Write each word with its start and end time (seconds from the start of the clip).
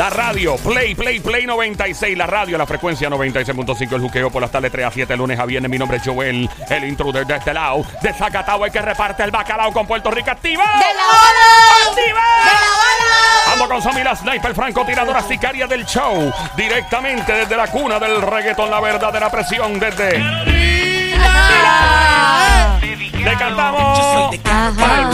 La 0.00 0.08
radio, 0.08 0.56
Play, 0.56 0.94
Play, 0.94 1.20
Play 1.20 1.44
96. 1.44 2.16
La 2.16 2.26
radio, 2.26 2.56
la 2.56 2.64
frecuencia 2.64 3.10
96.5. 3.10 3.96
El 3.96 4.00
juqueo 4.00 4.30
por 4.30 4.40
las 4.40 4.50
tardes 4.50 4.72
3 4.72 4.86
a 4.86 4.90
7, 4.90 5.14
lunes 5.14 5.38
a 5.38 5.44
viernes. 5.44 5.70
Mi 5.70 5.76
nombre 5.76 5.98
es 5.98 6.02
Joel, 6.02 6.48
el 6.70 6.84
intruder 6.84 7.26
de 7.26 7.36
este 7.36 7.52
lado. 7.52 7.84
De 8.00 8.10
Zacatau, 8.14 8.64
el 8.64 8.72
que 8.72 8.80
reparte 8.80 9.24
el 9.24 9.30
bacalao 9.30 9.70
con 9.74 9.86
Puerto 9.86 10.10
Rico. 10.10 10.30
¡Activa! 10.30 10.64
¡De 10.64 10.94
la 10.94 11.06
hora! 11.06 11.90
¡Activa! 11.90 12.20
¡De 12.44 12.50
la 12.50 12.70
hora! 12.78 13.52
Ando 13.52 13.68
con 13.68 13.82
Sammy 13.82 14.02
la 14.02 14.16
sniper 14.16 14.54
francotiradora 14.54 15.20
sicaria 15.20 15.66
del 15.66 15.84
show. 15.84 16.32
Directamente 16.56 17.34
desde 17.34 17.54
la 17.54 17.66
cuna 17.66 17.98
del 17.98 18.22
reggaetón, 18.22 18.70
la 18.70 18.80
verdadera 18.80 19.30
presión 19.30 19.78
desde. 19.78 20.18
Le 23.18 23.32
cantamos. 23.36 24.34
Ajá. 24.46 25.10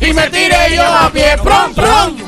Y 0.00 0.12
me 0.12 0.30
tiré 0.30 0.76
yo 0.76 0.84
a 0.84 1.10
pie, 1.10 1.36
prom, 1.42 1.74
prom. 1.74 2.25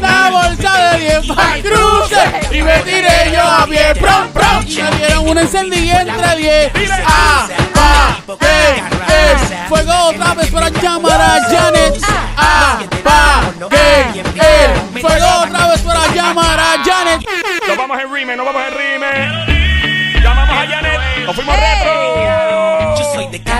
La 0.00 0.30
bolsa 0.30 0.92
de 0.92 0.98
10 1.00 1.26
para 1.26 1.62
cruce. 1.62 2.56
Y 2.56 2.62
me 2.62 2.78
tiré 2.80 3.32
yo 3.32 3.42
a 3.42 3.66
pie, 3.66 3.94
prom, 3.94 4.28
prom. 4.32 4.64
Me 4.64 4.96
dieron 4.96 5.28
una 5.28 5.42
encendida 5.42 6.02
entre 6.02 6.36
10. 6.36 6.72
Ah, 7.06 7.48
ah, 7.76 8.16
eh, 8.40 8.82
eh. 9.08 9.66
Fuego 9.68 9.92
otra 10.08 10.34
vez 10.34 10.50
para 10.50 10.68
llamar 10.68 11.20
a 11.20 11.40
Janet. 11.48 11.98
Ah, 12.36 12.78
pa, 13.04 13.42
eh, 13.70 14.22
eh. 14.36 15.00
Fuego 15.00 15.26
otra 15.44 15.68
vez 15.68 15.80
para 15.80 16.06
llamar 16.14 16.58
a 16.58 16.84
Janet. 16.84 17.20
Nos 17.68 17.76
vamos 17.76 18.00
en 18.00 18.12
rime, 18.14 18.36
nos 18.36 18.46
vamos 18.46 18.62
en 18.62 18.74
rime. 18.74 20.20
Llamamos 20.22 20.56
a 20.56 20.66
Janet. 20.66 21.26
Nos 21.26 21.36
fuimos 21.36 21.56
retro. 21.56 22.49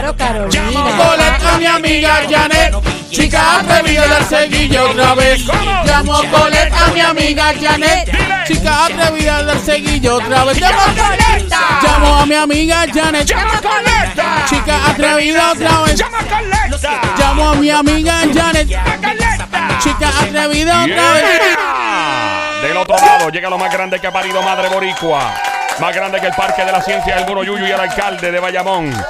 Caro 0.01 0.17
Carolina. 0.17 0.81
Colet 0.97 1.45
a 1.45 1.59
mi 1.59 1.67
amiga 1.67 2.23
Janet. 2.27 2.75
Chica 3.11 3.59
atrevida 3.59 4.07
del 4.07 4.25
seguillo 4.25 4.89
otra 4.89 5.15
vez. 5.15 5.43
Llamo 5.85 6.23
Colet 6.31 6.73
a 6.73 6.91
mi 6.91 7.01
amiga 7.01 7.53
Janet. 7.53 8.11
Chica 8.47 8.87
atrevida 8.87 9.42
del 9.42 9.61
seguillo 9.61 10.15
otra 10.15 10.45
vez. 10.45 10.59
Llamo 10.59 10.81
Coleta. 10.87 11.81
Llamo 11.83 12.15
a 12.17 12.25
mi 12.25 12.34
amiga 12.34 12.87
Janet. 12.91 13.27
¡Llama 13.27 13.61
Coleta! 13.61 14.45
Chica 14.48 14.87
atrevida 14.89 15.53
otra 15.53 15.83
vez. 15.83 15.97
¡Llama 15.97 16.19
Coleta! 16.19 17.01
Llamo 17.19 17.51
a 17.51 17.55
mi 17.57 17.70
amiga 17.70 18.20
Janet. 18.33 18.69
Chica 19.83 20.09
atrevida 20.09 20.85
otra 20.85 21.12
vez. 21.12 21.25
Del 22.62 22.77
otro 22.79 22.97
lado 22.97 23.29
llega 23.29 23.51
lo 23.51 23.59
más 23.59 23.70
grande 23.70 24.01
que 24.01 24.07
ha 24.07 24.12
parido 24.12 24.41
Madre 24.41 24.70
Boricua. 24.70 25.35
Más 25.79 25.95
grande 25.95 26.20
que 26.20 26.27
el 26.29 26.35
Parque 26.35 26.64
de 26.64 26.73
la 26.73 26.81
Ciencia 26.81 27.17
del 27.17 27.27
Muro 27.27 27.45
Yuyu 27.45 27.67
y 27.67 27.70
el 27.70 27.81
alcalde 27.81 28.31
de 28.31 28.41
Bayamón. 28.41 29.05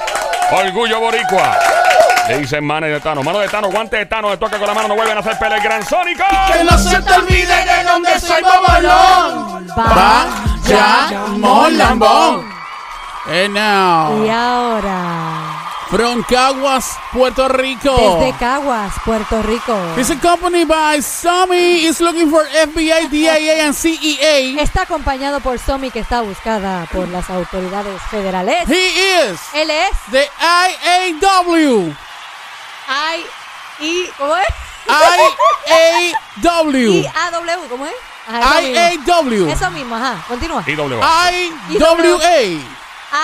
Orgullo 0.51 0.99
Boricua. 0.99 1.57
Le 2.27 2.37
dicen 2.39 2.63
mano 2.63 2.87
de 2.87 2.99
Tano. 2.99 3.23
Mano 3.23 3.39
de 3.39 3.47
Tano, 3.47 3.69
guante 3.69 3.97
de 3.97 4.05
Tano. 4.05 4.29
Le 4.29 4.37
toca 4.37 4.57
con 4.57 4.67
la 4.67 4.73
mano. 4.73 4.87
No 4.89 4.95
vuelven 4.95 5.17
a 5.17 5.21
hacer 5.21 5.37
pelea 5.39 5.57
el 5.57 5.63
gran 5.63 5.85
Sónico. 5.85 6.23
Que 6.51 6.63
no 6.63 6.77
se 6.77 7.01
te 7.01 7.13
olvide 7.13 7.65
de 7.65 7.83
dónde 7.83 8.19
soy 8.19 8.41
bobolón. 8.43 9.67
Bayamón 10.67 11.77
Lambón. 11.77 12.51
And 13.27 13.53
now, 13.53 14.25
Y 14.25 14.29
ahora, 14.29 15.50
from 15.91 16.23
Caguas, 16.23 16.97
Puerto 17.11 17.49
Rico. 17.49 17.93
desde 17.97 18.33
Caguas, 18.39 18.93
Puerto 19.03 19.43
Rico. 19.43 19.77
It's 19.97 20.09
accompanied 20.09 20.65
by 20.65 21.01
Sammy 21.01 21.85
is 21.85 21.99
looking 21.99 22.29
for 22.29 22.47
FBI, 22.47 23.09
DIA, 23.09 23.65
and 23.65 23.75
CEA. 23.75 24.57
Está 24.61 24.83
acompañado 24.83 25.41
por 25.41 25.59
Somi, 25.59 25.91
que 25.91 25.99
está 25.99 26.21
buscada 26.21 26.87
por 26.93 27.09
las 27.09 27.29
autoridades 27.29 28.01
federales. 28.09 28.69
He 28.69 29.31
is 29.31 29.37
Él 29.53 29.69
es 29.69 29.91
the 30.11 30.29
IAW. 30.39 31.93
I 32.87 33.25
I 33.81 34.09
¿cómo 34.17 34.37
es? 34.37 34.47
IAW. 34.87 35.29
I 35.67 36.13
A 37.13 37.31
W, 37.31 37.67
¿cómo 37.69 37.85
es? 37.85 37.93
Ajá, 38.29 38.61
mismo. 38.61 38.79
IAW. 39.05 39.49
Eso 39.49 39.69
mismo, 39.71 39.95
ajá. 39.97 40.23
Continúa. 40.25 40.63
IWA. 40.65 41.31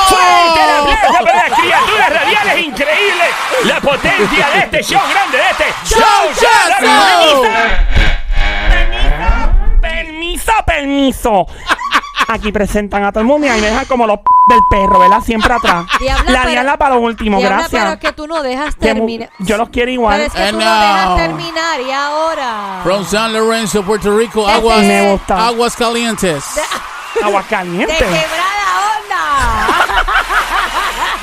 ¡Fuerte 0.07 0.61
el 0.61 0.69
¡Gol! 0.69 0.93
aplauso 0.95 1.23
para 1.25 1.49
las 1.49 1.59
criaturas 1.59 2.09
radiales 2.13 2.65
increíbles! 2.65 3.29
La 3.65 3.76
potencia 3.97 4.49
de 4.49 4.59
este 4.59 4.83
show 4.83 5.01
grande, 5.09 5.37
de 5.37 5.49
este 5.51 5.65
show 5.85 6.01
Show, 6.35 7.43
Permiso, 9.81 9.81
permiso, 9.81 10.51
permiso. 10.65 11.47
Aquí 12.29 12.51
presentan 12.51 13.05
a 13.05 13.11
todo 13.11 13.21
el 13.21 13.25
mundo 13.27 13.47
y 13.47 13.49
ahí 13.49 13.61
me 13.61 13.67
dejan 13.67 13.85
como 13.85 14.05
los 14.05 14.17
p 14.19 14.23
del 14.49 14.59
perro, 14.69 14.99
¿verdad? 14.99 15.21
Siempre 15.21 15.53
atrás. 15.53 15.85
Diabla, 15.99 16.31
La 16.31 16.39
pero- 16.39 16.51
diabla 16.51 16.77
para 16.77 16.95
lo 16.95 17.01
último, 17.01 17.37
Diabla, 17.37 17.57
gracias. 17.59 17.93
es 17.93 17.99
que 17.99 18.11
tú 18.11 18.27
no 18.27 18.43
dejas 18.43 18.75
Que 18.75 18.93
mu- 18.93 18.99
terminar. 18.99 19.29
Yo 19.39 19.57
los 19.57 19.69
quiero 19.69 19.85
Pero 19.85 19.91
igual. 19.91 20.21
es 20.21 20.33
que 20.33 20.41
And 20.41 20.51
tú 20.51 20.59
no 20.59 20.65
dejas 20.65 21.05
now- 21.07 21.17
terminar 21.17 21.81
y 21.81 21.91
ahora. 21.91 22.79
From 22.83 23.05
San 23.05 23.31
Lorenzo, 23.31 23.83
Puerto 23.83 24.17
Rico, 24.17 24.45
aguas, 24.47 24.79
Me 24.79 25.11
gusta. 25.11 25.47
aguas 25.47 25.75
calientes. 25.77 26.43
Agua 27.23 27.41
De 27.43 27.47
caliente. 27.47 27.95
quebrada 27.95 28.21
onda. 28.25 28.56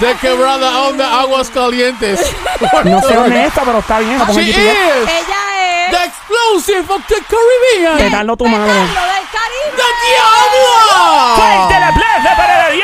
De 0.01 0.15
quebrada 0.17 0.81
onda, 0.83 1.21
aguas 1.21 1.51
calientes. 1.51 2.21
No 2.85 3.01
sé 3.03 3.15
dónde 3.15 3.41
es 3.43 3.47
esta, 3.49 3.63
pero 3.63 3.79
está 3.79 3.99
bien. 4.01 4.19
la 4.19 4.25
She 4.33 4.43
is 4.51 4.57
Ella 4.57 5.87
es. 5.87 5.91
the 5.91 6.05
explosive 6.05 6.93
of 6.93 7.03
the 7.07 7.15
Caribbean. 7.29 7.99
¿Qué 7.99 8.11
tal 8.11 8.27
lo 8.27 8.37
tu 8.37 8.47
madre? 8.47 8.73
Del 8.73 8.89
Caribe. 8.89 9.77
¡The 9.77 9.83
¡Fuerte 11.37 11.75
el 11.75 11.81
Diablo! 11.81 11.87
aplauso 11.87 12.37
para 12.37 12.59
la 12.59 12.69
diabla, 12.71 12.84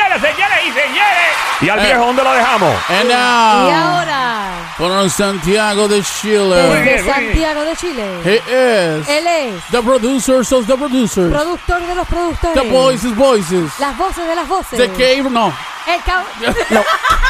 ¿Y 1.61 1.69
al 1.69 1.79
Eh. 1.79 1.83
viejo 1.85 2.05
dónde 2.05 2.23
lo 2.23 2.33
dejamos? 2.33 2.75
And 2.89 3.05
Y 3.05 3.13
now, 3.13 3.69
ahora. 3.69 4.47
from 4.77 5.09
Santiago 5.09 5.87
de 5.87 6.01
Chile, 6.03 6.55
Desde 6.55 6.67
muy 6.69 6.81
bien. 6.81 7.05
Santiago 7.05 7.61
de 7.65 7.75
Chile. 7.75 8.05
he 8.23 8.35
is 8.37 9.07
Él 9.09 9.27
es. 9.27 9.63
the 9.71 9.81
producers 9.81 10.51
of 10.51 10.65
the 10.65 10.75
producers, 10.75 11.31
Productor 11.31 11.81
de 11.85 11.95
los 11.95 12.07
productores. 12.07 12.53
the 12.61 12.69
voices 12.69 13.15
voices, 13.15 13.71
Las 13.79 13.95
voces 13.97 14.25
de 14.27 14.35
las 14.35 14.47
voces. 14.47 14.77
the 14.79 14.89
cave, 14.93 15.29
no. 15.29 15.53
El 15.87 15.99
cab- 16.03 16.25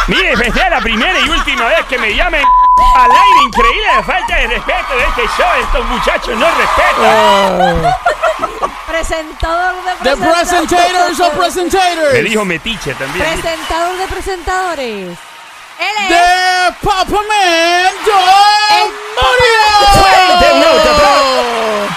Mire, 0.08 0.34
esta 0.34 0.64
es 0.66 0.70
la 0.72 0.80
primera 0.82 1.18
y 1.20 1.30
última 1.30 1.66
vez 1.68 1.86
que 1.90 1.98
me 1.98 2.14
llamen 2.16 2.44
al 2.98 3.12
aire. 3.12 3.44
Increíble 3.46 3.88
la 3.96 4.04
falta 4.04 4.36
de 4.36 4.48
respeto 4.48 4.94
de 4.98 5.04
este 5.06 5.22
show. 5.38 5.48
Estos 5.62 5.86
muchachos 5.86 6.38
no 6.38 6.48
respetan. 6.58 7.96
Presentador 8.92 9.74
de 9.84 10.10
The 10.10 10.18
presentators 10.18 11.20
of 11.20 11.34
Me 11.34 11.40
presentators, 11.40 12.24
dijo 12.24 12.46
metiche 12.46 12.94
también. 12.96 13.26
Presentador 13.26 13.98
de 13.98 14.08
presentadores. 14.08 15.18
Él 15.80 15.96
es. 16.00 16.08
the 16.10 16.74
Papa 16.86 17.12
Man, 17.12 17.92
Joel 18.06 18.92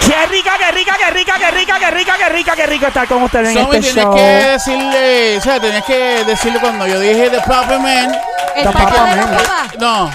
Qué 0.00 0.26
rica, 0.26 0.52
qué 0.58 0.70
rica, 0.72 0.94
qué 0.98 1.10
rica, 1.10 1.34
qué 1.38 1.50
rica, 1.50 1.78
qué 1.78 1.90
rica, 1.90 2.16
qué 2.16 2.28
rica, 2.28 2.56
qué 2.56 2.66
rico 2.66 2.86
estar 2.86 3.06
con 3.08 3.22
ustedes 3.22 3.50
en 3.50 3.58
este 3.58 3.80
tienes 3.80 3.94
show. 4.04 4.14
que 4.14 4.20
decirle, 4.22 5.38
o 5.38 5.40
sea, 5.40 5.60
tienes 5.60 5.84
que 5.84 6.24
decirle 6.24 6.60
cuando 6.60 6.86
yo 6.86 6.98
dije 7.00 7.30
The 7.30 7.40
Papa 7.40 7.78
Man, 7.78 8.14
El 8.54 8.64
papá 8.64 9.06
de 9.06 9.16
los 9.16 9.26
papás. 9.30 9.74
no, 9.78 10.10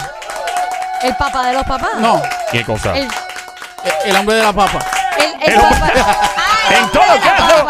El 1.02 1.16
papá 1.16 1.48
de 1.48 1.54
los 1.54 1.64
papás. 1.64 1.90
no, 1.98 2.22
¿Qué 2.52 2.64
cosa? 2.64 2.96
El, 2.96 3.08
el 4.06 4.16
hombre 4.16 4.36
de 4.36 4.44
la 4.44 4.54
papa. 4.54 4.80
el, 5.18 5.34
el 5.44 5.54
El- 5.54 5.60
papá. 5.62 5.92
En 6.70 6.90
todo 6.92 7.20
caso, 7.22 7.68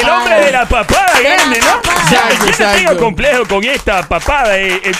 El 0.00 0.08
hombre 0.08 0.40
de 0.40 0.52
la 0.52 0.66
papada 0.66 1.20
grande, 1.20 1.60
¿no? 1.60 1.80
yo 2.58 2.70
tengo 2.72 2.96
complejo 2.98 3.46
con 3.46 3.64
esta 3.64 4.02
papada. 4.02 4.56
eh, 4.58 4.80
eh, 4.84 4.92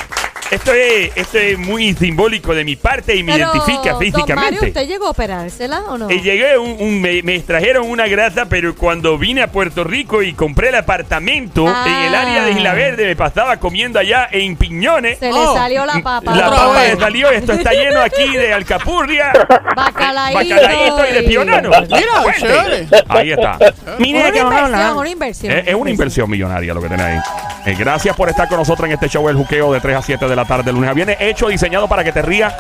esto, 0.55 0.73
es, 0.73 1.11
esto 1.17 1.39
es 1.39 1.59
muy 1.59 1.95
simbólico 1.95 2.55
de 2.55 2.65
mi 2.65 2.77
parte 2.77 3.17
y 3.17 3.23
me 3.23 3.33
Pero, 3.33 3.47
identifica 3.53 3.91
Don 3.91 3.99
Mario, 3.99 4.13
físicamente. 4.13 4.67
¿usted 4.69 4.87
llegó 4.87 5.07
a 5.07 5.11
operársela 5.11 5.81
o 5.89 5.99
no? 5.99 6.09
Eh, 6.11 6.21
llegué 6.21 6.57
un, 6.59 6.77
un- 6.81 7.01
me, 7.01 7.23
me 7.23 7.35
extrajeron 7.37 7.89
una 7.91 8.07
grasa, 8.07 8.47
pero 8.47 8.75
cuando 8.75 9.19
vine 9.19 9.43
a 9.43 9.47
Puerto 9.51 9.85
Rico 9.85 10.23
y 10.23 10.33
compré 10.35 10.69
el 10.69 10.75
apartamento 10.77 11.65
Ah. 11.67 11.85
en 11.87 11.95
el 12.09 12.15
área 12.15 12.45
de 12.45 12.53
Isla 12.53 12.75
Verde, 12.75 13.07
me 13.07 13.17
pasaba 13.17 13.57
comiendo 13.59 13.99
allá 13.99 14.29
en 14.31 14.57
Piñones. 14.57 15.19
Se 15.19 15.27
le 15.27 15.33
Oh. 15.39 15.55
salió 15.55 15.85
la 15.87 15.95
papa. 16.03 16.35
La 16.35 16.49
Otra 16.49 16.59
papa 16.59 16.81
vez. 16.81 16.95
me 16.95 17.01
salió, 17.01 17.31
esto 17.31 17.53
está 17.53 17.73
lleno 17.73 18.01
aquí 18.01 18.29
de 18.37 18.53
alcapurria, 18.53 19.33
Bacalaíto. 19.77 20.39
bacalaíto 20.57 21.07
y 21.11 21.15
de 21.15 21.23
pionano. 21.25 21.71
Mira, 21.71 22.23
Fuerte. 22.23 22.41
chévere. 22.41 22.87
Ahí 23.09 23.33
está. 23.33 23.59
Mire 23.99 24.21
Una 24.21 24.31
que 24.33 24.39
inversión, 24.39 24.97
una 24.99 25.09
inversión. 25.09 25.53
Es, 25.53 25.69
es 25.69 25.75
una 25.75 25.91
inversión 25.91 26.31
millonaria 26.31 26.75
lo 26.75 26.81
que 26.83 26.89
ahí. 27.03 27.19
Eh, 27.65 27.77
gracias 27.79 28.17
por 28.17 28.29
estar 28.29 28.49
con 28.49 28.59
nosotros 28.59 28.87
en 28.87 28.93
este 28.93 29.09
show 29.09 29.29
El 29.29 29.37
Juqueo 29.37 29.73
de 29.73 29.81
3 29.81 29.97
a 29.97 30.03
7 30.03 30.27
de 30.29 30.35
la 30.37 30.42
tarde, 30.45 30.73
lunes 30.73 30.91
a 30.91 30.93
viernes. 30.93 31.17
Hecho, 31.21 31.49
diseñado 31.49 31.89
para 31.89 32.05
que 32.05 32.13
te 32.13 32.23
rías. 32.23 32.55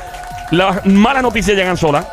Las 0.51 0.85
malas 0.87 1.23
noticias 1.23 1.57
llegan 1.57 1.77
solas. 1.77 2.07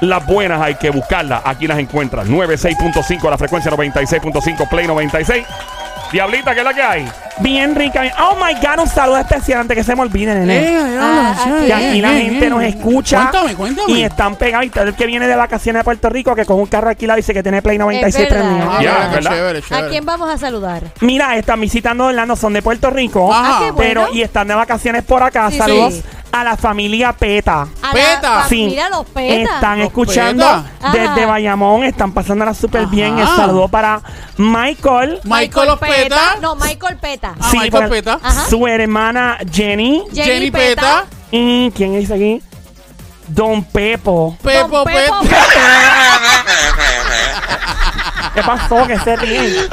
Las 0.00 0.24
buenas 0.26 0.60
hay 0.60 0.74
que 0.74 0.90
buscarlas. 0.90 1.42
Aquí 1.44 1.66
las 1.66 1.78
encuentras. 1.78 2.26
96.5, 2.26 3.30
la 3.30 3.38
frecuencia 3.38 3.70
96.5, 3.70 4.68
Play 4.68 4.86
96. 4.86 5.46
Diablita, 6.12 6.52
¿qué 6.52 6.60
es 6.60 6.64
la 6.64 6.74
que 6.74 6.82
hay? 6.82 7.08
Bien 7.40 7.74
rica. 7.74 8.00
bien- 8.02 8.12
Oh 8.20 8.36
my 8.36 8.54
God, 8.54 8.82
un 8.84 8.88
saludo 8.88 9.18
especial 9.18 9.60
antes 9.60 9.76
que 9.76 9.82
se 9.82 9.94
me 9.96 10.02
olvide, 10.02 10.34
nene. 10.34 10.56
Eh, 10.56 10.98
Ah, 11.00 11.34
diablo, 11.36 11.56
aquí. 11.56 11.66
Que 11.66 11.72
aquí 11.74 12.00
la 12.00 12.16
eh, 12.16 12.20
gente 12.22 12.46
eh. 12.46 12.50
nos 12.50 12.62
escucha. 12.62 13.16
Cuéntame, 13.30 13.54
cuéntame. 13.56 13.92
Y 13.92 14.02
están 14.04 14.36
pegados. 14.36 14.66
Y 14.66 14.70
todo 14.70 14.84
el 14.84 14.94
que 14.94 15.06
viene 15.06 15.26
de 15.26 15.34
vacaciones 15.36 15.80
de 15.80 15.84
Puerto 15.84 16.08
Rico, 16.10 16.34
que 16.36 16.44
con 16.44 16.60
un 16.60 16.66
carro 16.66 16.88
alquilado 16.90 17.16
dice 17.16 17.34
que 17.34 17.42
tiene 17.42 17.60
Play 17.60 17.76
96 17.78 18.28
verdad. 18.30 18.44
prendido. 18.48 18.70
Ah, 18.70 18.74
Ya, 18.74 18.78
mira, 18.92 19.08
qué 19.08 19.14
¿verdad? 19.16 19.30
chévere, 19.32 19.58
¿A 19.58 19.62
chévere. 19.62 19.88
quién 19.88 20.04
vamos 20.06 20.30
a 20.30 20.38
saludar? 20.38 20.82
Mira, 21.00 21.36
están 21.36 21.60
visitando 21.60 22.06
Orlando, 22.06 22.36
son 22.36 22.52
de 22.52 22.62
Puerto 22.62 22.90
Rico. 22.90 23.32
Ajá. 23.32 23.42
Ah, 23.56 23.58
qué 23.64 23.70
bueno. 23.72 24.02
Pero, 24.04 24.14
y 24.14 24.22
están 24.22 24.46
de 24.48 24.54
vacaciones 24.54 25.02
por 25.02 25.22
acá. 25.22 25.50
Sí, 25.50 25.58
Saludos 25.58 25.94
sí. 25.94 26.02
A 26.40 26.44
la 26.44 26.56
familia 26.56 27.12
Peta. 27.12 27.66
A 27.82 27.92
Peta. 27.92 28.38
La, 28.40 28.48
Sí. 28.48 28.66
Mira 28.70 28.88
los 28.90 29.06
petas. 29.06 29.54
Están 29.54 29.78
Los 29.78 29.86
escuchando 29.88 30.64
Peta. 30.80 30.90
desde 30.92 31.08
Ajá. 31.22 31.26
Bayamón, 31.26 31.84
están 31.84 32.12
pasándola 32.12 32.54
súper 32.54 32.82
Ajá. 32.82 32.90
bien. 32.90 33.18
El 33.18 33.26
saludo 33.28 33.68
para 33.68 34.00
Michael, 34.36 35.20
Michael 35.24 35.68
Ospeta. 35.70 36.36
No, 36.40 36.56
Michael 36.56 36.96
Peta. 36.98 37.34
Ah, 37.40 37.48
Sí, 37.50 37.58
Michael 37.58 37.88
Peta. 37.88 38.18
Su 38.48 38.66
hermana 38.66 39.38
Jenny 39.50 40.02
Jenny, 40.12 40.24
Jenny 40.30 40.50
Peta. 40.50 40.80
Peta. 40.80 41.04
y 41.30 41.70
¿quién 41.72 41.98
dice 41.98 42.14
aquí? 42.14 42.42
Don 43.28 43.64
Pepo. 43.64 44.36
Pepo 44.42 44.68
Don 44.78 44.84
Pepo 44.84 45.20
Peta. 45.22 45.34
¿Qué 48.34 48.42
pasó? 48.42 48.86
Que 48.86 48.98
se 48.98 49.16
ríen. 49.16 49.44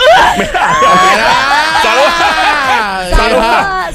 Saludos. 1.82 2.14
Saludos 3.16 3.46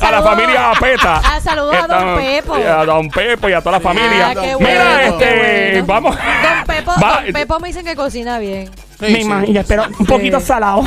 a 0.03 0.11
la 0.11 0.23
familia 0.23 0.73
Peta. 0.81 1.21
Ah, 1.25 1.41
saludos 1.41 1.75
a 1.77 1.87
Don 1.87 2.17
Pepo. 2.17 2.59
y 2.59 2.63
A 2.63 2.85
Don 2.85 3.09
Pepo 3.11 3.49
y 3.49 3.53
a 3.53 3.61
toda 3.61 3.73
la 3.73 3.81
familia. 3.81 4.29
Ah, 4.29 4.35
qué 4.35 4.57
Mira, 4.59 4.85
bueno, 4.85 4.99
este, 5.01 5.25
qué 5.27 5.83
bueno. 5.83 5.87
vamos. 5.87 6.17
Don 6.17 6.65
Pepo, 6.67 6.93
Va- 7.03 7.23
Don 7.23 7.33
Pepo 7.33 7.61
me 7.61 7.69
dicen 7.69 7.85
que 7.85 7.97
cocina 7.97 8.39
bien. 8.39 8.67
Sí, 8.99 9.05
Me 9.13 9.15
sí. 9.17 9.21
imagino, 9.23 9.63
pero 9.67 9.85
un 9.99 10.07
poquito 10.07 10.41
salado. 10.41 10.83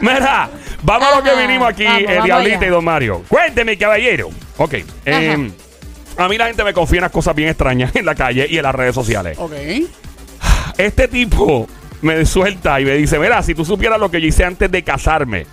Mira, 0.00 0.48
vamos 0.82 1.08
a 1.12 1.16
lo 1.16 1.22
que 1.22 1.34
vinimos 1.36 1.68
aquí, 1.68 1.84
vamos, 1.84 2.00
eh, 2.02 2.20
Diablita 2.24 2.56
allá. 2.58 2.66
y 2.66 2.70
Don 2.70 2.84
Mario. 2.84 3.22
Cuénteme, 3.28 3.76
caballero. 3.78 4.30
Ok. 4.58 4.74
eh, 5.04 5.50
a 6.16 6.28
mí 6.28 6.38
la 6.38 6.46
gente 6.46 6.62
me 6.62 6.72
confía 6.72 6.98
en 6.98 7.04
unas 7.04 7.12
cosas 7.12 7.34
bien 7.34 7.48
extrañas 7.48 7.90
en 7.96 8.04
la 8.06 8.14
calle 8.14 8.46
y 8.48 8.56
en 8.56 8.62
las 8.62 8.74
redes 8.74 8.94
sociales. 8.94 9.36
Ok. 9.38 9.52
Este 10.78 11.08
tipo 11.08 11.66
me 12.02 12.24
suelta 12.26 12.80
y 12.80 12.84
me 12.84 12.92
dice, 12.92 13.18
mira, 13.18 13.42
si 13.42 13.54
tú 13.54 13.64
supieras 13.64 13.98
lo 13.98 14.10
que 14.10 14.20
yo 14.20 14.28
hice 14.28 14.44
antes 14.44 14.70
de 14.70 14.82
casarme 14.84 15.46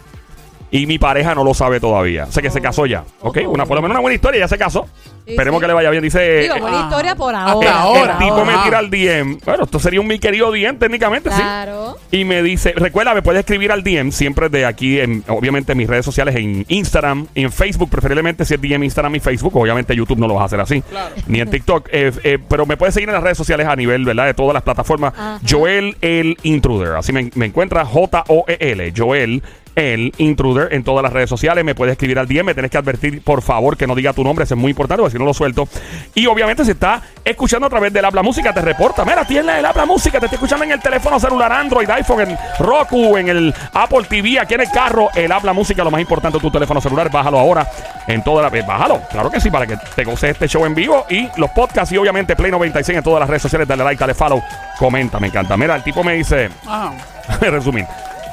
y 0.71 0.85
mi 0.85 0.97
pareja 0.97 1.35
no 1.35 1.43
lo 1.43 1.53
sabe 1.53 1.81
todavía. 1.81 2.25
O 2.29 2.31
sea, 2.31 2.41
que 2.41 2.49
se 2.49 2.61
casó 2.61 2.85
ya. 2.85 3.03
Ok, 3.19 3.39
una, 3.45 3.65
por 3.65 3.75
lo 3.75 3.81
menos 3.81 3.95
una 3.95 3.99
buena 3.99 4.15
historia, 4.15 4.39
ya 4.39 4.47
se 4.47 4.57
casó. 4.57 4.87
Sí, 5.25 5.31
Esperemos 5.31 5.59
sí. 5.59 5.61
que 5.61 5.67
le 5.67 5.73
vaya 5.73 5.89
bien. 5.89 6.01
Dice... 6.01 6.39
Digo, 6.39 6.57
buena 6.59 6.79
ah, 6.79 6.83
historia 6.89 7.15
por 7.15 7.35
ahora. 7.35 7.67
el, 7.67 7.73
ahora. 7.73 8.13
el 8.13 8.17
tipo 8.19 8.35
Por 8.35 8.45
me 8.45 8.53
tira 8.63 8.77
al 8.79 8.89
DM. 8.89 9.37
Bueno, 9.45 9.65
esto 9.65 9.79
sería 9.79 9.99
un 9.99 10.07
mi 10.07 10.17
querido 10.17 10.49
DM 10.49 10.77
técnicamente, 10.79 11.29
sí. 11.29 11.41
Claro. 11.41 11.97
Y 12.09 12.23
me 12.23 12.41
dice, 12.41 12.73
recuerda, 12.75 13.13
me 13.13 13.21
puedes 13.21 13.41
escribir 13.41 13.71
al 13.71 13.83
DM 13.83 14.11
siempre 14.11 14.49
de 14.49 14.65
aquí, 14.65 14.99
en, 14.99 15.23
obviamente 15.27 15.73
en 15.73 15.77
mis 15.77 15.87
redes 15.87 16.05
sociales, 16.05 16.35
en 16.37 16.65
Instagram, 16.69 17.27
en 17.35 17.51
Facebook, 17.51 17.89
preferiblemente 17.89 18.45
si 18.45 18.53
es 18.53 18.61
DM, 18.61 18.83
Instagram 18.85 19.15
y 19.15 19.19
Facebook. 19.19 19.55
Obviamente 19.55 19.93
YouTube 19.93 20.19
no 20.19 20.27
lo 20.27 20.35
vas 20.35 20.43
a 20.43 20.45
hacer 20.45 20.61
así. 20.61 20.81
Claro. 20.81 21.15
Ni 21.27 21.41
en 21.41 21.49
TikTok. 21.49 21.89
eh, 21.91 22.11
eh, 22.23 22.39
pero 22.47 22.65
me 22.65 22.77
puedes 22.77 22.93
seguir 22.93 23.09
en 23.09 23.15
las 23.15 23.23
redes 23.23 23.37
sociales 23.37 23.67
a 23.67 23.75
nivel, 23.75 24.05
¿verdad? 24.05 24.25
De 24.25 24.33
todas 24.33 24.53
las 24.53 24.63
plataformas. 24.63 25.13
Ajá. 25.13 25.39
Joel 25.47 25.97
el 26.01 26.37
Intruder. 26.43 26.95
Así 26.95 27.11
me, 27.11 27.29
me 27.35 27.45
encuentra 27.45 27.85
J-O-E-L. 27.85 28.93
Joel 28.95 29.43
el 29.75 30.13
Intruder 30.17 30.73
en 30.73 30.83
todas 30.83 31.03
las 31.03 31.13
redes 31.13 31.29
sociales. 31.29 31.63
Me 31.63 31.75
puedes 31.75 31.93
escribir 31.93 32.19
al 32.19 32.27
DM. 32.27 32.43
Me 32.45 32.53
tienes 32.53 32.71
que 32.71 32.77
advertir, 32.77 33.23
por 33.23 33.41
favor, 33.41 33.77
que 33.77 33.87
no 33.87 33.95
diga 33.95 34.13
tu 34.13 34.23
nombre. 34.23 34.43
Eso 34.43 34.55
es 34.55 34.59
muy 34.59 34.71
importante, 34.71 35.01
porque 35.01 35.13
si 35.13 35.19
no 35.19 35.25
lo 35.25 35.33
suelto. 35.33 35.67
Y 36.15 36.25
obviamente, 36.27 36.65
si 36.65 36.71
está 36.71 37.01
escuchando 37.23 37.67
a 37.67 37.69
través 37.69 37.93
del 37.93 38.05
Habla 38.05 38.23
Música, 38.23 38.53
te 38.53 38.61
reporta. 38.61 39.05
Mira, 39.05 39.25
tienes 39.25 39.55
el 39.55 39.65
Habla 39.65 39.85
Música. 39.85 40.19
Te 40.19 40.25
estoy 40.25 40.35
escuchando 40.37 40.65
en 40.65 40.71
el 40.71 40.79
teléfono 40.79 41.19
celular 41.19 41.51
Android, 41.51 41.89
iPhone, 41.89 42.21
en 42.21 42.37
Roku, 42.59 43.17
en 43.17 43.29
el 43.29 43.53
Apple 43.73 44.03
TV, 44.09 44.39
aquí 44.39 44.53
en 44.55 44.61
el 44.61 44.71
carro. 44.71 45.09
El 45.15 45.31
Habla 45.31 45.53
Música, 45.53 45.83
lo 45.83 45.91
más 45.91 46.01
importante 46.01 46.39
tu 46.39 46.51
teléfono 46.51 46.81
celular. 46.81 47.09
Bájalo 47.11 47.39
ahora 47.39 47.67
en 48.07 48.23
toda 48.23 48.49
la. 48.49 48.57
eh, 48.57 48.63
bájalo, 48.67 49.01
claro 49.09 49.29
que 49.31 49.39
sí, 49.39 49.49
para 49.49 49.65
que 49.65 49.77
te 49.95 50.03
goces 50.03 50.31
este 50.31 50.47
show 50.47 50.65
en 50.65 50.75
vivo. 50.75 51.05
Y 51.09 51.29
los 51.37 51.49
podcasts 51.51 51.91
y 51.93 51.97
obviamente 51.97 52.35
Play 52.35 52.51
96 52.51 52.97
en 52.97 53.03
todas 53.03 53.19
las 53.19 53.29
redes 53.29 53.41
sociales. 53.41 53.67
Dale 53.67 53.83
like, 53.83 53.99
dale 53.99 54.13
follow, 54.13 54.43
comenta, 54.77 55.19
me 55.19 55.27
encanta. 55.27 55.55
Mira, 55.57 55.75
el 55.75 55.83
tipo 55.83 56.03
me 56.03 56.13
dice. 56.13 56.49
Ajá. 56.67 56.93
resumir. 57.41 57.85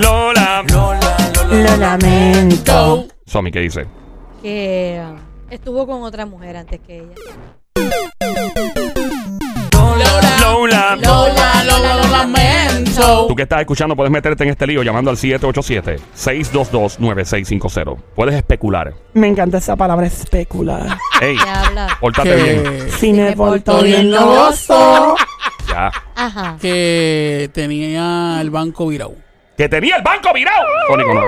Lola. 0.00 0.64
Lo 1.50 1.76
lamento. 1.76 3.06
Somi, 3.26 3.50
¿qué 3.50 3.60
dice? 3.60 3.86
Que 4.40 5.02
um, 5.04 5.18
estuvo 5.50 5.86
con 5.86 6.02
otra 6.04 6.26
mujer 6.26 6.56
antes 6.56 6.80
que 6.80 6.98
ella. 6.98 7.14
Lola. 10.40 10.96
Lola, 10.96 11.64
Lola, 11.64 11.94
lo 11.96 12.08
lamento. 12.10 13.26
Tú 13.28 13.34
que 13.34 13.42
estás 13.42 13.60
escuchando 13.60 13.94
puedes 13.96 14.10
meterte 14.10 14.44
en 14.44 14.50
este 14.50 14.66
lío 14.66 14.82
llamando 14.82 15.10
al 15.10 15.16
787-622-9650. 15.16 17.96
Puedes 18.14 18.34
especular. 18.34 18.92
Me 19.14 19.28
encanta 19.28 19.56
esa 19.58 19.76
palabra 19.76 20.06
especular. 20.06 20.96
Ey, 21.20 21.36
habla. 21.46 21.96
pórtate 22.00 22.34
bien. 22.34 22.90
Si 22.90 23.12
me 23.12 23.32
porto 23.32 23.82
bien, 23.82 24.10
gozo. 24.10 25.14
Ya. 25.68 25.90
Ajá. 26.16 26.56
que 26.60 27.48
tenía 27.52 28.38
el 28.40 28.50
banco 28.50 28.88
virado. 28.88 29.14
Que 29.56 29.68
tenía 29.68 29.96
el 29.96 30.02
banco 30.02 30.32
virado. 30.34 30.66
Sónico, 30.88 31.14
no. 31.14 31.20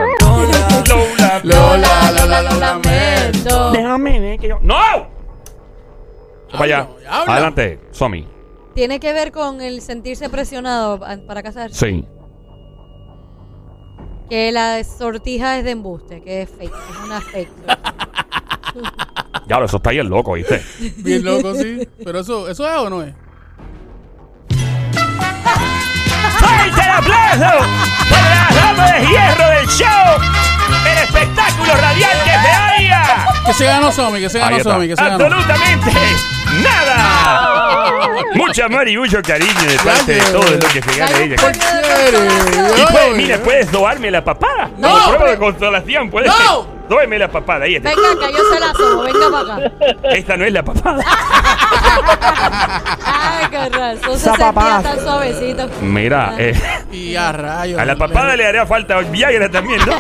Lola. 1.45 1.45
Lola, 1.45 2.13
Lola, 2.13 2.43
lo 2.43 2.59
lamento. 2.59 3.71
Déjame 3.73 4.21
ver 4.21 4.39
que 4.39 4.49
yo. 4.49 4.59
¡No! 4.63 4.77
Para 6.51 6.65
allá. 6.65 6.79
Habla, 6.79 7.11
habla. 7.21 7.33
Adelante, 7.35 7.79
Somi. 7.93 8.27
Tiene 8.75 9.01
que 9.01 9.13
ver 9.13 9.33
con 9.33 9.61
el 9.61 9.83
sentirse 9.83 10.29
presionado 10.31 11.01
para 11.27 11.43
casarse. 11.43 11.79
Sí. 11.79 12.05
Que 14.31 14.51
la 14.51 14.83
sortija 14.85 15.59
es 15.59 15.65
de 15.65 15.73
embuste, 15.73 16.23
que 16.23 16.43
es 16.43 16.51
fake, 16.51 16.73
es 16.73 17.05
una 17.05 17.21
fake. 17.21 17.51
Ya, 19.47 19.59
eso 19.59 19.77
está 19.77 19.91
ahí 19.91 19.99
el 19.99 20.07
loco, 20.07 20.35
¿viste? 20.35 20.63
Bien 20.99 21.25
loco, 21.25 21.55
sí. 21.55 21.87
Pero 22.05 22.21
eso, 22.21 22.49
¿eso 22.49 22.67
es 22.67 22.77
o 22.79 22.89
no 22.89 23.03
es? 23.03 23.13
¡Fuerte 26.39 26.81
el 26.81 26.91
aplauso 26.91 27.59
por 28.09 28.19
la 28.19 28.49
dama 28.55 28.93
de 28.93 29.01
hierro 29.09 29.49
del 29.49 29.67
show! 29.69 30.23
¡El 30.91 30.99
espectáculo 31.05 31.75
radial 31.75 32.19
que 32.25 32.31
se 32.31 32.83
oiga! 32.83 33.27
Que 33.47 33.53
se 33.53 33.65
ganó 33.67 33.93
Somi, 33.93 34.21
que 34.21 34.31
se 34.31 34.39
ganó. 34.39 34.61
Somi, 34.61 34.89
que 34.89 34.97
se 34.97 35.03
ganó. 35.03 35.25
¡Absolutamente 35.25 35.91
nada! 36.63 37.12
Mucho 38.35 38.65
amor 38.65 38.89
y 38.89 38.97
mucho 38.97 39.23
cariño 39.23 39.63
de 39.69 39.77
parte 39.79 40.15
de 40.15 40.21
todo 40.21 40.43
lo 40.51 40.59
que 40.59 40.83
se 40.83 40.99
gana 40.99 41.19
ella. 41.21 41.37
Y 42.77 42.93
puedes, 42.93 43.17
mira, 43.17 43.39
puedes 43.39 43.69
sobarme 43.69 44.11
la 44.11 44.25
papada. 44.25 44.71
No. 44.79 44.91
Como 44.91 45.09
prueba 45.09 45.31
de 45.31 45.39
consolación, 45.39 46.11
puedes. 46.11 46.29
No. 46.29 46.67
Sóbeme 46.93 47.19
la 47.19 47.29
papada, 47.29 47.65
ahí 47.65 47.77
está. 47.77 47.89
Venga 47.89 48.13
acá, 48.13 48.31
yo 48.31 48.53
se 48.53 48.61
la 48.61 48.73
sobo, 48.75 49.03
venga 49.03 49.31
para 49.31 49.55
acá. 49.55 49.73
Esta 50.11 50.37
no 50.37 50.45
es 50.45 50.53
la 50.53 50.63
papada. 50.63 51.03
Ay, 53.07 53.47
qué 53.51 53.69
razón, 53.71 54.19
se 54.19 54.31
tan 54.31 55.01
suavecito. 55.01 55.71
Mira, 55.81 56.35
eh, 56.37 56.53
Y 56.93 57.17
a 57.17 57.33
rayos. 57.33 57.81
A 57.81 57.87
la 57.87 57.97
papada 57.97 58.37
le 58.37 58.47
haría 58.47 58.67
falta 58.67 58.99
Viagra 58.99 59.51
también, 59.51 59.81
¿no? 59.87 59.95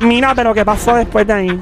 Mira, 0.00 0.34
pero 0.34 0.52
¿qué 0.52 0.64
pasó 0.64 0.96
después 0.96 1.28
de 1.28 1.32
ahí? 1.32 1.60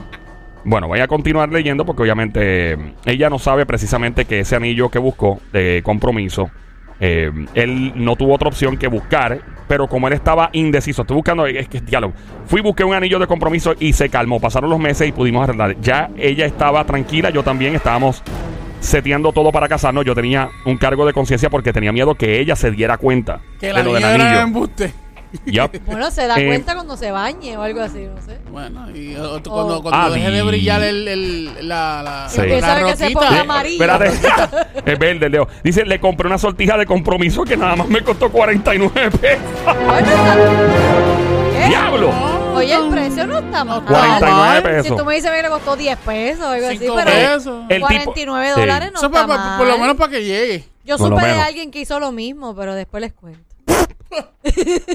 Bueno, 0.65 0.89
voy 0.89 1.01
a 1.01 1.07
continuar 1.09 1.51
leyendo 1.51 1.85
porque 1.85 2.03
obviamente 2.03 2.73
eh, 2.73 2.77
ella 3.07 3.31
no 3.31 3.39
sabe 3.39 3.67
precisamente 3.67 4.25
que 4.25 4.41
ese 4.41 4.57
anillo 4.57 4.89
que 4.89 4.99
buscó 4.99 5.41
de 5.53 5.81
compromiso, 5.85 6.51
eh, 7.01 7.31
él 7.55 7.93
no 7.97 8.15
tuvo 8.17 8.35
otra 8.35 8.49
opción 8.49 8.77
que 8.77 8.87
buscar, 8.87 9.41
pero 9.67 9.87
como 9.89 10.09
él 10.09 10.13
estaba 10.15 10.51
indeciso, 10.53 11.03
estoy 11.03 11.15
buscando, 11.17 11.47
es 11.47 11.69
que 11.69 11.81
diálogo, 11.81 12.13
fui, 12.47 12.61
busqué 12.61 12.85
un 12.85 12.95
anillo 12.95 13.19
de 13.19 13.27
compromiso 13.27 13.75
y 13.81 13.93
se 13.95 14.09
calmó, 14.11 14.39
pasaron 14.41 14.69
los 14.69 14.79
meses 14.79 15.09
y 15.09 15.13
pudimos 15.13 15.45
arreglar. 15.45 15.81
Ya 15.81 16.11
ella 16.19 16.45
estaba 16.45 16.85
tranquila, 16.85 17.31
yo 17.31 17.43
también 17.43 17.75
estábamos 17.75 18.23
seteando 18.81 19.33
todo 19.33 19.53
para 19.53 19.69
casarnos, 19.69 20.05
yo 20.05 20.15
tenía 20.15 20.49
un 20.65 20.77
cargo 20.77 21.07
de 21.07 21.13
conciencia 21.13 21.51
porque 21.51 21.73
tenía 21.73 21.93
miedo 21.93 22.15
que 22.15 22.41
ella 22.41 22.57
se 22.57 22.71
diera 22.71 22.97
cuenta 22.97 23.41
Que 23.61 23.67
de 23.69 23.73
la 23.75 23.83
lo 23.83 23.93
del 23.93 24.03
niña 24.03 24.15
era 24.15 24.25
anillo. 24.25 24.41
embuste. 24.43 24.93
Bueno, 25.87 26.11
se 26.11 26.27
da 26.27 26.37
Eh, 26.39 26.47
cuenta 26.47 26.75
cuando 26.75 26.97
se 26.97 27.11
bañe 27.13 27.57
o 27.57 27.63
algo 27.63 27.81
así, 27.83 28.01
no 28.15 28.21
sé. 28.23 28.39
Bueno, 28.51 28.91
y 28.91 29.15
otro- 29.17 29.53
cuando, 29.53 29.79
Oh. 29.79 29.83
cuando 29.83 30.07
Ah, 30.07 30.11
deje 30.11 30.31
de 30.31 30.43
brillar 30.43 30.83
el, 30.83 31.07
el, 31.09 31.69
la, 31.69 32.03
la, 32.03 32.29
Sí. 32.29 32.39
La 32.39 32.75
ver 32.75 32.85
que 32.87 32.97
se 32.97 33.05
roquita. 33.05 33.21
ponga 33.21 33.37
Eh, 33.37 33.41
amarillo. 33.41 33.85
Espérate. 33.85 34.11
es 34.93 34.99
verde, 34.99 35.29
Leo. 35.29 35.49
Dice, 35.63 35.85
le 35.85 36.01
compré 36.01 36.27
una 36.27 36.39
sortija 36.39 36.77
de 36.77 36.87
compromiso 36.87 37.45
que 37.45 37.57
nada 37.57 37.77
más 37.77 37.89
me 37.89 38.03
costó 38.03 38.31
49 38.31 39.11
pesos. 39.19 39.41
¡Diablo! 41.69 42.11
Oye, 42.55 42.75
el 42.75 42.89
precio 42.89 43.27
no 43.27 43.39
está 43.39 43.65
mal. 43.65 43.83
49 43.85 44.31
mal. 44.33 44.63
pesos. 44.63 44.87
Si 44.87 44.97
tú 44.97 45.05
me 45.05 45.15
dices 45.15 45.31
que 45.31 45.43
le 45.43 45.49
costó 45.49 45.77
10 45.77 45.97
pesos 45.99 46.45
o 46.45 46.49
algo 46.49 46.67
así, 46.67 46.79
pero 46.79 47.05
pesos. 47.05 47.65
El 47.69 47.77
tipo- 47.77 47.87
49 47.87 48.53
Sí. 48.55 48.61
dólares 48.61 48.91
no 48.93 48.99
Eso 48.99 49.07
está 49.07 49.21
pa- 49.23 49.27
pa- 49.29 49.37
mal. 49.37 49.59
por 49.59 49.67
lo 49.69 49.79
menos 49.79 49.97
para 49.97 50.11
que 50.11 50.25
llegue. 50.25 50.65
Yo 50.85 50.97
Por 50.99 51.11
supe 51.11 51.25
de 51.27 51.41
alguien 51.41 51.71
que 51.71 51.81
hizo 51.81 52.01
lo 52.01 52.11
mismo, 52.11 52.55
pero 52.57 52.75
después 52.75 53.01
les 53.03 53.13
cuento. 53.13 53.41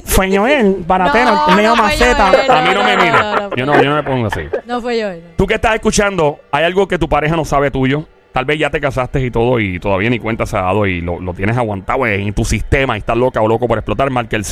Fue 0.04 0.36
Joel, 0.36 0.84
baratero, 0.86 1.34
No, 1.34 1.48
el 1.48 1.56
medio 1.56 1.68
no 1.70 1.76
fue 1.76 1.84
maceta. 1.86 2.26
Joel. 2.30 2.50
A 2.50 2.62
mí 2.62 2.68
no 2.74 2.84
me 2.84 2.96
no, 2.96 3.02
mire. 3.02 3.12
no, 3.12 3.34
no. 3.36 3.56
Yo 3.56 3.66
no, 3.66 3.82
yo 3.82 3.90
no 3.90 3.96
me 3.96 4.02
pongo 4.02 4.26
así. 4.26 4.40
No 4.66 4.80
fue 4.80 4.98
yo. 4.98 5.10
no. 5.10 5.16
Tú 5.36 5.46
que 5.46 5.54
estás 5.54 5.74
escuchando, 5.74 6.40
¿hay 6.50 6.64
algo 6.64 6.86
que 6.88 6.98
tu 6.98 7.08
pareja 7.08 7.36
no 7.36 7.44
sabe 7.44 7.70
tuyo? 7.70 8.06
Tal 8.32 8.44
vez 8.44 8.58
ya 8.58 8.68
te 8.68 8.80
casaste 8.80 9.24
y 9.24 9.30
todo 9.30 9.58
y 9.60 9.78
todavía 9.80 10.10
ni 10.10 10.18
cuenta 10.18 10.44
se 10.44 10.58
ha 10.58 10.62
dado 10.62 10.86
y 10.86 11.00
lo, 11.00 11.20
lo 11.20 11.32
tienes 11.32 11.56
aguantado 11.56 12.06
en 12.06 12.34
tu 12.34 12.44
sistema 12.44 12.96
y 12.96 12.98
estás 12.98 13.16
loca 13.16 13.40
o 13.40 13.48
loco 13.48 13.66
por 13.66 13.78
explotar. 13.78 14.10
Marca 14.10 14.36
el 14.36 14.44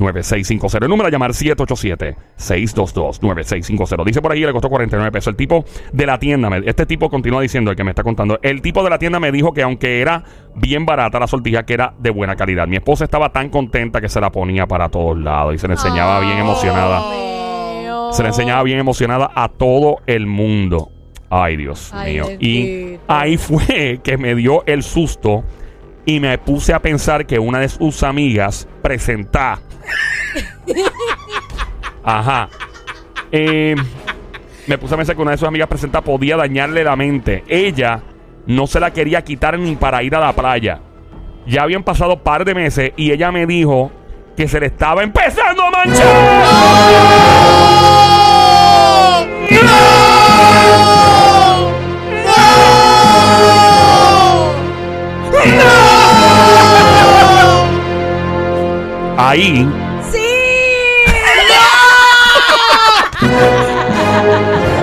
787-622-9650. 0.00 0.82
El 0.82 0.88
número 0.88 1.08
a 1.08 1.10
llamar 1.10 1.32
787-622-9650. 1.32 4.04
Dice 4.04 4.22
por 4.22 4.32
ahí 4.32 4.40
le 4.40 4.52
costó 4.52 4.68
49 4.68 5.12
pesos. 5.12 5.32
El 5.32 5.36
tipo 5.36 5.64
de 5.92 6.06
la 6.06 6.18
tienda, 6.18 6.50
este 6.64 6.86
tipo 6.86 7.10
continúa 7.10 7.42
diciendo, 7.42 7.70
el 7.70 7.76
que 7.76 7.84
me 7.84 7.90
está 7.90 8.02
contando, 8.02 8.38
el 8.42 8.62
tipo 8.62 8.82
de 8.82 8.90
la 8.90 8.98
tienda 8.98 9.20
me 9.20 9.30
dijo 9.30 9.52
que 9.52 9.62
aunque 9.62 10.00
era 10.00 10.24
bien 10.54 10.86
barata 10.86 11.18
la 11.18 11.26
sortija, 11.26 11.64
que 11.64 11.74
era 11.74 11.92
de 11.98 12.08
buena 12.10 12.36
calidad. 12.36 12.66
Mi 12.66 12.76
esposa 12.76 13.04
estaba 13.04 13.30
tan 13.30 13.50
contenta 13.50 14.00
que 14.00 14.08
se 14.08 14.20
la 14.20 14.30
ponía 14.30 14.66
para 14.66 14.88
todos 14.88 15.18
lados 15.18 15.54
y 15.54 15.58
se 15.58 15.68
le 15.68 15.74
enseñaba 15.74 16.20
bien 16.20 16.38
emocionada. 16.38 17.02
Mío. 17.10 18.12
Se 18.12 18.22
le 18.22 18.28
enseñaba 18.28 18.62
bien 18.62 18.78
emocionada 18.78 19.30
a 19.34 19.48
todo 19.48 19.98
el 20.06 20.26
mundo. 20.26 20.90
Ay, 21.32 21.56
Dios 21.56 21.92
Ay, 21.94 22.14
mío. 22.14 22.24
Y 22.40 22.98
ahí 23.06 23.36
fue 23.36 24.00
que 24.02 24.18
me 24.18 24.34
dio 24.34 24.64
el 24.66 24.82
susto 24.82 25.44
y 26.04 26.20
me 26.20 26.38
puse 26.38 26.72
a 26.72 26.80
pensar 26.80 27.26
que 27.26 27.38
una 27.38 27.60
de 27.60 27.68
sus 27.68 28.02
amigas 28.02 28.66
presenta. 28.82 29.60
Ajá. 32.02 32.48
Eh, 33.32 33.76
me 34.66 34.78
puse 34.78 34.94
a 34.94 34.96
pensar 34.96 35.16
que 35.16 35.22
una 35.22 35.32
de 35.32 35.38
sus 35.38 35.48
amigas 35.48 35.68
presenta 35.68 36.00
podía 36.00 36.36
dañarle 36.36 36.84
la 36.84 36.96
mente. 36.96 37.44
Ella 37.48 38.02
no 38.46 38.66
se 38.66 38.80
la 38.80 38.92
quería 38.92 39.22
quitar 39.22 39.58
ni 39.58 39.76
para 39.76 40.02
ir 40.02 40.14
a 40.14 40.20
la 40.20 40.32
playa. 40.32 40.80
Ya 41.46 41.62
habían 41.62 41.82
pasado 41.82 42.22
par 42.22 42.44
de 42.44 42.54
meses 42.54 42.92
y 42.96 43.12
ella 43.12 43.32
me 43.32 43.46
dijo 43.46 43.90
que 44.36 44.48
se 44.48 44.60
le 44.60 44.66
estaba 44.66 45.02
empezando 45.02 45.64
a 45.64 45.70
manchar. 45.70 46.30
Ahí 59.30 59.64
¡Sí! 60.10 60.18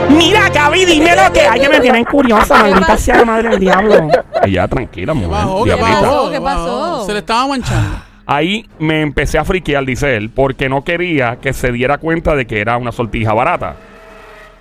Mira, 0.07 0.47
Gaby, 0.47 0.85
dime 0.85 1.17
lo 1.17 1.33
que 1.33 1.41
hay 1.41 1.59
que 1.59 1.67
me 1.67 1.81
tienen 1.81 2.05
curiosa, 2.05 2.61
maldita 2.61 2.95
sea 2.95 3.17
la 3.17 3.25
madre 3.25 3.49
del 3.49 3.59
diablo. 3.59 4.07
Ella 4.41 4.65
tranquila, 4.69 5.13
mujer. 5.13 5.31
Bajó, 5.31 5.65
¿qué 5.65 5.73
diablita. 5.73 6.31
¿Qué 6.31 6.39
pasó? 6.39 7.05
Se 7.05 7.11
le 7.11 7.19
estaba 7.19 7.45
manchando. 7.47 7.97
Ahí 8.25 8.65
me 8.79 9.01
empecé 9.01 9.37
a 9.37 9.43
friquear, 9.43 9.83
dice 9.83 10.15
él, 10.15 10.29
porque 10.29 10.69
no 10.69 10.85
quería 10.85 11.39
que 11.41 11.51
se 11.51 11.73
diera 11.73 11.97
cuenta 11.97 12.33
de 12.33 12.47
que 12.47 12.61
era 12.61 12.77
una 12.77 12.93
sortija 12.93 13.33
barata. 13.33 13.75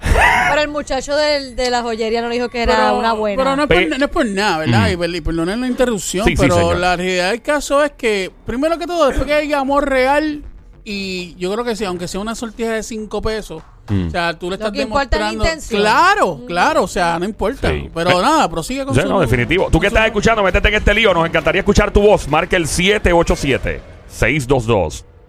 Pero 0.00 0.60
el 0.62 0.68
muchacho 0.68 1.14
del- 1.16 1.56
de 1.56 1.70
la 1.70 1.82
joyería 1.82 2.22
no 2.22 2.28
le 2.28 2.36
dijo 2.36 2.48
que 2.48 2.62
era 2.62 2.74
Pero- 2.76 2.98
una 2.98 3.12
buena. 3.12 3.42
Pero 3.42 3.56
no 3.56 3.62
es, 3.64 3.68
por, 3.68 3.98
no 3.98 4.04
es 4.06 4.10
por 4.10 4.26
nada, 4.26 4.58
¿verdad? 4.58 4.88
Mm. 4.96 5.02
Y, 5.14 5.16
y 5.16 5.20
perdonen 5.20 5.60
la 5.60 5.66
interrupción, 5.66 6.26
Sí, 6.26 6.34
pero 6.36 6.74
la 6.74 6.96
realidad 6.96 7.30
del 7.30 7.42
caso 7.42 7.82
es 7.84 7.92
que, 7.92 8.30
primero 8.44 8.78
que 8.78 8.86
todo, 8.86 9.06
después 9.06 9.26
que 9.26 9.34
hay 9.34 9.52
amor 9.52 9.88
real, 9.88 10.42
y 10.84 11.34
yo 11.36 11.52
creo 11.52 11.64
que 11.64 11.74
sí, 11.76 11.84
aunque 11.84 12.06
sea 12.08 12.20
una 12.20 12.34
sortija 12.34 12.70
de 12.72 12.82
5 12.82 13.20
pesos, 13.20 13.62
Mm. 13.88 14.08
o 14.08 14.10
sea, 14.10 14.36
tú 14.38 14.46
le 14.46 14.50
Lo 14.50 14.54
estás 14.56 14.72
que 14.72 14.82
importa 14.82 15.16
es 15.16 15.20
la 15.20 15.30
demostrando. 15.30 15.44
intención. 15.44 15.80
Claro, 15.80 16.40
claro, 16.46 16.82
o 16.84 16.88
sea, 16.88 17.18
no 17.18 17.24
importa. 17.24 17.70
Sí. 17.70 17.88
Pero 17.94 18.10
Pe- 18.10 18.22
nada, 18.22 18.48
prosigue 18.50 18.84
con 18.84 18.94
Sí, 18.94 19.00
su. 19.00 19.08
no, 19.08 19.20
definitivo. 19.20 19.68
Tú 19.70 19.78
que 19.78 19.86
estás 19.88 20.06
escuchando, 20.06 20.42
métete 20.42 20.68
en 20.68 20.74
este 20.74 20.92
lío. 20.94 21.14
Nos 21.14 21.26
encantaría 21.26 21.60
escuchar 21.60 21.92
tu 21.92 22.00
voz. 22.00 22.26
Marca 22.28 22.56
el 22.56 22.66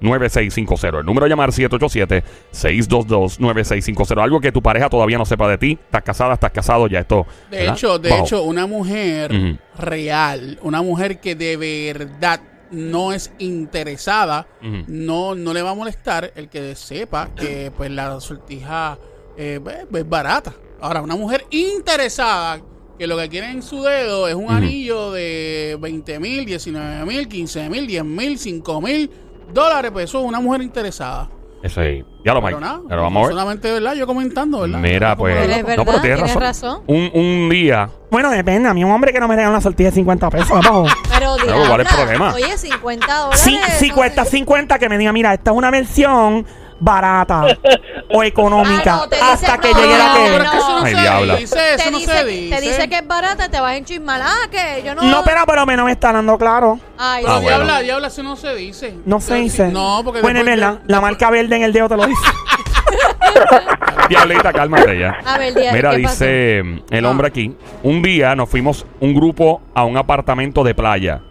787-622-9650. 0.02 1.00
El 1.00 1.06
número 1.06 1.26
a 1.26 1.30
llamar 1.30 1.52
787-622-9650. 1.52 4.22
Algo 4.22 4.40
que 4.40 4.52
tu 4.52 4.62
pareja 4.62 4.90
todavía 4.90 5.18
no 5.18 5.26
sepa 5.26 5.50
de 5.50 5.58
ti. 5.58 5.80
Estás 5.84 6.04
casada, 6.04 6.36
estás 6.36 6.52
casado, 6.52 6.88
ya 6.88 7.00
esto. 7.00 7.26
De 7.50 7.58
¿verdad? 7.58 7.74
hecho, 7.74 7.98
de 8.00 8.10
Bajo. 8.10 8.26
hecho, 8.26 8.44
una 8.44 8.68
mujer 8.68 9.58
real, 9.78 10.60
una 10.62 10.82
mujer 10.82 11.20
que 11.20 11.36
de 11.36 11.58
verdad 11.58 12.40
no 12.72 13.14
es 13.14 13.32
interesada, 13.40 14.48
no, 14.88 15.36
no 15.36 15.54
le 15.54 15.62
va 15.62 15.72
a 15.72 15.76
molestar 15.76 16.34
el 16.36 16.50
que 16.50 16.76
sepa 16.76 17.30
que 17.36 17.72
pues 17.76 17.90
la 17.92 18.20
sortija 18.20 18.98
eh, 19.38 19.60
pues, 19.64 19.78
es 19.94 20.10
barata. 20.10 20.54
Ahora, 20.82 21.02
una 21.02 21.16
mujer 21.16 21.46
interesada 21.50 22.62
que 22.98 23.08
lo 23.08 23.18
que 23.18 23.30
quiere 23.30 23.52
en 23.52 23.62
su 23.62 23.84
dedo 23.84 24.28
es 24.28 24.36
un 24.36 24.50
anillo 24.50 25.12
de 25.12 25.78
20 25.80 26.20
mil, 26.20 26.46
19 26.46 27.06
mil, 27.06 27.28
15 27.28 27.70
mil, 27.70 27.88
10 27.88 28.04
mil, 28.04 28.40
5 28.40 28.82
mil 28.82 29.10
dólares, 29.54 29.92
pues 29.92 30.06
eso 30.06 30.20
es 30.20 30.26
una 30.26 30.40
mujer 30.40 30.62
interesada. 30.62 31.30
Eso 31.64 31.82
ahí. 31.82 32.06
Ya 32.24 32.34
lo, 32.36 32.42
Pero 32.44 32.58
Mike. 32.58 32.60
nada, 32.62 32.82
Pero 32.88 33.02
vamos 33.02 33.18
a 33.18 33.28
ver. 33.28 33.32
solamente, 33.32 33.72
¿verdad? 33.72 33.94
Yo 33.96 34.06
comentando, 34.06 34.62
¿verdad? 34.62 34.80
Mira, 34.80 35.16
pues. 35.16 35.36
es 35.42 35.48
verdad, 35.66 35.78
no, 35.78 35.86
pero 35.86 36.02
tienes 36.02 36.18
tienes 36.24 36.36
razón. 36.36 36.42
razón. 36.42 36.82
Un, 36.88 37.12
un 37.14 37.50
día. 37.50 37.90
Bueno, 38.12 38.30
depende. 38.30 38.70
A 38.70 38.74
mí 38.76 38.84
un 38.84 38.92
hombre 38.92 39.12
que 39.12 39.20
no 39.20 39.28
me 39.28 39.36
regala 39.36 39.52
una 39.52 39.62
sortilla 39.62 39.90
de 39.90 39.96
50 39.96 40.30
pesos, 40.30 40.50
bajo. 40.50 40.86
Pero 41.10 41.36
Claro, 41.36 41.64
¿cuál 41.68 41.82
es 41.82 41.88
el 41.88 41.96
diabla, 41.96 41.96
problema? 41.96 42.34
Oye, 42.36 42.58
50 42.58 43.08
dólares. 43.18 43.40
Sí, 43.42 43.58
no 43.60 43.68
50, 43.76 44.26
sé. 44.26 44.32
50 44.32 44.78
que 44.80 44.88
me 44.90 44.98
diga, 45.00 45.12
mira, 45.12 45.34
esta 45.34 45.50
es 45.52 45.58
una 45.58 45.72
versión 45.72 46.46
barata 46.80 47.46
o 48.10 48.24
económica 48.24 48.94
Ah, 48.94 48.98
no, 48.98 49.10
te 49.10 49.16
dice- 49.16 49.28
hasta 49.32 49.58
que 49.60 49.72
no, 49.74 49.80
llegue 49.80 49.98
la 49.98 50.14
que... 50.14 50.20
pero 50.32 50.44
es 50.44 50.50
que 50.52 50.58
eso 50.58 50.70
no 50.80 50.86
Ay, 50.86 50.96
se 50.96 51.02
diabla. 51.02 51.36
dice, 51.36 51.56
Te 51.56 51.74
eso 51.76 51.92
no 51.92 51.98
dice, 51.98 52.12
se 52.12 52.18
te 52.24 52.30
dice. 52.30 52.62
dice 52.62 52.90
que 52.90 52.96
es 52.98 53.08
barata, 53.08 53.50
te 53.50 53.60
vas 53.60 53.72
a 53.72 53.76
enchismar. 53.78 54.22
Ah, 54.24 54.48
que 54.52 54.84
yo 54.86 54.96
no. 54.96 55.02
No, 55.04 55.24
pero 55.24 55.46
por 55.46 55.56
lo 55.56 55.66
menos 55.66 55.86
me 55.86 55.92
está 55.92 56.12
dando 56.14 56.38
claro. 56.38 56.80
Ay, 56.98 57.24
Pero 57.24 57.36
Ah, 57.36 57.40
bueno. 57.40 57.58
diabla, 57.58 57.80
diabla, 57.82 58.08
eso 58.08 58.24
no 58.24 58.36
se 58.36 58.56
dice. 58.56 58.96
No 59.06 59.20
se 59.20 59.30
Pero 59.30 59.42
dice. 59.44 59.68
No, 59.70 60.02
porque 60.04 60.22
Bueno, 60.22 60.40
es 60.40 60.46
después-. 60.46 60.80
La 60.88 61.02
marca 61.02 61.30
verde 61.30 61.56
en 61.56 61.64
el 61.64 61.74
dedo 61.74 61.90
te 61.90 61.98
lo 61.98 62.06
dice. 62.06 62.22
Diablita, 64.10 64.54
cálmate 64.54 64.98
ya. 65.00 65.18
A 65.26 65.38
ver, 65.38 65.54
Diana, 65.54 65.74
Mira, 65.76 65.92
¿qué 65.92 65.98
dice 65.98 66.62
mm, 66.64 66.80
el 66.92 67.06
Ah. 67.06 67.10
hombre 67.10 67.28
aquí. 67.28 67.56
Un 67.84 68.02
día 68.02 68.36
nos 68.36 68.50
fuimos 68.50 68.86
un 69.00 69.14
grupo 69.14 69.62
a 69.74 69.84
un 69.84 69.98
apartamento 69.98 70.64
de 70.64 70.74
playa. 70.74 71.22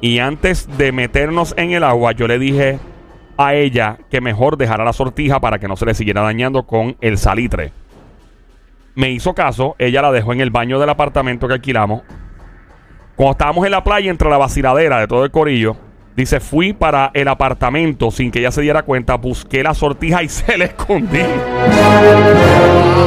Y 0.00 0.18
antes 0.18 0.68
de 0.78 0.92
meternos 0.92 1.54
en 1.56 1.72
el 1.72 1.84
agua, 1.84 2.12
yo 2.12 2.26
le 2.28 2.38
dije 2.38 2.78
a 3.38 3.54
ella 3.54 3.98
que 4.10 4.20
mejor 4.20 4.56
dejara 4.56 4.84
la 4.84 4.92
sortija 4.92 5.40
para 5.40 5.58
que 5.58 5.68
no 5.68 5.76
se 5.76 5.86
le 5.86 5.94
siguiera 5.94 6.22
dañando 6.22 6.64
con 6.64 6.96
el 7.00 7.18
salitre. 7.18 7.72
Me 8.94 9.10
hizo 9.10 9.34
caso, 9.34 9.76
ella 9.78 10.00
la 10.02 10.10
dejó 10.12 10.32
en 10.32 10.40
el 10.40 10.50
baño 10.50 10.78
del 10.80 10.88
apartamento 10.88 11.46
que 11.48 11.54
alquilamos. 11.54 12.02
Cuando 13.14 13.32
estábamos 13.32 13.64
en 13.66 13.72
la 13.72 13.84
playa, 13.84 14.10
entre 14.10 14.30
la 14.30 14.38
vaciladera 14.38 14.98
de 15.00 15.06
todo 15.06 15.24
el 15.24 15.30
corillo, 15.30 15.76
dice, 16.16 16.40
fui 16.40 16.72
para 16.72 17.10
el 17.14 17.28
apartamento 17.28 18.10
sin 18.10 18.30
que 18.30 18.38
ella 18.38 18.50
se 18.52 18.62
diera 18.62 18.82
cuenta, 18.82 19.16
busqué 19.16 19.62
la 19.62 19.74
sortija 19.74 20.22
y 20.22 20.28
se 20.30 20.56
la 20.56 20.64
escondí. 20.66 21.18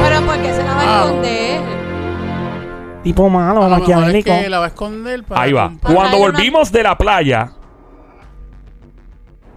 Pero 0.04 0.22
¿por 0.26 0.38
qué 0.42 0.54
se 0.54 0.64
la 0.64 0.74
va 0.74 0.82
a 0.82 1.02
Ah. 1.02 1.06
esconder? 1.06 1.62
Tipo 3.04 3.30
malo, 3.30 3.64
A 3.64 3.70
lo 3.70 3.76
mejor 3.78 3.82
es 3.82 3.90
maquiavélico. 3.98 4.30
que 4.42 4.50
la 4.50 4.60
va 4.60 4.66
a 4.66 4.68
esconder 4.68 5.24
para 5.24 5.42
Ahí 5.42 5.54
va. 5.54 5.70
comprar- 5.70 5.94
Cuando 5.96 6.18
volvimos 6.18 6.72
de 6.72 6.84
la 6.84 6.98
playa 6.98 7.52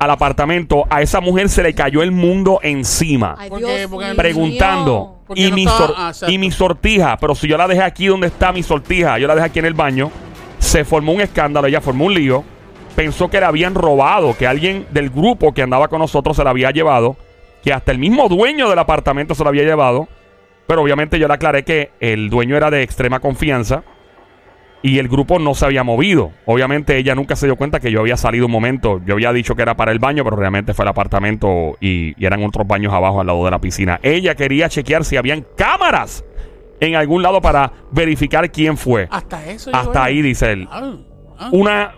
al 0.02 0.10
apartamento, 0.10 0.84
a 0.90 1.00
esa 1.02 1.20
mujer 1.20 1.48
se 1.48 1.62
le 1.62 1.74
cayó 1.74 2.02
el 2.02 2.10
mundo 2.10 2.58
encima. 2.62 3.36
Ay, 3.38 3.48
Porque- 3.50 3.64
Dios 3.64 3.90
porque- 3.90 4.06
mío. 4.06 4.16
preguntando. 4.16 5.16
Porque 5.26 5.42
Y, 5.42 5.48
no 5.50 5.54
mi 5.54 5.62
estaba- 5.64 5.78
sor- 5.86 5.94
ah, 5.96 6.08
exacto. 6.08 6.32
y 6.32 6.38
mi 6.38 6.50
sortija, 6.50 7.16
pero 7.18 7.34
si 7.34 7.46
yo 7.48 7.56
la 7.56 7.68
dejé 7.68 7.82
aquí 7.82 8.06
donde 8.06 8.26
está 8.26 8.52
mi 8.52 8.62
sortija, 8.62 9.18
yo 9.18 9.26
la 9.28 9.34
dejé 9.34 9.46
aquí 9.46 9.58
en 9.60 9.64
el 9.66 9.74
baño, 9.74 10.10
se 10.58 10.84
formó 10.84 11.12
un 11.12 11.20
escándalo, 11.20 11.66
ella 11.68 11.80
formó 11.80 12.06
un 12.06 12.14
lío, 12.14 12.44
pensó 12.96 13.30
que 13.30 13.40
la 13.40 13.48
habían 13.48 13.74
robado, 13.74 14.36
que 14.36 14.46
alguien 14.46 14.86
del 14.90 15.08
grupo 15.10 15.52
que 15.54 15.62
andaba 15.62 15.88
con 15.88 16.00
nosotros 16.00 16.36
se 16.36 16.44
la 16.44 16.50
había 16.50 16.70
llevado, 16.70 17.16
que 17.62 17.72
hasta 17.72 17.92
el 17.92 17.98
mismo 17.98 18.28
dueño 18.28 18.68
del 18.68 18.78
apartamento 18.80 19.34
se 19.34 19.44
la 19.44 19.50
había 19.50 19.62
llevado, 19.62 20.08
pero 20.66 20.82
obviamente 20.82 21.18
yo 21.18 21.28
le 21.28 21.34
aclaré 21.34 21.62
que 21.64 21.90
el 22.00 22.28
dueño 22.28 22.56
era 22.56 22.70
de 22.70 22.82
extrema 22.82 23.20
confianza 23.20 23.84
y 24.82 24.98
el 24.98 25.08
grupo 25.08 25.38
no 25.38 25.54
se 25.54 25.64
había 25.64 25.84
movido. 25.84 26.32
Obviamente 26.44 26.96
ella 26.96 27.14
nunca 27.14 27.36
se 27.36 27.46
dio 27.46 27.56
cuenta 27.56 27.80
que 27.80 27.90
yo 27.90 28.00
había 28.00 28.16
salido 28.16 28.46
un 28.46 28.52
momento. 28.52 29.00
Yo 29.06 29.14
había 29.14 29.32
dicho 29.32 29.54
que 29.54 29.62
era 29.62 29.76
para 29.76 29.92
el 29.92 29.98
baño, 29.98 30.24
pero 30.24 30.36
realmente 30.36 30.74
fue 30.74 30.84
el 30.84 30.88
apartamento 30.88 31.76
y, 31.80 32.20
y 32.20 32.26
eran 32.26 32.42
otros 32.44 32.66
baños 32.66 32.92
abajo 32.92 33.20
al 33.20 33.28
lado 33.28 33.44
de 33.44 33.50
la 33.52 33.60
piscina. 33.60 34.00
Ella 34.02 34.34
quería 34.34 34.68
chequear 34.68 35.04
si 35.04 35.16
habían 35.16 35.46
cámaras 35.56 36.24
en 36.80 36.96
algún 36.96 37.22
lado 37.22 37.40
para 37.40 37.72
verificar 37.92 38.50
quién 38.50 38.76
fue. 38.76 39.06
Hasta 39.08 39.46
eso. 39.46 39.70
Hasta 39.72 40.02
ahí, 40.02 40.20
dice 40.20 40.52
él. 40.52 40.68
Ah, 40.70 40.94
ah. 41.38 41.48
Una... 41.52 41.92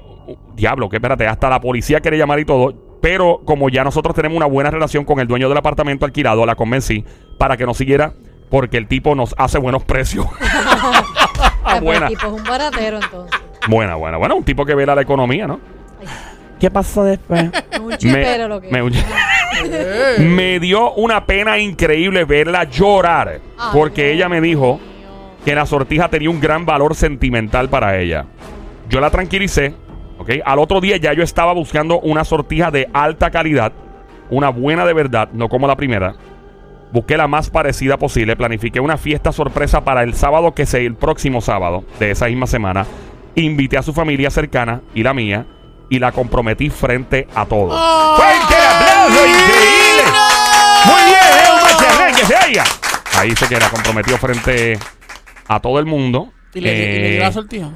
Diablo, 0.55 0.89
que 0.89 0.97
espérate, 0.97 1.27
hasta 1.27 1.51
la 1.51 1.61
policía 1.61 2.01
quiere 2.01 2.19
llamar 2.19 2.39
y 2.39 2.45
todo. 2.45 2.75
Pero 3.01 3.41
como 3.45 3.69
ya 3.71 3.83
nosotros 3.83 4.15
tenemos 4.15 4.37
una 4.37 4.47
buena 4.47 4.71
relación 4.71 5.05
con 5.05 5.21
el 5.21 5.27
dueño 5.27 5.49
del 5.49 5.59
apartamento 5.59 6.05
alquilado, 6.05 6.47
la 6.47 6.55
convencí 6.55 7.05
para 7.39 7.57
que 7.57 7.67
nos 7.67 7.77
siguiera 7.77 8.15
porque 8.51 8.77
el 8.77 8.87
tipo 8.87 9.15
nos 9.15 9.35
hace 9.39 9.59
buenos 9.59 9.85
precios. 9.85 10.27
Pero 11.65 11.81
buena. 11.81 12.07
El 12.07 12.13
tipo 12.17 12.27
es 12.27 12.33
un 12.33 12.45
baratero 12.45 12.99
entonces. 13.03 13.41
Buena, 13.69 13.95
buena, 13.95 14.17
bueno, 14.19 14.37
un 14.37 14.45
tipo 14.45 14.65
que 14.65 14.75
vela 14.75 14.95
la 14.95 15.03
economía, 15.03 15.47
¿no? 15.47 15.61
¿Qué 16.61 16.71
pasó 16.71 17.05
después? 17.05 17.51
Un 17.83 17.97
chipero 17.97 18.49
lo 18.49 18.61
que 18.61 18.71
me- 18.71 18.83
me 20.19 20.61
dio 20.61 20.93
una 20.95 21.25
pena 21.27 21.59
increíble 21.59 22.25
verla 22.25 22.65
llorar. 22.65 23.41
Ay, 23.59 23.71
porque 23.73 24.05
Dios 24.05 24.15
ella 24.17 24.29
me 24.29 24.41
dijo 24.41 24.81
que 25.45 25.55
la 25.55 25.67
sortija 25.67 26.09
tenía 26.09 26.31
un 26.31 26.41
gran 26.41 26.65
valor 26.65 26.95
sentimental 26.95 27.69
para 27.69 27.99
ella. 27.99 28.27
Yo 28.89 29.01
la 29.01 29.11
tranquilicé, 29.11 29.75
¿ok? 30.19 30.31
Al 30.45 30.59
otro 30.59 30.81
día 30.81 30.97
ya 30.97 31.13
yo 31.13 31.23
estaba 31.23 31.53
buscando 31.53 32.01
una 32.01 32.25
sortija 32.25 32.71
de 32.71 32.89
alta 32.93 33.31
calidad, 33.31 33.73
una 34.31 34.49
buena 34.49 34.85
de 34.87 34.93
verdad, 34.93 35.29
no 35.33 35.49
como 35.49 35.67
la 35.67 35.77
primera. 35.77 36.15
Busqué 36.95 37.17
la 37.17 37.27
más 37.27 37.51
parecida 37.51 37.97
posible, 37.99 38.37
planifiqué 38.37 38.79
una 38.79 38.97
fiesta 38.97 39.33
sorpresa 39.33 39.83
para 39.85 40.05
el 40.05 40.15
sábado, 40.15 40.55
que 40.55 40.65
sea 40.65 40.79
el 40.79 40.95
próximo 40.95 41.41
sábado 41.41 41.85
de 41.99 42.13
esa 42.13 42.27
misma 42.27 42.47
semana. 42.47 42.87
Invité 43.35 43.77
a 43.77 43.83
su 43.83 43.93
familia 43.93 44.31
cercana 44.31 44.81
y 44.95 45.03
la 45.03 45.13
mía 45.13 45.45
y 45.91 45.99
la 45.99 46.13
comprometí 46.13 46.71
frente 46.71 47.27
a 47.35 47.47
todos. 47.47 47.73
¡Oh! 47.77 48.15
¡Fuerte 48.17 48.55
aplauso! 48.55 49.27
¡Increíble! 49.27 50.05
Muy 50.87 51.03
bien, 51.03 51.19
es 51.43 51.51
un 51.51 51.63
macharrán 51.63 52.15
que 52.15 52.25
se 52.27 52.37
haya. 52.37 52.65
Ahí 53.19 53.35
se 53.35 53.49
que 53.49 53.59
la 53.59 53.69
comprometió 53.71 54.17
frente 54.17 54.79
a 55.49 55.59
todo 55.59 55.81
el 55.81 55.87
mundo. 55.87 56.33
¿Y 56.55 56.61
le, 56.61 56.73
y 56.73 56.77
le 56.77 57.09
Eh, 57.09 57.11
dio 57.15 57.21
la 57.23 57.33
sortija? 57.33 57.71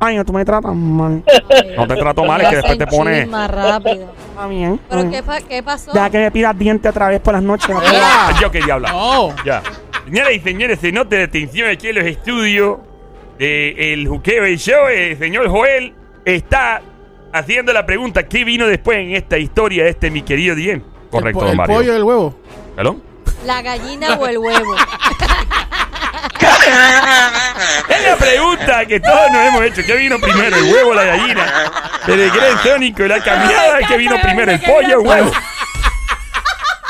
Ay, 0.00 0.16
no, 0.16 0.24
tú 0.24 0.32
me 0.32 0.44
tratas 0.44 0.74
mal. 0.74 1.22
No 1.76 1.86
te 1.88 1.96
trato 1.96 2.24
mal, 2.24 2.40
es 2.40 2.48
que 2.48 2.56
después 2.56 2.78
te 2.78 2.86
pone. 2.86 3.26
más 3.26 3.50
rápido. 3.50 4.12
Está 4.30 4.46
bien. 4.46 4.80
¿Pero 4.88 5.10
qué, 5.10 5.22
pa- 5.24 5.40
qué 5.40 5.62
pasó? 5.62 5.92
Deja 5.92 6.08
que 6.10 6.18
me 6.18 6.30
pidas 6.30 6.56
dientes 6.58 6.88
otra 6.90 7.08
vez 7.08 7.20
por 7.20 7.34
las 7.34 7.42
noches. 7.42 7.68
no 7.68 7.80
Eh. 7.82 7.86
puedo. 7.88 8.02
Ay, 8.04 8.34
yo 8.40 8.50
qué 8.50 8.60
diabla. 8.60 8.90
No. 8.92 9.34
Ya. 9.44 9.62
Señoras 10.04 10.32
y 10.34 10.40
señores, 10.40 10.78
se 10.80 10.92
nota 10.92 11.16
la 11.16 11.24
atención 11.24 11.68
aquí 11.68 11.88
en 11.88 11.94
los 11.96 12.04
estudios 12.04 12.78
de 13.38 13.92
El 13.92 14.06
Juqueo 14.08 14.44
del 14.44 14.58
Show. 14.58 14.86
El 14.88 15.18
señor 15.18 15.48
Joel 15.48 15.94
está 16.24 16.80
haciendo 17.32 17.72
la 17.72 17.86
pregunta: 17.86 18.26
¿qué 18.28 18.44
vino 18.44 18.66
después 18.66 18.98
en 18.98 19.14
esta 19.14 19.38
historia 19.38 19.84
de 19.84 19.90
este 19.90 20.10
mi 20.10 20.22
querido 20.22 20.54
Diem? 20.54 20.82
Correcto, 21.10 21.44
el, 21.44 21.50
el 21.52 21.56
Mario. 21.56 21.74
pollo 21.76 21.92
y 21.92 21.96
el 21.96 22.02
huevo. 22.02 22.38
¿Perdón? 22.76 23.02
¿La 23.46 23.62
gallina 23.62 24.14
o 24.14 24.26
el 24.26 24.38
huevo? 24.38 24.74
Es 27.88 28.04
la 28.04 28.16
pregunta 28.16 28.84
que 28.86 29.00
todos 29.00 29.30
nos 29.32 29.42
hemos 29.42 29.62
hecho. 29.62 29.82
¿Qué 29.86 29.94
vino 29.96 30.18
primero, 30.18 30.56
el 30.56 30.64
huevo 30.72 30.90
o 30.90 30.94
la 30.94 31.04
gallina? 31.04 31.70
Pero 32.04 32.22
el 32.22 32.30
gran 32.30 32.62
Sónico, 32.62 33.02
la 33.04 33.22
cambiada, 33.22 33.78
¿qué 33.86 33.96
vino 33.96 34.20
primero, 34.20 34.52
el 34.52 34.60
pollo 34.60 34.98
o 34.98 35.00
el 35.00 35.06
huevo? 35.06 35.32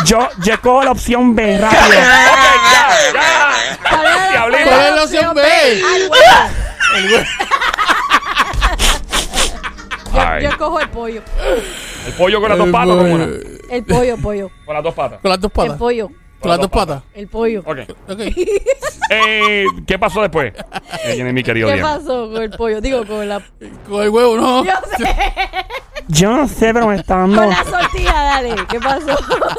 Yo, 0.04 0.28
yo 0.38 0.54
escojo 0.54 0.84
la 0.84 0.92
opción 0.92 1.34
B, 1.34 1.58
rápido. 1.58 1.80
Ok, 1.82 1.92
ya, 2.72 2.88
ya. 3.14 4.40
¿Cuál 4.40 4.54
es 4.56 4.94
la 4.94 5.04
opción 5.04 5.34
B? 5.34 5.42
Huevo. 5.42 6.14
El 6.96 7.12
huevo. 7.12 7.24
Yo, 10.42 10.58
cojo 10.58 10.80
el 10.80 10.88
pollo. 10.90 11.22
El 12.06 12.12
pollo 12.14 12.40
con 12.40 12.48
las 12.48 12.58
dos 12.58 12.68
patas, 12.68 12.96
¿cómo 12.96 13.16
era? 13.16 13.28
El 13.70 13.84
pollo, 13.84 14.16
pollo. 14.16 14.50
Con 14.64 14.74
las 14.74 14.84
dos 14.84 14.94
patas. 14.94 15.20
Con 15.20 15.30
las 15.30 15.40
dos 15.40 15.50
El 15.50 15.56
patas. 15.56 15.78
pollo. 15.78 16.10
Con 16.40 16.50
las 16.50 16.58
dos 16.60 16.70
patas. 16.70 17.02
El 17.14 17.28
pollo. 17.28 17.60
Ok. 17.66 17.78
Ok. 18.08 18.20
Eh, 19.10 19.64
¿Qué 19.86 19.98
pasó 19.98 20.20
después? 20.20 20.52
Eh, 21.02 21.14
viene 21.14 21.32
mi 21.32 21.42
querido 21.42 21.72
¿Qué 21.72 21.80
pasó 21.80 22.30
con 22.30 22.42
el 22.42 22.50
pollo? 22.50 22.78
Digo, 22.78 23.06
con 23.06 23.26
la... 23.26 23.40
Con 23.88 24.02
el 24.02 24.10
huevo, 24.10 24.36
no. 24.36 24.62
Yo 24.62 24.72
sé. 24.98 25.16
Yo 26.08 26.36
no 26.36 26.46
sé, 26.46 26.74
pero 26.74 26.88
me 26.88 26.96
está 26.96 27.16
dando. 27.16 27.40
Con 27.40 27.48
la 27.48 27.64
sortija, 27.64 28.12
dale. 28.12 28.54
¿Qué 28.68 28.78
pasó? 28.78 29.16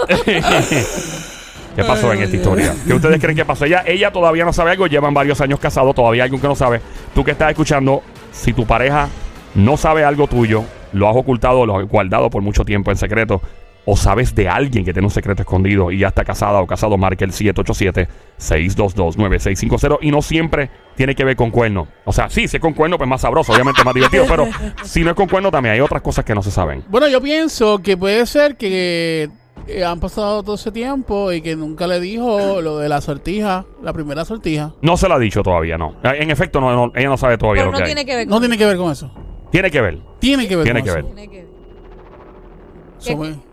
¿Qué 1.75 1.83
pasó 1.83 2.13
en 2.13 2.21
esta 2.23 2.35
historia? 2.35 2.75
¿Qué 2.85 2.93
ustedes 2.93 3.19
creen 3.19 3.37
que 3.37 3.45
pasó? 3.45 3.65
Ella, 3.65 3.83
ella 3.87 4.11
todavía 4.11 4.45
no 4.45 4.53
sabe 4.53 4.71
algo, 4.71 4.85
llevan 4.87 5.13
varios 5.13 5.39
años 5.41 5.59
casados, 5.59 5.95
todavía 5.95 6.23
hay 6.23 6.27
algo 6.29 6.41
que 6.41 6.47
no 6.47 6.55
sabe. 6.55 6.81
Tú 7.15 7.23
que 7.23 7.31
estás 7.31 7.49
escuchando, 7.49 8.03
si 8.31 8.53
tu 8.53 8.65
pareja 8.67 9.07
no 9.55 9.77
sabe 9.77 10.03
algo 10.03 10.27
tuyo, 10.27 10.63
lo 10.93 11.09
has 11.09 11.15
ocultado, 11.15 11.65
lo 11.65 11.77
has 11.77 11.87
guardado 11.87 12.29
por 12.29 12.41
mucho 12.41 12.63
tiempo 12.65 12.91
en 12.91 12.97
secreto, 12.97 13.41
o 13.85 13.95
sabes 13.97 14.35
de 14.35 14.47
alguien 14.47 14.85
que 14.85 14.93
tiene 14.93 15.07
un 15.07 15.11
secreto 15.11 15.41
escondido 15.41 15.91
y 15.91 15.99
ya 15.99 16.09
está 16.09 16.23
casada 16.23 16.59
o 16.59 16.67
casado, 16.67 16.97
marca 16.97 17.25
el 17.25 17.31
787-622-9650 17.31 19.99
y 20.01 20.11
no 20.11 20.21
siempre 20.21 20.69
tiene 20.95 21.15
que 21.15 21.23
ver 21.23 21.35
con 21.35 21.51
cuerno. 21.51 21.87
O 22.05 22.13
sea, 22.13 22.29
sí, 22.29 22.47
si 22.47 22.57
es 22.57 22.61
con 22.61 22.73
cuerno, 22.73 22.97
pues 22.97 23.09
más 23.09 23.21
sabroso, 23.21 23.53
obviamente 23.53 23.83
más 23.83 23.93
divertido, 23.93 24.25
pero 24.27 24.47
si 24.83 25.03
no 25.03 25.11
es 25.11 25.15
con 25.15 25.27
cuerno 25.27 25.51
también 25.51 25.75
hay 25.75 25.81
otras 25.81 26.01
cosas 26.01 26.25
que 26.25 26.35
no 26.35 26.43
se 26.43 26.51
saben. 26.51 26.83
Bueno, 26.89 27.07
yo 27.07 27.21
pienso 27.21 27.79
que 27.79 27.97
puede 27.97 28.25
ser 28.25 28.57
que 28.57 29.29
eh, 29.67 29.83
han 29.83 29.99
pasado 29.99 30.43
todo 30.43 30.55
ese 30.55 30.71
tiempo 30.71 31.31
y 31.31 31.41
que 31.41 31.55
nunca 31.55 31.87
le 31.87 31.99
dijo 31.99 32.61
lo 32.61 32.77
de 32.77 32.89
la 32.89 33.01
sortija, 33.01 33.65
la 33.81 33.93
primera 33.93 34.25
sortija. 34.25 34.73
No 34.81 34.97
se 34.97 35.07
lo 35.07 35.15
ha 35.15 35.19
dicho 35.19 35.41
todavía, 35.41 35.77
no. 35.77 35.95
En 36.03 36.31
efecto, 36.31 36.61
no, 36.61 36.71
no, 36.73 36.91
ella 36.95 37.09
no 37.09 37.17
sabe 37.17 37.37
todavía 37.37 37.63
Pero 37.63 37.71
lo 37.71 37.73
no 37.73 37.77
que 37.77 37.83
hay. 37.83 37.95
tiene 37.95 38.05
que 38.05 38.15
ver 38.15 38.27
con 38.27 38.35
No 38.35 38.39
tiene 38.39 38.57
que 38.57 38.65
ver 38.65 38.77
con 38.77 38.91
eso. 38.91 39.11
Tiene 39.51 39.71
que 39.71 39.81
ver. 39.81 39.99
Tiene 40.19 40.47
que 40.47 40.55
ver 40.55 40.63
Tiene 40.65 40.83
que 40.83 40.91
ver. 40.91 41.05
Tiene 41.05 41.29
que 41.29 41.45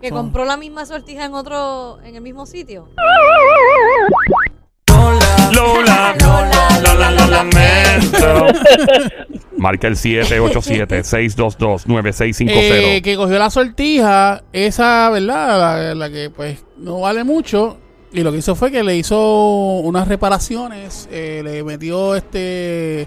ver. 0.02 0.12
Compró 0.12 0.44
la 0.44 0.56
misma 0.56 0.84
sortija 0.86 1.24
en 1.24 1.34
otro, 1.34 1.98
en 2.02 2.16
el 2.16 2.22
mismo 2.22 2.46
sitio. 2.46 2.88
Lola, 5.52 6.14
Lola, 6.20 6.80
Lola, 6.82 7.10
lo 7.12 7.26
lamento. 7.28 8.46
Marca 9.56 9.86
el 9.88 9.94
787-622-9650. 9.96 12.50
Eh, 12.50 13.00
que 13.02 13.16
cogió 13.16 13.38
la 13.38 13.48
sortija, 13.50 14.42
esa, 14.52 15.08
¿verdad? 15.10 15.58
La, 15.58 15.94
la 15.94 16.10
que 16.10 16.28
pues 16.30 16.64
no 16.76 17.00
vale 17.00 17.24
mucho. 17.24 17.78
Y 18.12 18.22
lo 18.22 18.30
que 18.32 18.38
hizo 18.38 18.54
fue 18.54 18.70
que 18.70 18.82
le 18.84 18.96
hizo 18.96 19.78
unas 19.80 20.08
reparaciones. 20.08 21.08
eh, 21.10 21.40
le 21.44 21.62
metió 21.64 22.14
este. 22.16 23.06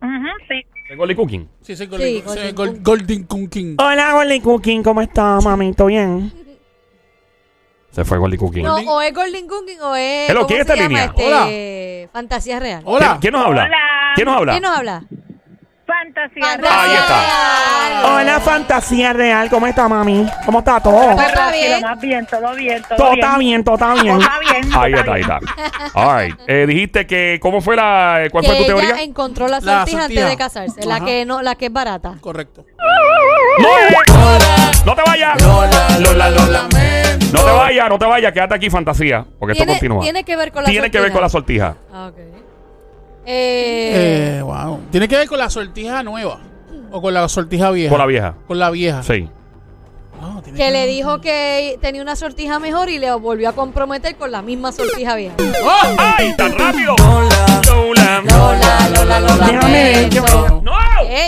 Ujú, 0.02 0.26
sí. 0.48 0.62
¿De 0.88 0.96
Golly 0.96 1.14
Cooking? 1.14 1.48
Sí, 1.62 1.74
sí, 1.76 1.84
Sí, 1.84 1.86
Golden, 1.86 2.24
Golden 2.24 2.46
sí, 2.48 2.52
Gol- 2.54 2.66
Cooking. 2.68 2.82
Golden 2.82 3.24
Cooking. 3.24 3.76
Hola, 3.78 4.12
Golden 4.12 4.40
Cooking, 4.42 4.82
¿cómo 4.82 5.00
estás, 5.00 5.42
mamito? 5.44 5.86
Bien. 5.86 6.32
Se 7.94 8.04
fue 8.04 8.18
Golly 8.18 8.36
Cooking. 8.36 8.64
No, 8.64 8.74
o 8.74 9.00
es 9.00 9.14
Golden 9.14 9.46
Cooking 9.46 9.80
o 9.80 9.94
es. 9.94 10.28
Hello, 10.28 10.40
¿cómo 10.40 10.48
¿quién 10.48 10.60
está 10.62 10.74
en 10.74 10.80
línea? 10.80 11.04
Este, 11.04 12.08
Fantasía 12.12 12.58
Real. 12.58 12.82
Hola. 12.84 13.06
¿Quién, 13.06 13.20
quién 13.20 13.32
nos 13.34 13.46
habla? 13.46 13.64
Hola. 13.66 14.12
¿Quién 14.16 14.26
nos 14.26 14.36
habla? 14.36 14.52
¿Quién 14.52 14.62
nos 14.62 14.76
habla? 14.76 15.04
Fantasía. 15.86 16.44
Fantasía 16.44 16.82
Ahí 16.82 16.94
está. 16.94 17.20
Real. 18.00 18.04
Hola, 18.14 18.40
fantasía 18.40 19.12
real, 19.12 19.50
¿cómo 19.50 19.66
está, 19.66 19.88
mami? 19.88 20.26
¿Cómo 20.46 20.58
está 20.60 20.80
todo? 20.80 20.94
Todo 21.00 21.20
está 21.20 21.50
bien. 21.52 21.80
más 21.82 22.00
bien, 22.00 22.26
todo 22.26 22.54
bien, 22.54 22.82
todo, 22.82 22.96
Todo 22.96 23.10
bien. 23.12 23.24
está 23.24 23.38
bien, 23.38 23.64
todo 23.64 23.74
está 23.74 23.92
Todo 23.94 24.02
bien. 24.02 24.18
está 24.20 24.38
bien. 24.40 24.70
todo 24.70 24.80
Ahí 24.80 24.92
está, 24.94 25.12
ahí 25.12 25.20
está. 25.20 25.38
All 25.94 26.20
right. 26.22 26.36
Eh, 26.46 26.66
dijiste 26.66 27.06
que, 27.06 27.38
¿cómo 27.40 27.60
fue 27.60 27.76
la, 27.76 28.24
cuál 28.30 28.42
Que 28.44 28.48
fue 28.50 28.56
tu 28.58 28.64
ella 28.64 28.74
teoría? 28.86 29.02
encontró 29.02 29.46
la 29.48 29.60
La 29.60 29.78
sortija 29.78 30.02
antes 30.04 30.16
sortija. 30.18 30.28
de 30.28 30.36
casarse. 30.36 30.86
La 30.86 30.96
Ajá. 30.96 31.04
que 31.04 31.24
no, 31.26 31.42
la 31.42 31.54
que 31.54 31.66
es 31.66 31.72
barata. 31.72 32.14
Correcto. 32.20 32.64
¡No! 33.58 33.68
¡No 34.86 34.94
te 34.94 35.02
vayas! 35.06 35.40
Lola, 35.42 35.98
Lola, 36.00 36.30
lo 36.30 36.46
lamento. 36.46 37.26
No 37.32 37.44
te 37.44 37.50
vayas, 37.52 37.88
no 37.88 37.98
te 37.98 38.06
vayas, 38.06 38.32
quédate 38.32 38.54
aquí, 38.54 38.70
fantasía. 38.70 39.24
Porque 39.38 39.52
esto 39.52 39.64
Tiene, 39.64 39.72
continúa. 39.78 40.02
tiene 40.02 40.24
que 40.24 40.36
ver 40.36 40.52
con 40.52 40.62
la 40.62 40.68
Tiene 40.70 40.90
que 40.90 41.00
ver 41.00 41.12
con 41.12 41.20
la 41.20 41.28
sortija. 41.28 41.76
Ah, 41.92 42.10
ok. 42.12 42.43
Eh, 43.26 44.38
Eh, 44.38 44.42
wow. 44.42 44.80
Tiene 44.90 45.08
que 45.08 45.16
ver 45.16 45.28
con 45.28 45.38
la 45.38 45.48
sortija 45.50 46.02
nueva. 46.02 46.38
O 46.90 47.00
con 47.02 47.12
la 47.14 47.28
sortija 47.28 47.70
vieja. 47.70 47.90
Con 47.90 47.98
la 47.98 48.06
vieja. 48.06 48.34
Con 48.46 48.58
la 48.58 48.70
vieja. 48.70 49.02
Sí. 49.02 49.28
Que 50.56 50.70
le 50.70 50.86
dijo 50.86 51.20
que 51.20 51.78
tenía 51.82 52.00
una 52.00 52.16
sortija 52.16 52.58
mejor 52.58 52.88
y 52.88 52.98
le 52.98 53.12
volvió 53.14 53.48
a 53.48 53.52
comprometer 53.52 54.16
con 54.16 54.30
la 54.30 54.40
misma 54.42 54.72
sortija 54.72 55.16
vieja. 55.16 55.34
¡Oh! 55.64 55.96
¡Ay, 55.98 56.32
tan 56.36 56.56
rápido! 56.56 56.94
Lola. 56.98 57.60
Lola, 57.66 58.22
Lola, 58.24 58.43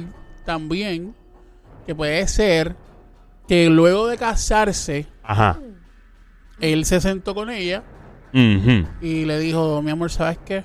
también 0.45 1.15
que 1.85 1.95
puede 1.95 2.27
ser 2.27 2.75
que 3.47 3.69
luego 3.69 4.07
de 4.07 4.17
casarse, 4.17 5.05
Ajá. 5.23 5.59
él 6.59 6.85
se 6.85 6.99
sentó 6.99 7.35
con 7.35 7.49
ella 7.49 7.83
y 8.33 9.23
le 9.25 9.39
dijo, 9.39 9.81
mi 9.81 9.91
amor, 9.91 10.11
¿sabes 10.11 10.37
qué? 10.45 10.63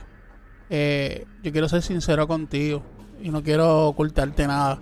Eh, 0.71 1.27
yo 1.43 1.53
quiero 1.53 1.69
ser 1.69 1.83
sincero 1.83 2.29
contigo 2.29 2.83
y 3.23 3.31
no 3.31 3.43
quiero 3.43 3.89
ocultarte 3.89 4.47
nada. 4.47 4.79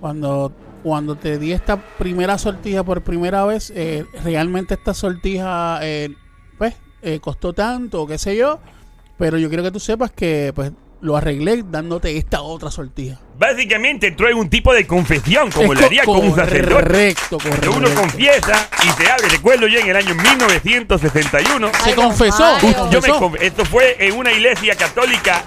Cuando, 0.00 0.52
cuando 0.82 1.16
te 1.16 1.38
di 1.38 1.52
esta 1.52 1.76
primera 1.76 2.38
sortija 2.38 2.82
por 2.82 3.02
primera 3.02 3.44
vez, 3.44 3.70
eh, 3.74 4.06
realmente 4.24 4.74
esta 4.74 4.94
sortija, 4.94 5.80
eh, 5.82 6.14
pues, 6.56 6.74
eh, 7.02 7.20
costó 7.20 7.52
tanto, 7.52 8.06
qué 8.06 8.16
sé 8.18 8.36
yo, 8.36 8.58
pero 9.18 9.38
yo 9.38 9.48
quiero 9.48 9.62
que 9.62 9.70
tú 9.70 9.80
sepas 9.80 10.10
que, 10.12 10.52
pues, 10.54 10.72
lo 11.00 11.16
arreglé 11.16 11.62
dándote 11.68 12.16
esta 12.16 12.40
otra 12.42 12.70
sortija. 12.70 13.18
Básicamente 13.38 14.08
entró 14.08 14.28
en 14.28 14.36
un 14.36 14.50
tipo 14.50 14.74
de 14.74 14.86
confesión, 14.86 15.50
como 15.52 15.72
Es 15.72 15.78
lo 15.80 15.86
haría 15.86 16.02
con 16.04 16.16
un 16.18 16.34
sacerdote. 16.34 16.82
Correcto, 16.82 17.38
Que 17.38 17.48
correcto. 17.50 17.72
uno 17.76 17.88
confiesa 17.94 18.68
y 18.82 18.88
se 19.02 19.10
abre. 19.10 19.28
Recuerdo 19.28 19.66
yo 19.68 19.78
en 19.78 19.88
el 19.88 19.96
año 19.96 20.14
1961. 20.14 21.70
Se 21.84 21.94
confesó. 21.94 22.58
Yo 22.60 23.00
me 23.00 23.08
confesó. 23.08 23.20
conf- 23.20 23.38
esto 23.40 23.64
fue 23.64 23.96
en 24.00 24.16
una 24.16 24.32
iglesia 24.32 24.74
católica 24.74 25.42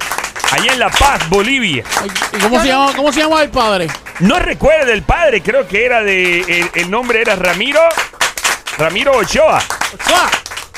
allá 0.51 0.71
en 0.73 0.79
La 0.79 0.89
Paz, 0.89 1.27
Bolivia. 1.29 1.83
¿Y 2.33 2.39
cómo 2.41 2.61
se, 2.61 2.67
llama, 2.67 2.93
cómo 2.95 3.11
se 3.11 3.19
llama 3.21 3.41
el 3.41 3.49
padre? 3.49 3.87
No 4.19 4.39
recuerdo 4.39 4.91
el 4.91 5.03
padre, 5.03 5.41
creo 5.41 5.67
que 5.67 5.85
era 5.85 6.01
de. 6.01 6.39
El, 6.41 6.69
el 6.75 6.89
nombre 6.91 7.21
era 7.21 7.35
Ramiro. 7.35 7.81
Ramiro 8.77 9.17
Ochoa. 9.17 9.61
¡Ah! 10.13 10.29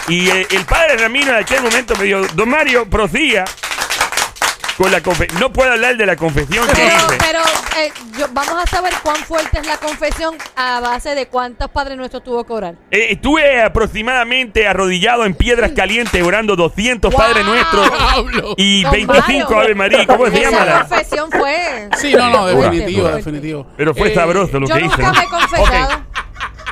Y 0.07 0.29
eh, 0.29 0.47
el 0.51 0.65
padre 0.65 0.97
Ramiro 0.97 1.29
en 1.31 1.43
aquel 1.43 1.61
momento 1.61 1.95
me 1.95 2.05
dijo: 2.05 2.21
Don 2.33 2.49
Mario, 2.49 2.89
prosiga 2.89 3.45
con 4.77 4.91
la 4.91 5.01
confesión. 5.01 5.39
No 5.39 5.51
puedo 5.53 5.71
hablar 5.71 5.97
de 5.97 6.05
la 6.05 6.15
confesión 6.15 6.65
que 6.67 6.73
Pero, 6.73 6.95
hice. 6.95 7.17
pero 7.19 7.39
eh, 7.79 7.91
yo- 8.17 8.27
vamos 8.31 8.55
a 8.63 8.67
saber 8.67 8.93
cuán 9.03 9.17
fuerte 9.17 9.59
es 9.59 9.67
la 9.67 9.77
confesión 9.77 10.35
a 10.55 10.79
base 10.79 11.15
de 11.15 11.27
cuántos 11.27 11.69
padres 11.69 11.97
nuestros 11.97 12.23
tuvo 12.23 12.43
que 12.43 12.53
orar. 12.53 12.75
Eh, 12.91 13.07
estuve 13.11 13.61
aproximadamente 13.61 14.67
arrodillado 14.67 15.25
en 15.25 15.35
piedras 15.35 15.71
calientes 15.73 16.21
orando 16.23 16.55
200 16.55 17.11
Wow. 17.11 17.21
Padres 17.21 17.45
Nuestros 17.45 17.89
¡Pablo! 18.13 18.53
y 18.57 18.83
Don 18.83 18.91
25 18.91 19.23
Mario. 19.49 19.59
Ave 19.59 19.75
María. 19.75 20.05
¿Cómo 20.07 20.25
se 20.27 20.41
Esa 20.41 20.51
llama? 20.51 20.65
la- 20.65 20.79
confesión 20.87 21.29
fue. 21.31 21.89
Sí, 21.99 22.13
no, 22.13 22.29
no, 22.29 22.37
Fuerte, 22.43 22.61
definitivo, 22.61 23.01
fuerte. 23.01 23.17
definitivo. 23.17 23.67
Pero 23.77 23.93
fue 23.93 24.11
Eh, 24.11 24.15
sabroso 24.15 24.59
lo 24.59 24.67
Yo 24.67 24.75
que 24.75 24.81
nunca 24.81 25.01
hice. 25.01 25.11
me 25.11 25.23
he 25.25 25.29
confesado. 25.29 26.02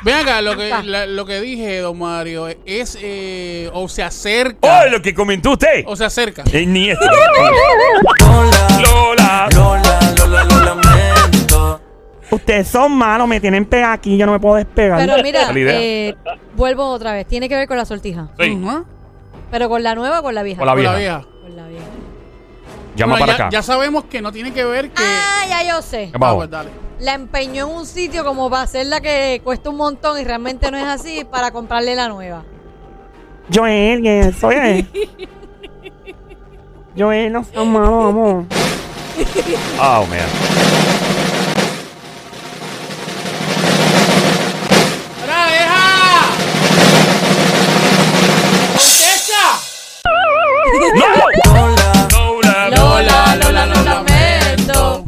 Ven 0.03 0.15
acá, 0.15 0.41
lo 0.41 0.57
que, 0.57 0.69
la- 0.83 1.05
lo 1.05 1.25
que 1.25 1.39
dije, 1.41 1.77
don 1.79 1.99
Mario, 1.99 2.47
es 2.65 2.97
eh, 3.01 3.69
o 3.73 3.87
se 3.87 4.01
acerca. 4.01 4.81
Oh, 4.85 4.89
lo 4.89 5.01
que 5.01 5.13
comentó 5.13 5.51
usted. 5.51 5.83
O 5.85 5.95
se 5.95 6.05
acerca. 6.05 6.43
Eh, 6.51 6.65
ni 6.65 6.89
esto. 6.89 7.05
Lola. 8.81 9.47
Ustedes 12.31 12.67
son 12.69 12.93
malos, 12.93 13.27
me 13.27 13.39
tienen 13.41 13.65
pegado 13.65 13.93
aquí, 13.93 14.17
yo 14.17 14.25
no 14.25 14.31
me 14.31 14.39
puedo 14.39 14.55
despegar. 14.55 14.99
Pero 15.05 15.21
mira, 15.21 15.49
eh, 15.55 16.15
vuelvo 16.55 16.85
otra 16.89 17.13
vez. 17.13 17.27
Tiene 17.27 17.49
que 17.49 17.55
ver 17.55 17.67
con 17.67 17.77
la 17.77 17.85
sortija. 17.85 18.29
Sí, 18.39 18.51
Ujú. 18.51 18.85
Pero 19.51 19.67
con 19.67 19.83
la 19.83 19.95
nueva 19.95 20.21
o 20.21 20.23
con 20.23 20.33
la 20.33 20.43
vieja. 20.43 20.59
Con 20.59 20.65
la 20.67 20.73
Con 20.73 20.83
la 20.83 20.95
vieja. 20.95 21.17
vieja. 21.17 21.27
Con 21.41 21.55
la 21.57 21.67
vieja. 21.67 21.85
Llama 22.95 23.13
Bueno, 23.13 23.25
para 23.25 23.37
ya, 23.37 23.43
acá. 23.45 23.49
ya 23.51 23.61
sabemos 23.61 24.05
que 24.05 24.21
no 24.21 24.31
tiene 24.31 24.53
que 24.53 24.63
ver 24.63 24.89
que. 24.91 25.03
Ah, 25.03 25.45
ya 25.49 25.67
yo 25.75 25.81
sé. 25.81 26.09
Ah, 26.13 26.33
pues 26.35 26.49
dale. 26.49 26.69
La 27.01 27.15
empeñó 27.15 27.67
en 27.67 27.75
un 27.77 27.87
sitio 27.87 28.23
como 28.23 28.47
para 28.47 28.61
hacerla 28.61 29.01
que 29.01 29.41
cuesta 29.43 29.71
un 29.71 29.77
montón 29.77 30.19
y 30.19 30.23
realmente 30.23 30.69
no 30.69 30.77
es 30.77 30.85
así 30.85 31.25
para 31.25 31.49
comprarle 31.49 31.95
la 31.95 32.07
nueva. 32.07 32.43
Joel, 33.51 34.03
que 34.03 34.19
eso 34.19 34.51
es. 34.51 34.85
Joel, 36.95 37.33
no 37.33 37.43
seas 37.43 37.65
malo, 37.65 38.03
amor. 38.03 38.45
Oh, 39.79 40.05
man. 40.05 40.19
¡Contesta! 48.77 49.59
Lola. 50.93 51.20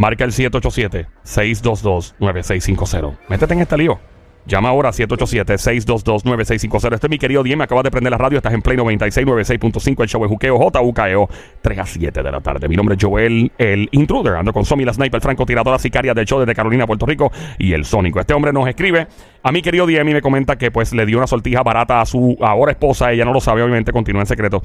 Marca 0.04 0.26
el 0.26 0.34
787-622-9650. 0.34 3.20
Métete 3.30 3.54
en 3.54 3.62
este 3.62 3.78
lío. 3.78 4.02
Llama 4.46 4.68
ahora 4.68 4.90
787-622-9650. 4.90 6.96
Este 6.96 7.08
es 7.08 7.10
mi 7.10 7.18
querido 7.18 7.42
Diem. 7.42 7.62
Acabas 7.62 7.86
de 7.86 7.92
prender 7.92 8.12
la 8.12 8.18
radio. 8.18 8.40
Estás 8.40 8.54
en 8.54 8.62
Play 8.62 8.76
96, 8.76 9.26
96.5. 9.26 10.02
El 10.02 10.10
show 10.10 10.22
es 10.26 10.30
Juqueo, 10.30 10.58
JUKEO, 10.58 11.30
3 11.62 11.80
a 11.80 11.86
7 11.86 12.22
de 12.22 12.32
la 12.34 12.42
tarde. 12.42 12.68
Mi 12.68 12.76
nombre 12.76 12.98
es 12.98 13.02
Joel, 13.02 13.54
el 13.58 13.88
intruder. 13.94 14.34
Ando 14.34 14.52
con 14.52 14.66
Somi, 14.66 14.84
la 14.84 14.92
sniper, 14.92 15.22
francotiradora 15.22 15.80
sicaria 15.80 16.14
del 16.14 16.26
show 16.26 16.42
desde 16.42 16.54
Carolina, 16.54 16.86
Puerto 16.86 17.06
Rico. 17.06 17.32
Y 17.58 17.72
el 17.72 17.86
Sónico. 17.86 18.20
Este 18.20 18.34
hombre 18.34 18.52
nos 18.52 18.68
escribe 18.68 19.08
a 19.42 19.54
mi 19.54 19.62
querido 19.62 19.88
Diem 19.88 20.10
y 20.10 20.16
me 20.16 20.22
comenta 20.22 20.58
que 20.58 20.70
pues 20.70 20.92
le 20.92 21.06
dio 21.06 21.18
una 21.18 21.28
sortija 21.28 21.64
barata 21.64 22.02
a 22.02 22.06
su 22.06 22.38
ahora 22.42 22.74
esposa. 22.74 23.14
Ella 23.14 23.24
no 23.24 23.32
lo 23.32 23.40
sabe, 23.40 23.64
obviamente, 23.64 23.94
continúa 23.94 24.24
en 24.24 24.28
secreto. 24.28 24.62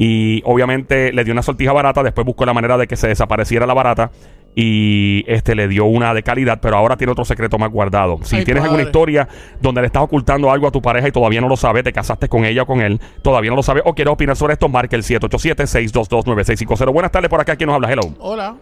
Y 0.00 0.40
obviamente 0.46 1.12
le 1.12 1.24
dio 1.24 1.32
una 1.32 1.42
sortija 1.42 1.74
barata. 1.74 2.02
Después 2.02 2.24
buscó 2.24 2.46
la 2.46 2.54
manera 2.54 2.78
de 2.78 2.86
que 2.86 2.96
se 2.96 3.08
desapareciera 3.08 3.66
la 3.66 3.74
barata. 3.74 4.10
Y 4.54 5.24
este 5.28 5.54
le 5.54 5.68
dio 5.68 5.84
una 5.84 6.12
de 6.14 6.22
calidad, 6.24 6.58
pero 6.60 6.76
ahora 6.76 6.96
tiene 6.96 7.12
otro 7.12 7.24
secreto 7.24 7.58
más 7.58 7.70
guardado. 7.70 8.18
Si 8.22 8.36
Ay, 8.36 8.44
tienes 8.44 8.64
alguna 8.64 8.82
historia 8.82 9.28
donde 9.60 9.82
le 9.82 9.86
estás 9.86 10.02
ocultando 10.02 10.50
algo 10.50 10.66
a 10.66 10.72
tu 10.72 10.82
pareja 10.82 11.06
y 11.06 11.12
todavía 11.12 11.40
no 11.40 11.48
lo 11.48 11.56
sabes, 11.56 11.84
te 11.84 11.92
casaste 11.92 12.28
con 12.28 12.44
ella 12.44 12.62
o 12.62 12.66
con 12.66 12.80
él, 12.80 13.00
todavía 13.22 13.50
no 13.50 13.56
lo 13.56 13.62
sabes 13.62 13.84
o 13.86 13.94
quieres 13.94 14.12
opinar 14.12 14.34
sobre 14.34 14.54
esto, 14.54 14.68
marca 14.68 14.96
el 14.96 15.04
787-622-9650. 15.04 16.92
Buenas 16.92 17.12
tardes 17.12 17.30
por 17.30 17.40
acá. 17.40 17.54
¿Quién 17.54 17.68
nos 17.68 17.76
habla? 17.76 17.92
Hello. 17.92 18.02
Hola. 18.18 18.56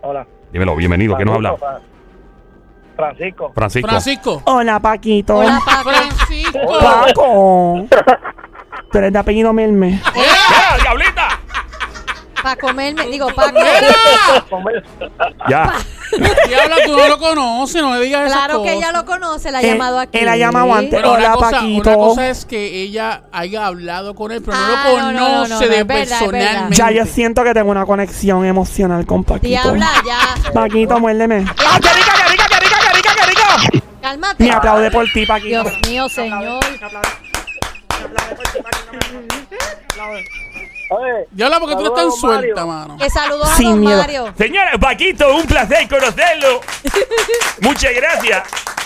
Hola. 0.00 0.26
Dímelo, 0.52 0.76
bienvenido. 0.76 1.14
¿Quién 1.16 1.26
nos 1.26 1.36
habla? 1.36 1.56
Francisco. 2.96 3.52
Francisco. 3.54 3.88
Francisco. 3.88 4.42
Hola, 4.46 4.80
Paquito. 4.80 5.36
Hola, 5.38 5.58
Paco. 5.64 5.90
Francisco. 5.90 6.58
Paco. 6.80 7.86
Tú 8.92 8.98
eres 8.98 9.12
de 9.12 9.18
apellido 9.18 9.52
Melme. 9.52 10.00
¡Ya, 10.14 10.76
diablita! 10.82 11.40
Para 12.42 12.56
comerme, 12.56 13.06
digo, 13.06 13.28
Paco. 13.34 13.58
Ya. 15.48 15.72
Diabla, 16.48 16.76
tú 16.84 16.96
no 16.96 17.08
lo 17.08 17.18
conoces, 17.18 17.80
no 17.80 17.94
le 17.94 18.00
digas 18.04 18.26
esas 18.26 18.36
Claro 18.36 18.62
que 18.62 18.70
cosas. 18.70 18.76
ella 18.76 18.92
lo 18.92 19.04
conoce, 19.06 19.50
la 19.52 19.58
ha 19.58 19.60
Él- 19.62 19.68
llamado 19.70 19.98
aquí. 20.00 20.18
él 20.18 20.28
ha 20.28 20.36
llamado 20.36 20.74
antes. 20.74 20.90
Bueno, 20.90 21.12
Hola, 21.12 21.26
una 21.28 21.34
cosa, 21.36 21.50
Paquito. 21.52 21.90
una 21.90 21.98
cosa 21.98 22.28
es 22.28 22.44
que 22.44 22.82
ella 22.82 23.22
haya 23.32 23.66
hablado 23.66 24.14
con 24.14 24.32
él, 24.32 24.42
pero 24.44 24.56
no 24.56 24.62
Ah, 24.62 24.84
lo 24.88 24.98
no, 24.98 25.12
no, 25.12 25.20
no, 25.20 25.26
conoce 25.44 25.54
no, 25.54 25.60
de 25.60 25.84
verdad, 25.84 25.94
personalmente. 26.18 26.76
Ya 26.76 26.90
yo 26.90 27.06
siento 27.06 27.44
que 27.44 27.54
tengo 27.54 27.70
una 27.70 27.86
conexión 27.86 28.44
emocional 28.44 29.06
con 29.06 29.24
Paquito. 29.24 29.46
Diabla, 29.48 29.90
ya. 30.06 30.52
Paquito, 30.52 30.98
muérdeme. 31.00 31.44
¡Ah, 31.48 31.78
qué 31.80 31.88
rica, 31.94 32.12
qué 32.16 32.30
rica, 32.32 32.44
qué 32.48 32.60
rica, 32.60 32.76
qué 32.82 32.96
rica, 32.96 33.10
qué 33.14 33.26
rica! 33.26 33.82
Cálmate. 34.02 34.44
Me 34.44 34.50
aplaude 34.50 34.90
por 34.90 35.06
ti, 35.12 35.24
Paquito. 35.24 35.62
Dios 35.62 35.78
mío, 35.88 36.08
señor. 36.08 36.60
Oye, 40.94 41.26
Diabla, 41.30 41.60
porque 41.60 41.74
tú 41.76 41.82
no 41.82 41.86
estás 41.88 42.20
Saludos, 42.20 42.20
suelta, 42.20 42.66
mano. 42.66 42.96
Que 42.98 43.08
saludos 43.10 43.48
a 43.50 43.56
Sin 43.56 43.70
don 43.70 43.80
miedo. 43.80 43.98
Mario. 43.98 44.34
Señora, 44.36 44.72
Paquito, 44.78 45.34
un 45.34 45.44
placer 45.46 45.88
conocerlo. 45.88 46.60
Muchas 47.60 47.94
gracias. 47.94 48.42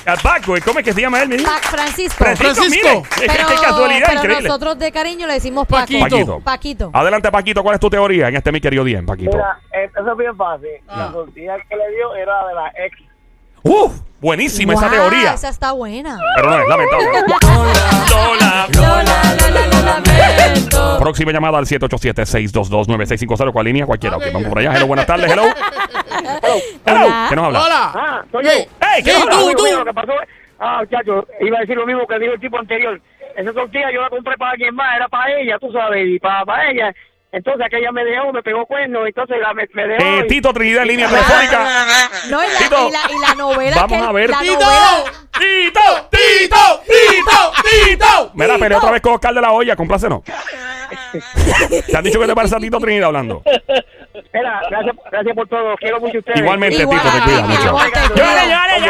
A 0.07 0.15
Paco, 0.17 0.55
¿cómo 0.65 0.79
es 0.79 0.85
que 0.85 0.93
se 0.93 1.01
llama 1.01 1.21
él? 1.23 1.43
Pac 1.43 1.63
Francisco. 1.65 2.15
Francisco, 2.25 2.55
Francisco. 2.55 2.89
mire, 2.89 3.03
Pero, 3.27 3.49
qué 3.49 3.55
casualidad, 3.55 4.07
pero 4.07 4.21
increíble. 4.21 4.49
nosotros 4.49 4.79
de 4.79 4.93
cariño 4.93 5.27
le 5.27 5.33
decimos 5.33 5.67
Paco. 5.67 5.81
Paquito. 5.81 6.01
Paquito. 6.09 6.41
Paquito. 6.41 6.91
Adelante, 6.93 7.31
Paquito. 7.33 7.63
¿Cuál 7.65 7.75
es 7.75 7.81
tu 7.81 7.91
teoría 7.91 8.29
en 8.29 8.37
este 8.37 8.53
mi 8.53 8.61
querido 8.61 8.85
Diem, 8.85 9.05
Paquito? 9.05 9.33
mira, 9.33 9.59
eh, 9.73 9.91
eso 9.99 10.13
es 10.13 10.17
bien 10.17 10.37
fácil. 10.37 10.69
Ah. 10.87 10.97
La 11.07 11.13
tortilla 11.13 11.57
que 11.69 11.75
le 11.75 11.91
dio 11.91 12.15
era 12.15 12.47
de 12.47 12.55
la 12.55 12.69
ex. 12.87 12.97
¡Uf! 13.69 14.01
Buenísima 14.21 14.73
esa 14.75 14.89
teoría. 14.91 15.35
Esa 15.35 15.49
está 15.51 15.73
buena. 15.73 16.19
Pero 16.37 16.51
no 16.51 16.59
es 16.59 16.69
lamentable. 16.69 17.07
Lola. 18.11 18.67
Lola, 18.75 19.35
Lola, 19.39 19.67
lo 19.67 19.81
lamento. 19.85 20.99
Próxima 21.01 21.33
llamada 21.33 21.59
al 21.59 21.67
787-622-9650. 21.67 23.53
¿Cuál 23.53 23.67
línea? 23.67 23.87
Cualquiera. 23.87 24.17
Ok, 24.17 24.25
vamos 24.33 24.49
por 24.49 24.59
allá. 24.59 24.75
Hello, 24.77 24.87
buenas 24.87 25.07
tardes. 25.07 25.31
Hello. 25.31 25.45
Hello. 26.87 27.07
Hola. 27.07 27.27
¿Qué 27.29 27.37
nos 27.37 27.45
habla? 27.45 27.65
Hola. 27.65 27.91
Ah, 27.95 28.25
soy 28.33 28.45
yo. 28.45 28.51
¡Ey, 28.51 29.03
qué 29.05 29.11
Sí, 29.13 29.23
tú, 29.29 29.35
Amigo 29.37 29.53
tú. 29.59 29.65
mío, 29.65 29.79
Lo 29.81 29.85
que 29.85 29.95
pasó 29.95 30.13
es, 30.13 30.29
ah, 30.59 30.79
muchacho, 30.81 31.27
iba 31.41 31.59
a 31.59 31.61
decir 31.61 31.77
lo 31.77 31.87
mismo 31.87 32.07
que 32.07 32.19
dijo 32.19 32.33
el 32.33 32.41
tipo 32.41 32.59
anterior. 32.59 33.01
Esa 33.37 33.53
tortilla 33.53 33.93
yo 33.93 34.01
la 34.01 34.09
compré 34.09 34.35
para 34.39 34.53
alguien 34.53 34.75
más, 34.75 34.97
era 34.97 35.09
para 35.09 35.39
ella, 35.39 35.59
tú 35.59 35.71
sabes, 35.73 36.07
y 36.09 36.19
para, 36.19 36.45
para 36.47 36.71
ella. 36.71 36.95
Entonces 37.37 37.67
aquella 37.67 37.93
me 37.93 38.03
dejó, 38.03 38.33
me 38.33 38.43
pegó 38.43 38.65
cuernos, 38.65 39.07
entonces 39.07 39.37
la, 39.43 39.53
me, 39.53 39.69
me 39.75 39.87
dejó. 39.87 40.03
Eh, 40.03 40.23
y- 40.25 40.27
Tito 40.27 40.55
Trinidad 40.55 40.83
en 40.85 40.89
línea 40.89 41.07
telefónica. 41.07 41.69
No, 42.31 42.43
y 42.43 42.47
la, 42.51 42.59
Tito. 42.59 42.89
y 42.89 42.93
la, 42.93 42.99
y 43.15 43.19
la 43.21 43.35
novela 43.35 43.77
Vamos 43.77 43.99
que 43.99 44.05
a 44.09 44.13
ver. 44.13 44.31
La 44.31 44.39
¡Tito! 44.39 44.55
novela, 44.55 45.05
¡Tito! 45.39 45.81
¡Tito! 46.11 46.81
¡Tito! 46.87 47.53
¡Tito! 47.63 48.31
Mira, 48.33 48.57
peleé 48.59 48.79
otra 48.79 48.91
vez 48.91 49.03
con 49.03 49.13
Oscar 49.13 49.35
de 49.35 49.41
la 49.43 49.53
Hoya. 49.53 49.77
Complácenos. 49.77 50.23
¿Te 51.87 51.97
han 51.97 52.05
dicho 52.05 52.19
que 52.19 52.27
te 52.27 52.35
parece 52.35 52.57
a 52.57 52.59
Tito 52.59 52.79
Trinidad 52.79 53.09
hablando? 53.09 53.43
Espera, 54.15 54.63
gracias, 54.71 54.97
gracias 55.13 55.35
por 55.37 55.47
todo, 55.47 55.77
quiero 55.77 56.01
mucho 56.01 56.17
a 56.17 56.21
ustedes. 56.21 56.41
Igualmente, 56.41 56.77
Igual, 56.79 57.01
Tito, 57.03 57.13
te 57.17 57.23
cuida 57.23 57.43
mucho. 57.43 57.79
Llore, 58.17 58.49
llore, 58.49 58.81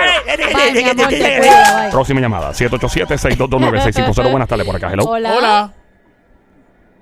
llore. 1.10 1.90
Próxima 1.90 2.20
llamada. 2.20 2.50
787-622-9650. 2.52 4.30
Buenas 4.30 4.48
tardes 4.48 4.64
por 4.66 4.76
acá. 4.76 4.90
Hello. 4.92 5.04
Hola. 5.04 5.34
Hola. 5.34 5.72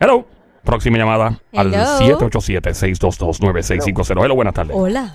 Hello. 0.00 0.26
Próxima 0.64 0.96
llamada 0.98 1.38
al 1.54 1.74
Hello. 1.74 2.18
787-622-9650. 2.30 4.24
Hello, 4.24 4.34
buenas 4.34 4.54
tardes. 4.54 4.74
Hola. 4.76 5.14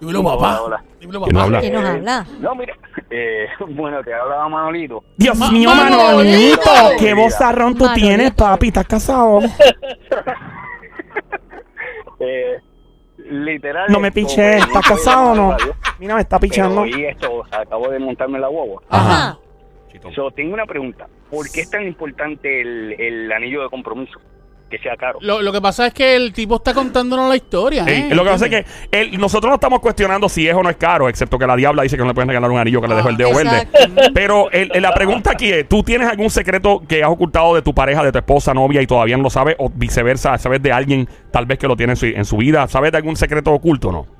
Dímelo, 0.00 0.22
papá. 0.24 0.60
Hola. 0.62 0.84
Dímelo, 1.00 1.20
¿Quién 1.22 1.34
nos 1.34 1.44
papá. 1.44 1.44
habla? 1.44 1.60
¿Quién 1.60 1.72
nos 1.74 1.84
habla? 1.84 2.26
No, 2.40 2.54
mira, 2.54 2.74
eh, 3.10 3.46
bueno, 3.70 4.02
te 4.02 4.12
hablaba 4.12 4.48
Manolito. 4.48 5.04
Dios 5.16 5.38
Ma- 5.38 5.50
mío, 5.50 5.70
Manolito. 5.70 5.96
Manolito. 6.04 6.70
Qué 6.98 7.14
vozarrón 7.14 7.74
tú 7.76 7.84
Manolito. 7.84 8.06
tienes, 8.06 8.32
papi. 8.34 8.68
¿Estás 8.68 8.86
casado? 8.86 9.40
Eh, 12.18 12.56
literal. 13.30 13.90
No 13.92 14.00
me 14.00 14.10
piché. 14.10 14.56
¿Estás 14.56 14.88
casado 14.88 15.32
o 15.32 15.34
no? 15.34 15.54
Mira, 15.98 16.14
me 16.14 16.22
está 16.22 16.38
Pero 16.38 16.50
pichando. 16.50 16.80
oí 16.80 17.04
esto, 17.04 17.44
acabo 17.50 17.88
de 17.90 17.98
montarme 17.98 18.38
la 18.38 18.48
guagua. 18.48 18.82
Ajá. 18.88 19.38
So, 20.14 20.30
tengo 20.30 20.54
una 20.54 20.64
pregunta. 20.64 21.06
¿Por 21.30 21.50
qué 21.50 21.60
es 21.60 21.68
tan 21.70 21.82
importante 21.86 22.62
el, 22.62 22.94
el 22.98 23.30
anillo 23.32 23.62
de 23.64 23.68
compromiso? 23.68 24.18
Que 24.68 24.78
sea 24.78 24.96
caro. 24.96 25.18
Lo, 25.22 25.42
lo 25.42 25.52
que 25.52 25.60
pasa 25.60 25.86
es 25.86 25.94
que 25.94 26.16
el 26.16 26.32
tipo 26.32 26.56
está 26.56 26.74
contándonos 26.74 27.28
la 27.28 27.36
historia. 27.36 27.84
Sí, 27.84 27.90
¿eh? 27.92 28.08
lo 28.10 28.24
que 28.24 28.30
pasa 28.30 28.46
es 28.46 28.50
que 28.50 28.66
él- 28.90 29.16
nosotros 29.18 29.48
no 29.48 29.54
estamos 29.54 29.78
cuestionando 29.78 30.28
si 30.28 30.48
es 30.48 30.54
o 30.56 30.62
no 30.62 30.68
es 30.70 30.76
caro, 30.76 31.08
excepto 31.08 31.38
que 31.38 31.46
la 31.46 31.54
diabla 31.54 31.84
dice 31.84 31.96
que 31.96 32.02
no 32.02 32.08
le 32.08 32.14
pueden 32.14 32.28
regalar 32.28 32.50
un 32.50 32.58
anillo 32.58 32.80
que 32.80 32.88
le 32.88 32.96
dejó 32.96 33.08
el 33.10 33.16
dedo 33.16 33.32
verde. 33.32 33.58
Exacto. 33.72 34.02
Pero 34.12 34.50
el- 34.50 34.72
el- 34.74 34.82
la 34.82 34.92
pregunta 34.92 35.30
aquí 35.30 35.52
es, 35.52 35.68
¿tú 35.68 35.84
tienes 35.84 36.08
algún 36.08 36.30
secreto 36.30 36.82
que 36.88 37.04
has 37.04 37.10
ocultado 37.10 37.54
de 37.54 37.62
tu 37.62 37.72
pareja, 37.72 38.02
de 38.02 38.10
tu 38.10 38.18
esposa, 38.18 38.52
novia 38.54 38.82
y 38.82 38.88
todavía 38.88 39.16
no 39.16 39.22
lo 39.22 39.30
sabes? 39.30 39.54
O 39.58 39.70
viceversa, 39.70 40.36
¿sabes 40.38 40.60
de 40.60 40.72
alguien 40.72 41.08
tal 41.30 41.46
vez 41.46 41.58
que 41.60 41.68
lo 41.68 41.76
tiene 41.76 41.92
en 41.92 41.96
su, 41.96 42.06
en 42.06 42.24
su 42.24 42.36
vida? 42.36 42.66
¿Sabes 42.66 42.90
de 42.90 42.98
algún 42.98 43.14
secreto 43.14 43.52
oculto 43.52 43.90
o 43.90 43.92
no? 43.92 44.15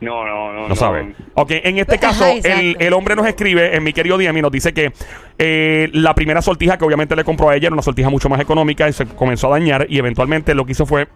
No, 0.00 0.24
no, 0.24 0.52
no. 0.52 0.68
No 0.68 0.76
sabe. 0.76 1.14
Ok, 1.34 1.50
en 1.52 1.78
este 1.78 1.98
caso, 2.00 2.24
el, 2.26 2.76
el 2.78 2.92
hombre 2.92 3.14
nos 3.14 3.26
escribe, 3.26 3.76
en 3.76 3.82
mi 3.82 3.92
querido 3.92 4.16
Diami, 4.16 4.40
nos 4.40 4.52
dice 4.52 4.72
que 4.72 4.92
eh, 5.38 5.88
la 5.92 6.14
primera 6.14 6.42
sortija 6.42 6.78
que 6.78 6.84
obviamente 6.84 7.14
le 7.16 7.24
compró 7.24 7.50
a 7.50 7.56
ella 7.56 7.68
era 7.68 7.74
una 7.74 7.82
sortija 7.82 8.08
mucho 8.08 8.28
más 8.28 8.40
económica 8.40 8.88
y 8.88 8.92
se 8.92 9.06
comenzó 9.06 9.48
a 9.48 9.58
dañar 9.58 9.86
y 9.88 9.98
eventualmente 9.98 10.54
lo 10.54 10.64
que 10.64 10.72
hizo 10.72 10.86
fue 10.86 11.08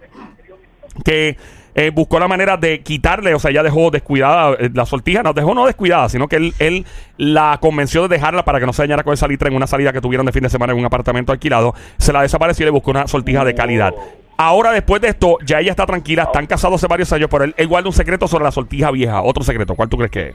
que 1.05 1.37
eh, 1.75 1.91
buscó 1.91 2.21
la 2.21 2.29
manera 2.29 2.57
de 2.57 2.83
quitarle, 2.83 3.35
o 3.35 3.39
sea, 3.41 3.51
ella 3.51 3.65
dejó 3.65 3.91
descuidada 3.91 4.57
eh, 4.61 4.71
la 4.73 4.87
sortija, 4.87 5.23
no 5.23 5.33
dejó 5.33 5.55
no 5.55 5.67
descuidada, 5.67 6.09
sino 6.09 6.29
que 6.29 6.37
él, 6.37 6.55
él 6.61 6.87
la 7.17 7.59
convenció 7.61 8.03
de 8.03 8.17
dejarla 8.17 8.45
para 8.45 8.61
que 8.61 8.67
no 8.67 8.73
se 8.73 8.83
dañara 8.83 9.03
con 9.03 9.13
esa 9.13 9.27
litra 9.27 9.49
en 9.49 9.57
una 9.57 9.67
salida 9.67 9.93
que 9.93 10.01
tuvieron 10.01 10.25
de 10.25 10.33
fin 10.33 10.43
de 10.43 10.51
semana 10.51 10.73
en 10.73 10.79
un 10.79 10.85
apartamento 10.85 11.33
alquilado, 11.33 11.75
se 11.99 12.13
la 12.13 12.23
desapareció 12.23 12.65
y 12.65 12.67
le 12.67 12.71
buscó 12.71 12.93
una 12.93 13.09
sortija 13.09 13.45
de 13.45 13.55
calidad. 13.55 13.93
Ahora, 14.37 14.73
después 14.73 15.01
de 15.01 15.09
esto, 15.09 15.39
ya 15.45 15.61
ella 15.61 15.71
está 15.71 15.87
tranquila, 15.87 16.25
están 16.25 16.47
casados 16.47 16.77
hace 16.77 16.89
varios 16.89 17.13
años, 17.13 17.29
pero 17.31 17.45
él, 17.45 17.55
él 17.57 17.69
guarda 17.69 17.89
un 17.89 17.93
secreto 17.95 18.27
sobre 18.27 18.45
la 18.45 18.51
sortija 18.51 18.91
vieja. 18.91 19.23
Otro 19.23 19.43
secreto, 19.45 19.75
¿cuál 19.75 19.89
tú 19.89 19.97
crees 19.97 20.11
que 20.11 20.29
es? 20.29 20.35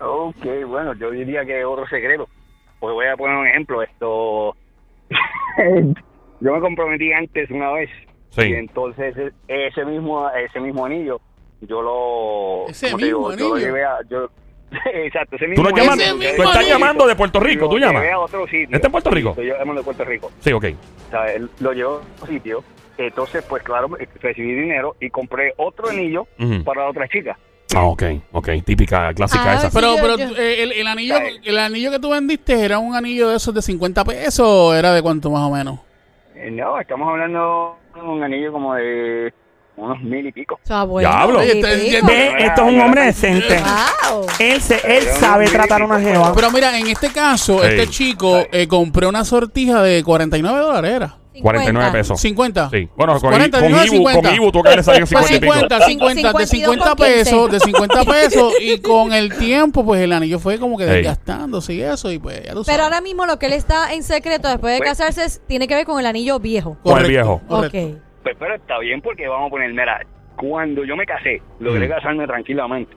Ok, 0.00 0.44
bueno, 0.66 0.94
yo 0.94 1.10
diría 1.10 1.44
que 1.44 1.64
otro 1.64 1.86
secreto. 1.88 2.28
Pues 2.78 2.92
voy 2.94 3.06
a 3.06 3.16
poner 3.16 3.36
un 3.36 3.46
ejemplo. 3.48 3.82
Esto. 3.82 4.54
yo 6.40 6.52
me 6.54 6.60
comprometí 6.60 7.12
antes 7.12 7.50
una 7.50 7.72
vez. 7.72 7.90
Sí. 8.30 8.42
Y 8.42 8.54
entonces 8.54 9.14
ese 9.48 9.84
mismo 9.84 10.28
ese 10.30 10.60
mismo 10.60 10.84
anillo, 10.86 11.20
yo 11.62 11.82
lo. 11.82 12.68
Ese 12.68 12.86
¿cómo 12.90 12.98
te 12.98 13.04
digo? 13.06 13.28
mismo 13.30 13.36
Yo 13.36 13.48
lo 13.48 13.54
anillo. 13.54 13.66
llevé 13.68 13.84
a. 13.84 13.96
Yo, 14.08 14.28
exacto, 14.94 15.36
ese 15.36 15.46
Tú 15.46 15.50
mismo 15.62 15.70
no 15.70 15.76
llamas, 15.76 15.98
Ese 15.98 16.10
tú 16.12 16.16
mismo 16.18 16.28
estás 16.44 16.56
anillo. 16.56 16.72
llamando 16.74 17.06
de 17.06 17.16
Puerto 17.16 17.40
Rico, 17.40 17.68
tú 17.68 17.78
Lo 17.78 17.86
llamas. 17.86 18.04
a 18.12 18.18
otro 18.18 18.46
sitio. 18.46 18.68
¿Este 18.76 18.86
en 18.86 18.92
Puerto 18.92 19.10
Rico? 19.10 19.34
Yo 19.36 19.54
llamo 19.58 19.74
de 19.74 19.82
Puerto 19.82 20.04
Rico. 20.04 20.30
Sí, 20.40 20.52
ok. 20.52 20.64
O 21.06 21.10
sea, 21.10 21.32
él 21.32 21.50
lo 21.60 21.72
llevó 21.72 21.94
a 21.94 22.00
otro 22.22 22.26
sitio. 22.26 22.62
Entonces, 22.98 23.44
pues 23.48 23.62
claro, 23.62 23.88
recibí 24.20 24.52
dinero 24.54 24.96
y 25.00 25.08
compré 25.08 25.54
otro 25.56 25.88
anillo 25.88 26.26
para 26.64 26.88
otra 26.88 27.06
chica. 27.08 27.38
Ah, 27.74 27.84
ok, 27.84 28.02
ok. 28.32 28.48
Típica, 28.64 29.12
clásica 29.14 29.44
Ah, 29.52 29.54
esa. 29.54 29.70
sí. 29.70 29.74
Pero, 29.78 29.94
yo- 29.96 30.02
pero 30.02 30.16
yo- 30.18 30.36
eh, 30.36 30.62
el, 30.64 30.72
el 30.72 30.86
anillo, 30.86 31.16
el 31.44 31.58
anillo 31.58 31.90
que 31.90 31.98
tú 31.98 32.10
vendiste 32.10 32.64
era 32.64 32.78
un 32.78 32.94
anillo 32.96 33.28
de 33.28 33.36
esos 33.36 33.54
de 33.54 33.62
50 33.62 34.04
pesos 34.04 34.40
o 34.46 34.74
era 34.74 34.92
de 34.94 35.02
cuánto 35.02 35.30
más 35.30 35.42
o 35.42 35.50
menos. 35.50 35.78
Eh, 36.34 36.50
No, 36.50 36.80
estamos 36.80 37.08
hablando 37.08 37.76
de 37.94 38.00
un 38.00 38.22
anillo 38.22 38.50
como 38.52 38.74
de 38.74 39.32
unos 39.76 40.00
mil 40.00 40.26
y 40.26 40.32
pico. 40.32 40.58
Diablo. 40.98 41.38
Ve, 41.40 42.34
esto 42.38 42.62
es 42.66 42.74
un 42.74 42.80
hombre 42.80 43.02
decente. 43.04 43.58
Wow. 44.10 44.26
Él, 44.40 44.60
se, 44.60 44.80
él 44.96 45.04
sabe 45.04 45.46
tratar 45.48 45.82
a 45.82 45.84
una 45.84 46.00
jeva. 46.00 46.32
Pero 46.34 46.50
mira, 46.50 46.76
en 46.78 46.86
este 46.88 47.10
caso, 47.12 47.62
este 47.62 47.86
chico 47.86 48.38
eh, 48.50 48.66
compró 48.66 49.08
una 49.10 49.24
sortija 49.24 49.82
de 49.82 50.02
49 50.02 50.58
dólares, 50.58 50.90
¿era? 50.90 51.16
49 51.42 51.92
pesos. 51.92 52.20
50. 52.20 52.70
Sí. 52.70 52.88
Bueno, 52.96 53.12
con, 53.20 53.30
40, 53.30 53.60
con, 53.60 53.70
no, 53.70 53.84
Ibu, 53.84 53.94
50. 53.96 54.22
con 54.28 54.34
Ibu 54.34 54.52
tuvo 54.52 54.62
que 54.62 54.68
haberle 54.68 54.82
salido 54.84 55.06
Pues 55.06 55.26
50 55.26 55.36
y 55.36 55.40
pico. 55.40 55.52
50, 55.54 55.86
50, 55.86 56.32
de 56.38 56.46
50 56.46 56.46
52 56.46 56.86
con 56.88 56.96
15. 56.96 57.14
pesos, 57.14 57.50
de 57.52 57.60
50 57.60 58.04
pesos 58.04 58.54
y 58.60 58.80
con 58.80 59.12
el 59.12 59.36
tiempo 59.36 59.84
pues 59.84 60.00
el 60.02 60.12
anillo 60.12 60.38
fue 60.38 60.58
como 60.58 60.76
que 60.76 60.84
Ey. 60.84 60.90
desgastándose 61.02 61.74
y 61.74 61.82
eso 61.82 62.10
y 62.12 62.18
pues 62.18 62.42
ya 62.42 62.50
sabes. 62.52 62.66
Pero 62.66 62.84
ahora 62.84 63.00
mismo 63.00 63.26
lo 63.26 63.38
que 63.38 63.46
él 63.46 63.52
está 63.52 63.92
en 63.94 64.02
secreto 64.02 64.48
después 64.48 64.72
de 64.74 64.78
Pues- 64.78 64.90
casarse 64.90 65.24
es- 65.24 65.40
tiene 65.46 65.66
que 65.68 65.74
ver 65.74 65.84
con 65.84 66.00
el 66.00 66.06
anillo 66.06 66.38
viejo. 66.40 66.76
Con 66.82 66.98
el 66.98 67.08
viejo. 67.08 67.40
correcto. 67.48 67.78
Ok. 67.78 67.94
Pues 68.22 68.36
pero 68.38 68.54
está 68.54 68.78
bien 68.80 69.00
porque 69.00 69.26
vamos 69.28 69.46
a 69.46 69.50
poner, 69.50 69.70
mira, 69.70 70.04
cuando 70.36 70.84
yo 70.84 70.96
me 70.96 71.06
casé, 71.06 71.40
logré 71.60 71.86
Mm. 71.86 71.90
casarme 71.90 72.26
tranquilamente. 72.26 72.94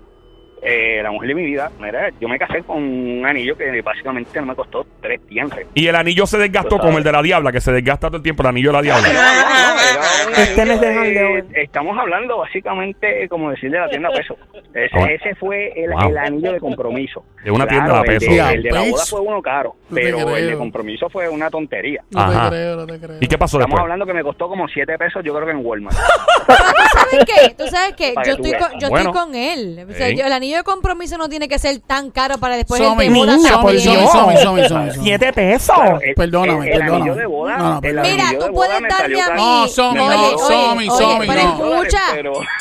Eh, 0.63 0.99
la 1.01 1.09
mujer 1.09 1.29
de 1.29 1.35
mi 1.35 1.43
vida, 1.43 1.71
mira, 1.79 2.09
yo 2.19 2.29
me 2.29 2.37
casé 2.37 2.61
con 2.61 2.77
un 2.83 3.25
anillo 3.25 3.57
que 3.57 3.81
básicamente 3.81 4.39
no 4.39 4.45
me 4.45 4.55
costó 4.55 4.85
tres 5.01 5.19
tiempos. 5.27 5.57
Y 5.73 5.87
el 5.87 5.95
anillo 5.95 6.27
se 6.27 6.37
desgastó 6.37 6.77
como 6.77 6.99
el 6.99 7.03
de 7.03 7.11
la 7.11 7.21
diabla, 7.23 7.51
que 7.51 7.59
se 7.59 7.71
desgasta 7.71 8.07
todo 8.09 8.17
el 8.17 8.23
tiempo 8.23 8.43
el 8.43 8.49
anillo 8.49 8.71
de 8.71 8.73
la 8.73 8.79
No, 8.79 8.83
diabla. 8.83 9.07
no, 9.07 9.13
no, 9.13 10.27
un 10.29 10.35
Este 10.41 10.65
de 10.65 10.77
de- 10.77 11.63
Estamos 11.63 11.97
hablando 11.97 12.37
básicamente, 12.37 13.27
como 13.27 13.49
decir, 13.49 13.71
de 13.71 13.79
la 13.79 13.89
tienda 13.89 14.09
peso. 14.11 14.37
Ese, 14.73 15.29
Ah, 15.31 15.35
fue 15.39 15.73
el, 15.75 15.91
Wow. 15.91 16.09
el 16.09 16.17
anillo 16.19 16.53
de 16.53 16.59
compromiso. 16.59 17.25
De 17.43 17.49
una 17.49 17.65
tienda 17.65 17.97
el 18.01 18.05
peso. 18.05 18.31
de- 18.31 18.53
El 18.53 18.63
de, 18.63 18.71
la 18.71 18.81
boda 18.81 19.03
fue 19.05 19.19
uno 19.21 19.41
caro, 19.41 19.75
No 19.89 19.95
pero 19.95 20.37
el 20.37 20.47
de 20.51 20.57
compromiso 20.57 21.09
fue 21.09 21.27
una 21.27 21.49
tontería. 21.49 22.03
No 22.11 22.21
Ajá. 22.21 22.49
te 22.51 22.55
creo, 22.55 22.75
no 22.75 22.85
te 22.85 22.99
creo. 22.99 23.17
¿Y 23.19 23.27
qué 23.27 23.37
pasó 23.37 23.57
Estamos 23.57 23.71
después? 23.71 23.81
hablando 23.81 24.05
que 24.05 24.13
me 24.13 24.21
costó 24.23 24.47
como 24.47 24.67
7 24.67 24.95
pesos, 24.99 25.23
yo 25.25 25.33
creo 25.33 25.45
que 25.47 25.51
en 25.53 25.65
Walmart. 25.65 25.97
Tú 26.51 27.09
sabes 27.09 27.25
qué, 27.25 27.53
tú 27.55 27.67
sabes 27.67 27.93
qué, 27.95 28.11
Para 28.15 28.27
yo 28.27 28.33
estoy 28.35 28.51
con, 28.53 28.79
yo 28.79 28.89
Bueno. 28.89 29.09
estoy 29.09 29.21
con 29.25 29.35
él. 29.35 29.85
O 29.89 29.93
sea, 29.93 30.09
yo- 30.09 30.25
el 30.25 30.31
anillo 30.33 30.50
de 30.57 30.63
compromiso 30.63 31.17
no 31.17 31.29
tiene 31.29 31.47
que 31.47 31.59
ser 31.59 31.79
tan 31.79 32.11
caro 32.11 32.37
para 32.37 32.55
después 32.55 32.81
Somi, 32.81 33.05
el 33.05 33.13
de 33.13 33.19
boda 33.19 33.35
niña, 33.35 33.49
Somi, 33.51 33.61
por 33.61 33.71
también. 33.73 33.99
Dios. 33.99 34.11
Somi, 34.11 34.37
Somi, 34.37 34.67
Somi, 34.67 34.91
Somi. 34.91 35.03
Siete 35.03 35.33
pesos. 35.33 35.75
Perdóname, 36.15 36.65
el, 36.67 36.73
el 36.73 36.79
perdóname. 36.79 36.95
anillo 37.01 37.15
de 37.15 37.25
boda. 37.25 37.57
No, 37.57 37.63
no, 37.69 37.75
el 37.75 37.81
perdóname. 37.81 38.09
anillo 38.09 38.27
Mira, 38.33 38.45
tú 38.47 38.53
puedes 38.53 38.81
darle 38.89 39.21
a 39.21 39.29
mí. 39.29 39.41
No, 39.41 39.67
Somi, 39.67 39.97
no, 39.99 40.37
Somi, 40.39 40.87
Somi, 40.87 41.27
escucha, 41.27 42.01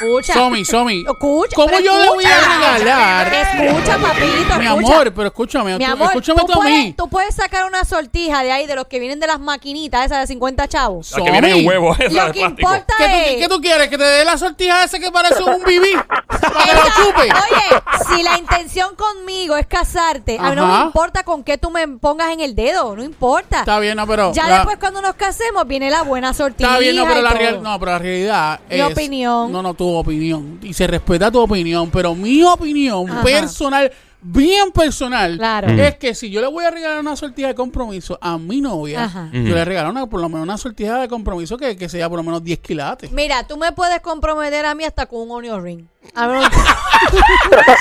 escucha. 0.00 0.34
Somi, 0.34 0.64
Somi. 0.64 1.04
Escucha, 1.08 1.56
¿Cómo 1.56 1.80
yo 1.80 1.98
le 1.98 2.08
voy 2.08 2.24
a 2.24 2.38
regalar? 2.74 3.32
Escucha, 3.34 3.98
papito, 3.98 4.58
Mi 4.58 4.66
amor, 4.66 5.12
pero 5.14 5.26
escúchame, 5.28 5.76
Mi 5.78 5.84
tú- 5.84 5.92
amor, 5.92 6.06
escúchame 6.08 6.40
tú, 6.40 6.46
tú 6.46 6.52
a 6.52 6.56
puedes, 6.56 6.72
mí. 6.72 6.94
tú 6.96 7.08
puedes 7.08 7.34
sacar 7.34 7.64
una 7.66 7.84
sortija 7.84 8.42
de 8.42 8.52
ahí, 8.52 8.66
de 8.66 8.74
los 8.74 8.86
que 8.86 8.98
vienen 8.98 9.20
de 9.20 9.26
las 9.26 9.40
maquinitas, 9.40 10.06
esas 10.06 10.20
de 10.20 10.26
50 10.26 10.68
chavos. 10.68 11.12
La 11.16 11.24
que 11.24 11.30
viene 11.30 11.48
en 11.48 11.54
Somi. 11.54 11.66
huevo, 11.68 11.94
esa 11.98 12.26
Lo 12.26 12.32
que 12.32 12.40
importa 12.40 12.94
¿Qué 12.98 13.04
tú, 13.04 13.10
es... 13.14 13.36
qué 13.36 13.48
tú 13.48 13.60
quieres? 13.60 13.88
¿Que 13.88 13.98
te 13.98 14.04
dé 14.04 14.24
la 14.24 14.36
sortija 14.38 14.84
esa 14.84 14.98
que 14.98 15.10
parece 15.10 15.42
un 15.42 15.62
bibí? 15.64 15.92
Para 16.28 16.64
que 16.64 16.74
lo 16.74 16.82
chupe. 16.82 17.22
Oye, 17.22 17.79
si 18.14 18.22
la 18.22 18.38
intención 18.38 18.94
conmigo 18.96 19.56
es 19.56 19.66
casarte, 19.66 20.36
a 20.38 20.50
mí 20.50 20.56
no 20.56 20.66
me 20.66 20.72
Ajá. 20.72 20.84
importa 20.86 21.22
con 21.22 21.44
qué 21.44 21.58
tú 21.58 21.70
me 21.70 21.86
pongas 21.88 22.32
en 22.32 22.40
el 22.40 22.54
dedo, 22.54 22.94
no 22.96 23.02
importa. 23.02 23.60
Está 23.60 23.78
bien, 23.78 23.96
no, 23.96 24.06
pero. 24.06 24.32
ya 24.32 24.46
la- 24.48 24.56
después 24.56 24.78
cuando 24.78 25.00
nos 25.02 25.14
casemos 25.14 25.66
viene 25.66 25.90
la 25.90 26.02
buena 26.02 26.32
sortija. 26.34 26.68
Está 26.70 26.80
bien, 26.80 26.96
no, 26.96 27.04
pero 27.06 27.20
y 27.20 27.22
la, 27.22 27.28
todo. 27.30 27.38
real- 27.38 27.62
no, 27.62 27.78
pero 27.78 27.92
la 27.92 27.98
realidad 27.98 28.60
Mi 28.70 28.76
es... 28.80 28.92
opinión. 28.92 29.52
No, 29.52 29.62
no, 29.62 29.74
tu 29.74 29.88
opinión. 29.88 30.58
Y 30.62 30.72
se 30.74 30.86
respeta 30.86 31.30
tu 31.30 31.40
opinión, 31.40 31.90
pero 31.90 32.14
mi 32.14 32.42
opinión 32.42 33.08
Ajá. 33.10 33.22
personal, 33.22 33.90
bien 34.22 34.70
personal, 34.72 35.38
Claro. 35.38 35.68
es 35.70 35.96
que 35.96 36.14
si 36.14 36.30
yo 36.30 36.40
le 36.42 36.46
voy 36.46 36.64
a 36.64 36.70
regalar 36.70 37.00
una 37.00 37.16
sortija 37.16 37.48
de 37.48 37.54
compromiso 37.54 38.18
a 38.20 38.36
mi 38.36 38.60
novia, 38.60 39.04
Ajá. 39.04 39.30
yo 39.32 39.40
le 39.54 39.64
regalo 39.64 39.88
una, 39.90 40.06
por 40.06 40.20
lo 40.20 40.28
menos 40.28 40.42
una 40.44 40.58
sortija 40.58 40.98
de 41.00 41.08
compromiso 41.08 41.56
que, 41.56 41.76
que 41.76 41.88
sea 41.88 42.08
por 42.08 42.18
lo 42.18 42.22
menos 42.22 42.44
10 42.44 42.58
quilates. 42.58 43.10
Mira, 43.12 43.46
tú 43.46 43.56
me 43.56 43.72
puedes 43.72 44.00
comprometer 44.00 44.66
a 44.66 44.74
mí 44.74 44.84
hasta 44.84 45.06
con 45.06 45.20
un 45.22 45.30
onion 45.30 45.62
ring. 45.64 45.84
A 46.14 46.26
ver, 46.26 46.40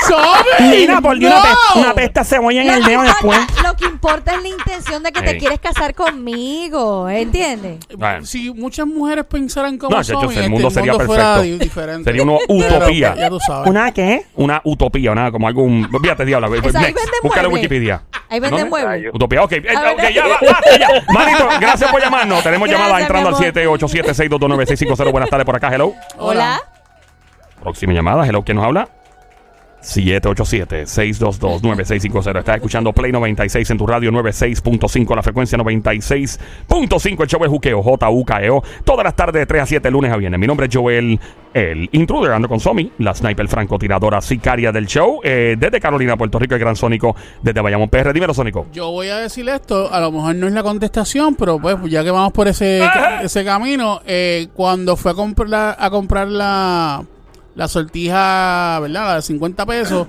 ¡Sobe! 0.08 0.69
Mira, 0.77 1.01
por 1.01 1.17
Dios, 1.17 1.34
¡No! 1.34 1.39
una, 1.39 1.49
pe- 1.73 1.79
una 1.79 1.93
pesta 1.93 2.23
cebolla 2.23 2.62
en 2.62 2.67
lo, 2.67 2.73
el 2.73 2.84
que 2.84 2.89
dedo 2.91 3.01
después. 3.03 3.39
importa, 3.39 3.63
lo 3.69 3.75
que 3.75 3.86
importa 3.86 4.36
es 4.36 4.41
la 4.43 4.47
intención 4.49 5.03
de 5.03 5.12
que 5.12 5.19
Ey. 5.19 5.25
te 5.25 5.38
quieres 5.38 5.60
casar 5.60 5.95
conmigo, 5.95 7.10
¿entiendes? 7.10 7.79
Bueno. 7.97 8.25
Si 8.25 8.51
muchas 8.53 8.86
mujeres 8.88 9.25
pensaran 9.25 9.77
como 9.77 9.95
No, 9.95 10.03
son, 10.03 10.27
chacho, 10.27 10.39
el 10.39 10.49
mundo 10.49 10.69
sería 10.69 10.93
fuera 10.95 11.36
perfecto. 11.36 11.41
di- 11.41 11.58
diferente. 11.58 12.03
Sería 12.10 12.23
una 12.23 12.34
Pero, 12.47 12.77
utopía. 12.77 13.15
ya 13.15 13.29
tú 13.29 13.39
sabes. 13.39 13.69
¿Una 13.69 13.91
qué? 13.93 14.25
Una 14.36 14.62
utopía, 14.63 15.15
nada, 15.15 15.32
como 15.32 15.47
algo. 15.47 15.63
un- 15.63 15.89
Fíjate, 16.01 16.25
diabla. 16.25 16.47
ahí 16.47 16.53
Next. 16.53 16.65
venden 16.73 16.93
Búscale 17.23 17.45
en 17.45 17.51
muebles. 17.51 17.53
Wikipedia. 17.53 18.03
Ahí 18.29 18.39
venden 18.39 18.63
¿No? 18.65 18.69
muebles. 18.69 19.12
Utopía, 19.13 19.43
ok. 19.43 19.51
Eh, 19.53 19.63
A 19.75 19.91
ok, 19.91 19.97
ver. 20.01 20.13
ya, 20.13 20.27
va, 20.27 20.38
basta 20.41 20.77
ya. 20.77 20.88
Manito, 21.13 21.47
gracias 21.60 21.89
por 21.91 22.01
llamarnos. 22.01 22.43
Tenemos 22.43 22.67
Gracias, 22.67 22.88
llamada 22.88 23.01
entrando 23.01 23.29
al 23.29 23.36
mi 23.39 23.45
amor. 23.47 23.79
787-622-9650. 23.79 25.12
Buenas 25.12 25.29
tardes 25.29 25.45
por 25.45 25.55
acá, 25.55 25.73
hello. 25.73 25.93
Hola. 26.17 26.62
Próxima 27.62 27.93
llamada, 27.93 28.26
hello, 28.26 28.43
¿quién 28.43 28.58
nos 28.58 28.65
habla? 28.65 28.88
787-622-9650. 29.82 32.39
Estás 32.39 32.56
escuchando 32.58 32.93
Play 32.93 33.12
96 33.12 33.69
en 33.69 33.78
tu 33.78 33.88
radio 33.88 34.12
96.5, 34.12 35.15
la 35.15 35.24
frecuencia 35.24 35.58
96.5. 35.58 37.22
El 37.22 37.28
show 37.28 37.43
es 37.43 37.50
Juqueo, 37.50 37.82
J-U-K-E-O. 37.82 38.63
Todas 38.84 39.04
las 39.06 39.15
tardes 39.15 39.41
de 39.41 39.45
3 39.45 39.63
a 39.63 39.65
7, 39.65 39.91
lunes 39.91 40.12
a 40.12 40.17
viernes. 40.17 40.39
Mi 40.39 40.48
nombre 40.48 40.67
es 40.67 40.76
Joel, 40.76 41.19
el 41.54 41.89
intruder, 41.93 42.34
ando 42.34 42.50
con 42.50 42.60
Somi, 42.60 42.91
la 42.98 43.13
sniper 43.13 43.48
francotiradora 43.48 44.22
sicaria 44.22 44.72
del 44.72 44.86
show. 44.86 45.22
eh, 45.24 45.56
desde 45.58 45.80
Carolina, 45.80 46.17
Puerto 46.17 46.39
Rico, 46.39 46.56
el 46.56 46.60
gran 46.60 46.76
Sónico, 46.76 47.15
desde 47.41 47.62
Bayamón 47.62 47.89
PR. 47.89 48.13
Dímelo, 48.13 48.34
Sónico. 48.34 48.67
Yo 48.74 48.91
voy 48.91 49.10
a 49.10 49.17
decir 49.17 49.48
esto, 49.50 49.91
a 49.93 50.00
lo 50.00 50.12
mejor 50.12 50.36
no 50.36 50.48
es 50.48 50.54
la 50.54 50.63
contestación, 50.63 51.36
pero 51.36 51.60
pues 51.60 51.78
ya 51.89 52.04
que 52.04 52.12
vamos 52.12 52.34
por 52.34 52.48
ese, 52.48 52.82
ese 53.24 53.45
camino, 53.45 54.02
eh, 54.06 54.48
cuando 54.54 54.95
fue 54.98 55.12
a 55.12 55.15
comprar, 55.15 55.76
a 55.80 55.89
comprar 55.89 56.28
la, 56.28 57.04
la 57.55 57.67
sortija, 57.67 58.79
¿verdad? 58.79 59.07
La 59.07 59.15
de 59.15 59.21
50 59.21 59.65
pesos, 59.65 60.07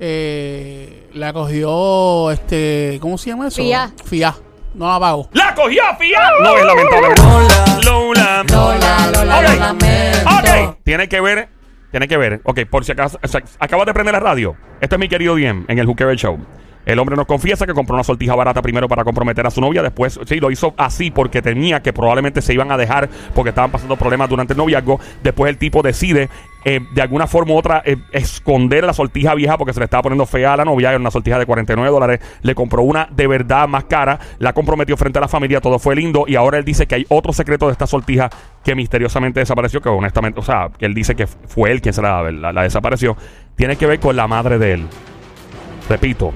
eh, 0.00 1.08
la 1.14 1.32
cogió, 1.32 2.30
este, 2.30 2.98
¿cómo 3.00 3.16
se 3.18 3.30
llama 3.30 3.48
eso? 3.48 3.56
Fía. 3.62 3.90
Fía. 4.04 4.34
No 4.74 4.88
la 4.92 4.98
pago. 4.98 5.28
¡La 5.32 5.54
cogió, 5.54 5.82
fía! 5.98 6.18
No 6.42 6.56
es 6.56 6.64
lamentable. 6.64 7.08
Lola. 7.84 8.44
Lola, 8.50 9.04
Lola, 9.12 9.38
Ok. 9.38 9.42
lo 9.48 9.54
lamento. 9.60 10.30
Ok. 10.30 10.76
Tiene 10.82 11.08
que 11.08 11.20
ver, 11.20 11.48
tiene 11.92 12.08
que 12.08 12.16
ver. 12.16 12.40
Ok, 12.44 12.60
por 12.68 12.84
si 12.84 12.90
acaso, 12.92 13.18
o 13.22 13.28
sea, 13.28 13.40
acabas 13.60 13.86
de 13.86 13.94
prender 13.94 14.14
la 14.14 14.20
radio. 14.20 14.56
Este 14.80 14.96
es 14.96 14.98
mi 14.98 15.08
querido 15.08 15.36
Diem 15.36 15.64
en 15.68 15.78
el 15.78 15.86
Juqueo 15.86 16.12
Show. 16.14 16.38
El 16.86 16.98
hombre 16.98 17.16
nos 17.16 17.26
confiesa 17.26 17.66
que 17.66 17.72
compró 17.74 17.94
una 17.94 18.04
sortija 18.04 18.34
barata 18.34 18.60
primero 18.62 18.88
para 18.88 19.04
comprometer 19.04 19.46
a 19.46 19.50
su 19.50 19.60
novia. 19.60 19.82
Después, 19.82 20.18
sí, 20.26 20.36
lo 20.40 20.50
hizo 20.50 20.74
así 20.76 21.10
porque 21.10 21.40
tenía 21.42 21.82
que 21.82 21.92
probablemente 21.92 22.42
se 22.42 22.52
iban 22.54 22.70
a 22.72 22.76
dejar 22.76 23.08
porque 23.34 23.50
estaban 23.50 23.70
pasando 23.70 23.96
problemas 23.96 24.28
durante 24.28 24.52
el 24.52 24.58
noviazgo. 24.58 25.00
Después 25.22 25.48
el 25.50 25.56
tipo 25.58 25.82
decide, 25.82 26.28
eh, 26.64 26.80
de 26.92 27.02
alguna 27.02 27.26
forma 27.26 27.54
u 27.54 27.56
otra, 27.58 27.82
eh, 27.84 27.96
esconder 28.12 28.84
la 28.84 28.92
sortija 28.92 29.34
vieja 29.34 29.56
porque 29.56 29.72
se 29.72 29.80
le 29.80 29.84
estaba 29.84 30.02
poniendo 30.02 30.26
fea 30.26 30.52
a 30.52 30.56
la 30.58 30.64
novia. 30.64 30.90
Era 30.90 30.98
una 30.98 31.10
sortija 31.10 31.38
de 31.38 31.46
49 31.46 31.90
dólares. 31.90 32.20
Le 32.42 32.54
compró 32.54 32.82
una 32.82 33.08
de 33.10 33.26
verdad 33.26 33.66
más 33.68 33.84
cara. 33.84 34.18
La 34.38 34.52
comprometió 34.52 34.96
frente 34.96 35.18
a 35.18 35.22
la 35.22 35.28
familia. 35.28 35.60
Todo 35.60 35.78
fue 35.78 35.96
lindo. 35.96 36.24
Y 36.26 36.36
ahora 36.36 36.58
él 36.58 36.64
dice 36.64 36.86
que 36.86 36.96
hay 36.96 37.06
otro 37.08 37.32
secreto 37.32 37.66
de 37.66 37.72
esta 37.72 37.86
sortija 37.86 38.28
que 38.62 38.74
misteriosamente 38.74 39.40
desapareció. 39.40 39.80
Que 39.80 39.88
honestamente, 39.88 40.40
o 40.40 40.42
sea, 40.42 40.70
que 40.78 40.86
él 40.86 40.94
dice 40.94 41.14
que 41.14 41.26
fue 41.26 41.70
él 41.70 41.80
quien 41.80 41.94
se 41.94 42.02
la- 42.02 42.30
la 42.30 42.62
desapareció. 42.62 43.16
Tiene 43.56 43.76
que 43.76 43.86
ver 43.86 44.00
con 44.00 44.16
la 44.16 44.26
madre 44.26 44.58
de 44.58 44.72
él. 44.74 44.86
Repito, 45.88 46.32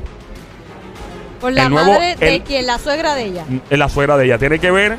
Con 1.41 1.55
la 1.55 1.65
El 1.65 1.71
nuevo- 1.71 1.93
madre 1.93 2.17
de 2.17 2.37
el- 2.37 2.43
quien, 2.43 2.67
la 2.67 2.79
suegra 2.79 3.15
de 3.15 3.25
ella. 3.25 3.45
la 3.71 3.89
suegra 3.89 4.17
de 4.17 4.25
ella. 4.27 4.39
Tiene 4.39 4.59
que 4.59 4.71
ver, 4.71 4.99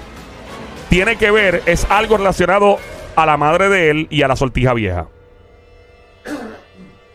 tiene 0.89 1.15
que 1.17 1.32
ver, 1.32 1.62
es 1.65 1.86
algo 1.89 2.17
relacionado 2.17 2.78
a 3.15 3.25
la 3.25 3.36
madre 3.38 3.69
de 3.69 3.89
él 3.91 4.08
y 4.10 4.21
a 4.23 4.28
la 4.28 4.36
sortija 4.36 4.73
vieja. 4.73 5.08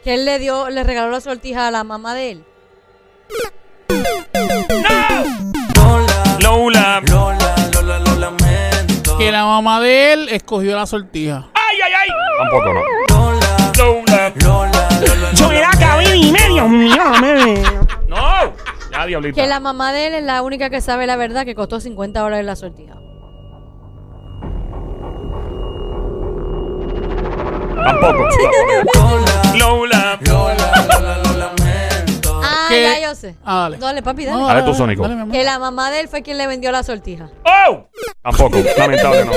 Que 0.03 0.15
él 0.15 0.25
le 0.27 0.39
dio, 0.39 0.69
le 0.69 0.85
regaló 0.85 1.11
la 1.11 1.21
sortija 1.23 1.67
a 1.69 1.71
la 1.71 1.83
mamá 1.85 2.15
de 2.15 2.31
él. 2.33 2.45
Lola. 6.41 7.01
Que 9.19 9.31
la 9.33 9.45
mamá 9.47 9.81
de 9.81 10.13
él 10.13 10.29
escogió 10.31 10.77
la 10.77 10.87
sortija. 10.87 11.49
Ay, 11.55 11.77
ay, 11.87 11.93
ay. 12.03 12.09
Tampoco 12.39 12.75
no. 12.75 12.81
Lola. 13.79 14.33
Yo 15.35 15.51
era 15.53 15.71
cabidi, 15.79 16.31
medio 16.33 16.69
mío, 16.69 17.03
me. 17.21 17.55
No. 17.63 17.84
Ya, 18.97 19.07
diablita. 19.07 19.41
Que 19.43 19.49
la 19.49 19.61
mamá 19.61 19.93
de 19.93 20.07
él 20.09 20.15
es 20.15 20.25
la 20.25 20.43
única 20.43 20.71
que 20.71 20.81
sabe 20.81 21.07
la 21.07 21.17
verdad 21.17 21.45
que 21.45 21.55
costó 21.55 21.81
50 21.81 22.21
dólares 22.21 22.47
la 22.47 22.57
sortija. 22.57 22.95
Tampoco. 27.85 28.29
Lola. 29.59 30.19
Ah, 32.47 32.67
Que- 32.69 32.83
ya 32.83 33.09
yo 33.09 33.15
sé. 33.15 33.37
Ah, 33.45 33.61
dale. 33.63 33.79
Dale, 33.79 34.03
papi, 34.03 34.25
dale. 34.25 34.39
No, 34.41 34.47
Dale 34.47 34.63
tú, 34.63 34.75
Sónico. 34.75 35.07
dale. 35.07 35.31
Que 35.31 35.45
la 35.45 35.59
mamá 35.59 35.91
de 35.91 36.01
él 36.01 36.09
fue 36.09 36.23
quien 36.23 36.39
le 36.39 36.47
vendió 36.47 36.71
la 36.73 36.83
sortija. 36.83 37.29
¡Oh! 37.45 37.89
Tampoco. 38.23 38.59
Lamentable 38.79 39.25
no. 39.25 39.33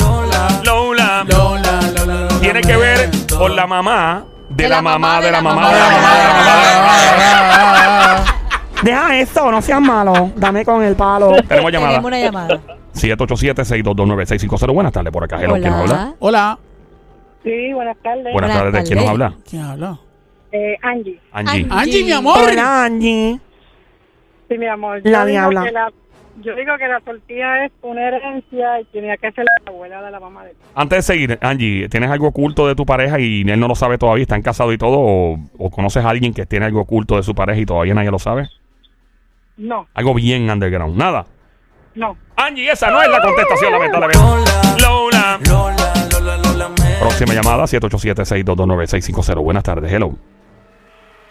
Lola. 0.00 0.48
Lola, 0.64 1.24
Lola, 1.26 1.80
Lola, 1.94 2.28
Tiene 2.40 2.60
que 2.60 2.76
ver 2.76 3.10
con 3.36 3.54
la 3.56 3.66
mamá 3.66 4.24
de 4.48 4.68
la 4.68 4.80
mamá 4.82 5.20
de 5.20 5.30
la 5.32 5.40
mamá 5.40 5.72
de 5.72 5.78
la 5.78 5.86
Ah, 7.44 8.24
mamá 8.24 8.31
Deja 8.82 9.18
esto, 9.20 9.50
no 9.50 9.62
seas 9.62 9.80
malo. 9.80 10.30
Dame 10.36 10.64
con 10.64 10.82
el 10.82 10.94
palo. 10.96 11.32
Tenemos 11.48 11.70
llamada. 11.72 11.90
Tenemos 11.92 12.08
una 12.08 12.20
llamada. 12.20 12.60
787-622-9650. 12.94 14.72
Buenas 14.74 14.92
tardes 14.92 15.12
por 15.12 15.24
acá. 15.24 15.40
Hello, 15.40 15.54
¿quién 15.54 15.70
nos 15.70 15.80
habla? 15.80 15.94
Hola. 15.94 16.14
Hola. 16.18 16.58
Sí, 17.44 17.72
buenas 17.72 17.96
tardes. 18.02 18.22
Buenas, 18.32 18.34
Buenas 18.34 18.56
tardes. 18.58 18.88
¿Quién 18.88 18.98
nos 18.98 19.08
habla? 19.08 19.34
¿Quién 19.48 19.62
habla? 19.62 19.98
Eh, 20.52 20.76
Angie. 20.82 21.18
Angie. 21.32 21.66
Angie, 21.70 22.04
mi 22.04 22.12
amor. 22.12 22.38
Hola, 22.38 22.84
Angie. 22.84 23.38
Sí, 24.48 24.58
mi 24.58 24.66
amor. 24.66 25.00
La 25.04 25.20
Yo 25.20 25.24
digo 25.26 25.26
diabla. 25.26 25.64
que 25.64 25.72
la- 25.72 25.92
Yo 26.42 26.54
digo 26.54 26.72
que 26.78 26.88
la 26.88 27.00
tortilla 27.00 27.64
es 27.66 27.72
una 27.82 28.08
herencia 28.08 28.80
y 28.80 28.84
tenía 28.86 29.16
que 29.16 29.30
ser 29.32 29.44
la 29.44 29.70
abuela 29.72 30.02
de 30.02 30.10
la 30.10 30.18
mamá 30.20 30.44
de 30.44 30.50
él. 30.50 30.56
Antes 30.74 30.98
de 30.98 31.02
seguir, 31.02 31.38
Angie, 31.42 31.88
¿tienes 31.88 32.10
algo 32.10 32.28
oculto 32.28 32.66
de 32.68 32.74
tu 32.74 32.84
pareja 32.86 33.18
y 33.20 33.42
él 33.42 33.60
no 33.60 33.68
lo 33.68 33.74
sabe 33.74 33.98
todavía? 33.98 34.22
¿Están 34.22 34.40
casados 34.42 34.72
y 34.74 34.78
todo? 34.78 34.98
¿O, 35.00 35.38
o 35.58 35.70
conoces 35.70 36.04
a 36.04 36.08
alguien 36.10 36.32
que 36.34 36.46
tiene 36.46 36.66
algo 36.66 36.80
oculto 36.80 37.16
de 37.16 37.22
su 37.22 37.34
pareja 37.34 37.60
y 37.60 37.66
todavía 37.66 37.94
nadie 37.94 38.10
lo 38.10 38.18
sabe? 38.18 38.48
No, 39.56 39.86
Algo 39.94 40.14
bien 40.14 40.50
underground. 40.50 40.96
Nada. 40.96 41.26
no. 41.94 42.16
Angie, 42.36 42.70
esa 42.72 42.90
no 42.90 43.00
es 43.00 43.08
la 43.08 43.20
contestación, 43.20 43.70
lamentablemente. 43.72 44.50
Lola. 44.82 45.38
Próxima 46.98 47.34
llamada, 47.34 47.64
787-622-9650. 47.64 49.42
Buenas 49.42 49.62
tardes, 49.62 49.92
hello. 49.92 50.16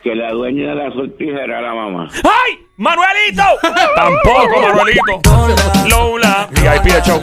que 0.04 0.16
la 0.16 0.32
dueña 0.32 0.70
de 0.70 0.76
la 0.76 0.92
sortija 0.94 1.44
era 1.44 1.62
la 1.62 1.74
mamá. 1.74 2.08
¡Ay! 2.24 2.60
¡Manuelito! 2.78 3.44
Tampoco, 3.96 4.62
Manuelito. 4.62 5.22
Lola. 5.90 6.48
VIP 6.52 6.94
de 6.94 7.02
show. 7.02 7.20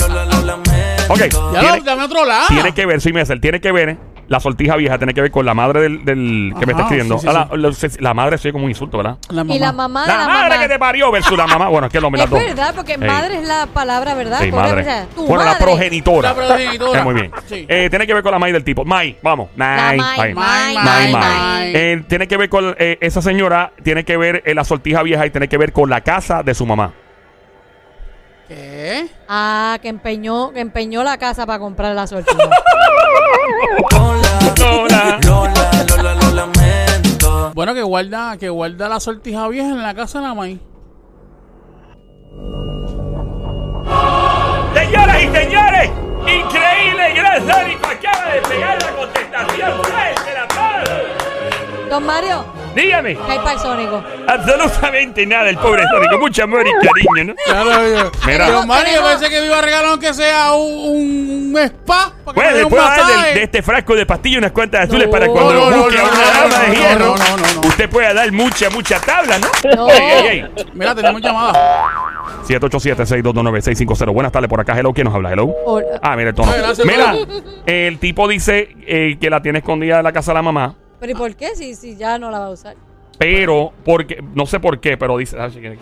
Ok. 1.08 1.18
Ya 1.52 1.60
tiene, 1.60 1.78
lo, 1.78 1.84
dame 1.84 2.04
otro 2.04 2.24
lado. 2.24 2.46
tiene 2.48 2.72
que 2.74 2.84
ver, 2.86 3.00
soy 3.00 3.12
Mesel, 3.14 3.40
tiene 3.40 3.60
que 3.60 3.72
ver, 3.72 3.96
la 4.28 4.40
sortija 4.40 4.76
vieja 4.76 4.98
tiene 4.98 5.14
que 5.14 5.20
ver 5.22 5.30
con 5.30 5.44
la 5.46 5.54
madre 5.54 5.80
del, 5.80 6.04
del 6.04 6.54
que 6.58 6.66
me 6.66 6.72
está 6.72 6.84
Ajá, 6.84 6.94
escribiendo. 6.94 7.18
sí, 7.18 7.26
sí, 7.26 7.28
Ah, 7.34 7.48
la, 7.50 7.56
la- 7.56 7.74
la 8.00 8.14
madre 8.14 8.38
soy 8.38 8.52
como 8.52 8.64
un 8.64 8.70
insulto, 8.70 8.98
¿verdad? 8.98 9.16
La 9.30 9.42
mamá. 9.42 9.54
Y 9.54 9.58
la 9.58 9.72
mamá 9.72 10.02
de 10.02 10.08
La, 10.08 10.18
la, 10.18 10.26
madre 10.26 10.48
mamá. 10.50 10.62
que 10.62 10.68
te 10.68 10.78
parió 10.78 11.10
versus 11.10 11.36
la 11.36 11.46
mamá. 11.46 11.68
Bueno, 11.68 11.86
es 11.86 11.92
que 11.92 12.00
lo 12.00 12.08
Es 12.14 12.30
verdad, 12.30 12.72
porque 12.76 12.98
madre 12.98 13.38
es 13.38 13.48
la 13.48 13.66
palabra, 13.66 14.14
¿verdad? 14.14 14.40
Madre. 14.52 14.80
o 14.82 14.84
sea, 14.84 15.06
tu 15.14 15.26
bueno, 15.26 15.44
la 15.44 15.52
madre. 15.52 15.64
progenitora. 15.64 16.28
La 16.28 16.34
progenitora. 16.34 16.98
Eh, 17.00 17.02
muy 17.04 17.14
bien. 17.14 17.30
Sí. 17.46 17.66
Eh, 17.68 17.88
tiene 17.90 18.06
que 18.06 18.14
ver 18.14 18.22
con 18.22 18.32
la 18.32 18.38
May 18.38 18.52
del 18.52 18.64
tipo. 18.64 18.84
May, 18.84 19.16
vamos. 19.22 19.48
La 19.56 19.66
May, 19.76 19.96
May, 19.98 20.18
May. 20.18 20.34
May, 20.34 20.34
May, 20.34 20.84
May, 20.84 21.12
May. 21.12 21.12
May. 21.12 21.72
Eh, 21.74 22.04
tiene 22.08 22.26
que 22.28 22.36
ver 22.36 22.48
con 22.48 22.74
eh, 22.78 22.98
esa 23.00 23.22
señora, 23.22 23.72
tiene 23.82 24.04
que 24.04 24.16
ver 24.16 24.42
eh, 24.46 24.54
la 24.54 24.64
sortija 24.64 25.02
vieja 25.02 25.24
y 25.26 25.30
tiene 25.30 25.48
que 25.48 25.56
ver 25.58 25.72
con 25.72 25.88
la 25.90 26.00
casa 26.02 26.42
de 26.42 26.54
su 26.54 26.66
mamá. 26.66 26.92
¿Qué? 28.48 29.08
Ah, 29.28 29.78
que 29.82 29.88
empeñó, 29.88 30.52
que 30.52 30.60
empeñó 30.60 31.04
la 31.04 31.18
casa 31.18 31.44
para 31.44 31.58
comprar 31.58 31.94
la 31.94 32.06
sortija. 32.06 32.38
Lola. 34.58 35.18
Bueno, 37.54 37.74
que 37.74 37.82
guarda, 37.82 38.36
que 38.36 38.48
guarda 38.48 38.88
la 38.88 39.00
sortija 39.00 39.48
vieja 39.48 39.68
en 39.68 39.82
la 39.82 39.92
casa 39.92 40.20
de 40.20 40.28
la 40.28 40.34
maíz. 40.34 40.60
Señoras 44.74 45.22
y 45.22 45.26
señores, 45.26 45.90
increíble, 46.22 47.12
gran 47.14 47.48
Sónico 47.48 47.86
acaba 47.88 48.32
de 48.32 48.40
pegar 48.42 48.80
la 48.80 48.92
contestación. 48.92 49.72
¡Fuerte 49.82 50.30
el 50.30 50.36
aplauso! 50.36 50.92
Don 51.90 52.06
Mario, 52.06 52.44
Dígame. 52.74 53.16
¿qué 53.16 53.32
hay 53.32 53.38
para 53.38 53.52
el 53.52 53.58
Sónico? 53.58 54.02
Absolutamente 54.26 55.26
nada, 55.26 55.48
el 55.50 55.56
pobre 55.58 55.82
Sónico. 55.90 56.18
Mucho 56.18 56.44
amor 56.44 56.64
y 56.66 56.86
cariño, 56.86 57.32
¿no? 57.32 57.34
Claro, 57.44 57.70
yo. 57.88 58.10
Mira. 58.26 58.46
Pero 58.46 58.66
Mario, 58.66 59.00
pensé 59.04 59.28
que 59.30 59.40
me 59.40 59.46
iba 59.46 59.58
a 59.58 59.62
regalar 59.62 59.86
aunque 59.90 60.14
sea 60.14 60.52
un, 60.52 61.52
un 61.54 61.58
spa. 61.58 62.12
Para 62.24 62.34
Bueno, 62.34 62.56
le 62.56 62.66
puedo 62.66 62.82
dar 62.84 63.06
del- 63.24 63.34
de 63.34 63.42
este 63.44 63.62
frasco 63.62 63.94
de 63.94 64.06
pastillas 64.06 64.38
unas 64.38 64.52
cuantas 64.52 64.82
azules 64.88 65.06
No, 65.06 65.10
para 65.12 65.26
cuando 65.28 65.54
no, 65.54 65.70
no, 65.70 65.76
busque 65.84 65.98
a 65.98 66.02
no, 66.02 66.08
una 66.08 66.16
no, 66.16 66.26
dama 66.26 66.48
no, 66.48 66.58
de 66.62 66.68
no, 66.68 66.74
hierro. 66.74 67.06
no, 67.06 67.16
no, 67.16 67.36
no, 67.36 67.54
no. 67.62 67.68
Usted 67.68 67.88
puede 67.90 68.14
dar 68.14 68.32
mucha, 68.32 68.70
mucha 68.70 69.00
tabla, 69.00 69.38
¿no? 69.38 69.46
No. 69.76 69.88
Ey, 69.90 69.98
ey, 70.00 70.26
ey. 70.56 70.64
Mira, 70.74 70.94
tenemos 70.94 71.20
llamada. 71.22 71.84
787-622-9650. 72.46 74.12
Buenas 74.12 74.32
tardes 74.32 74.48
por 74.48 74.60
acá. 74.60 74.78
Hello, 74.78 74.92
¿quién 74.92 75.06
nos 75.06 75.14
habla? 75.14 75.32
Hello. 75.32 75.54
Hola. 75.66 75.86
Ah, 76.02 76.16
mira 76.16 76.30
el 76.30 76.34
tono. 76.34 76.50
Ay, 76.52 76.60
gracias, 76.60 76.86
Mira, 76.86 77.14
el 77.66 77.98
tipo 77.98 78.28
dice 78.28 78.74
eh, 78.86 79.16
que 79.20 79.30
la 79.30 79.42
tiene 79.42 79.58
escondida 79.58 79.98
en 79.98 80.04
la 80.04 80.12
casa 80.12 80.32
de 80.32 80.36
la 80.36 80.42
mamá. 80.42 80.74
¿Pero 81.00 81.12
y 81.12 81.14
por 81.14 81.34
qué? 81.36 81.54
Si, 81.54 81.74
si 81.74 81.96
ya 81.96 82.18
no 82.18 82.30
la 82.30 82.38
va 82.40 82.46
a 82.46 82.50
usar. 82.50 82.76
Pero, 83.18 83.72
porque, 83.84 84.22
no 84.34 84.46
sé 84.46 84.60
por 84.60 84.80
qué, 84.80 84.96
pero 84.96 85.16
dice. 85.16 85.36
ah, 85.40 85.48
que- 85.50 85.78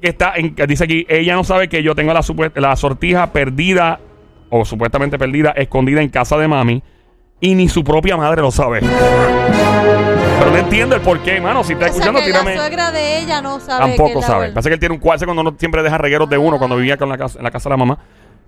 que 0.00 0.08
está 0.08 0.32
en, 0.36 0.54
dice 0.66 0.84
aquí, 0.84 1.04
ella 1.08 1.34
no 1.34 1.44
sabe 1.44 1.68
que 1.68 1.82
yo 1.82 1.94
tengo 1.94 2.14
la, 2.14 2.22
la 2.54 2.76
sortija 2.76 3.32
perdida, 3.32 4.00
o 4.48 4.64
supuestamente 4.64 5.18
perdida, 5.18 5.50
escondida 5.50 6.00
en 6.00 6.08
casa 6.08 6.38
de 6.38 6.48
mami, 6.48 6.82
y 7.38 7.54
ni 7.54 7.68
su 7.68 7.84
propia 7.84 8.16
madre 8.16 8.40
lo 8.40 8.50
sabe. 8.50 8.80
Pero 8.80 10.50
no 10.50 10.56
entiendo 10.56 10.96
el 10.96 11.02
por 11.02 11.20
qué, 11.20 11.38
mano. 11.40 11.62
Si 11.64 11.74
está 11.74 11.84
o 11.84 11.88
sea, 11.88 11.92
escuchando, 11.96 12.20
que 12.20 12.26
tírame. 12.26 12.54
la 12.54 12.60
suegra 12.62 12.90
de 12.92 13.18
ella 13.18 13.42
no 13.42 13.60
sabe 13.60 13.92
que 13.92 13.96
Tampoco 13.98 14.08
es 14.08 14.14
la 14.16 14.20
sabe. 14.22 14.34
abuela. 14.36 14.54
Pasa 14.54 14.68
que 14.70 14.74
él 14.74 14.80
tiene 14.80 14.94
un 14.94 15.00
cuarto 15.00 15.24
cuando 15.26 15.42
uno 15.42 15.54
siempre 15.58 15.82
deja 15.82 15.98
regueros 15.98 16.30
de 16.30 16.38
uno 16.38 16.56
cuando 16.58 16.76
vivía 16.76 16.96
con 16.96 17.08
la 17.10 17.18
casa, 17.18 17.38
en 17.38 17.44
la 17.44 17.50
casa 17.50 17.68
de 17.68 17.72
la 17.74 17.76
mamá. 17.76 17.98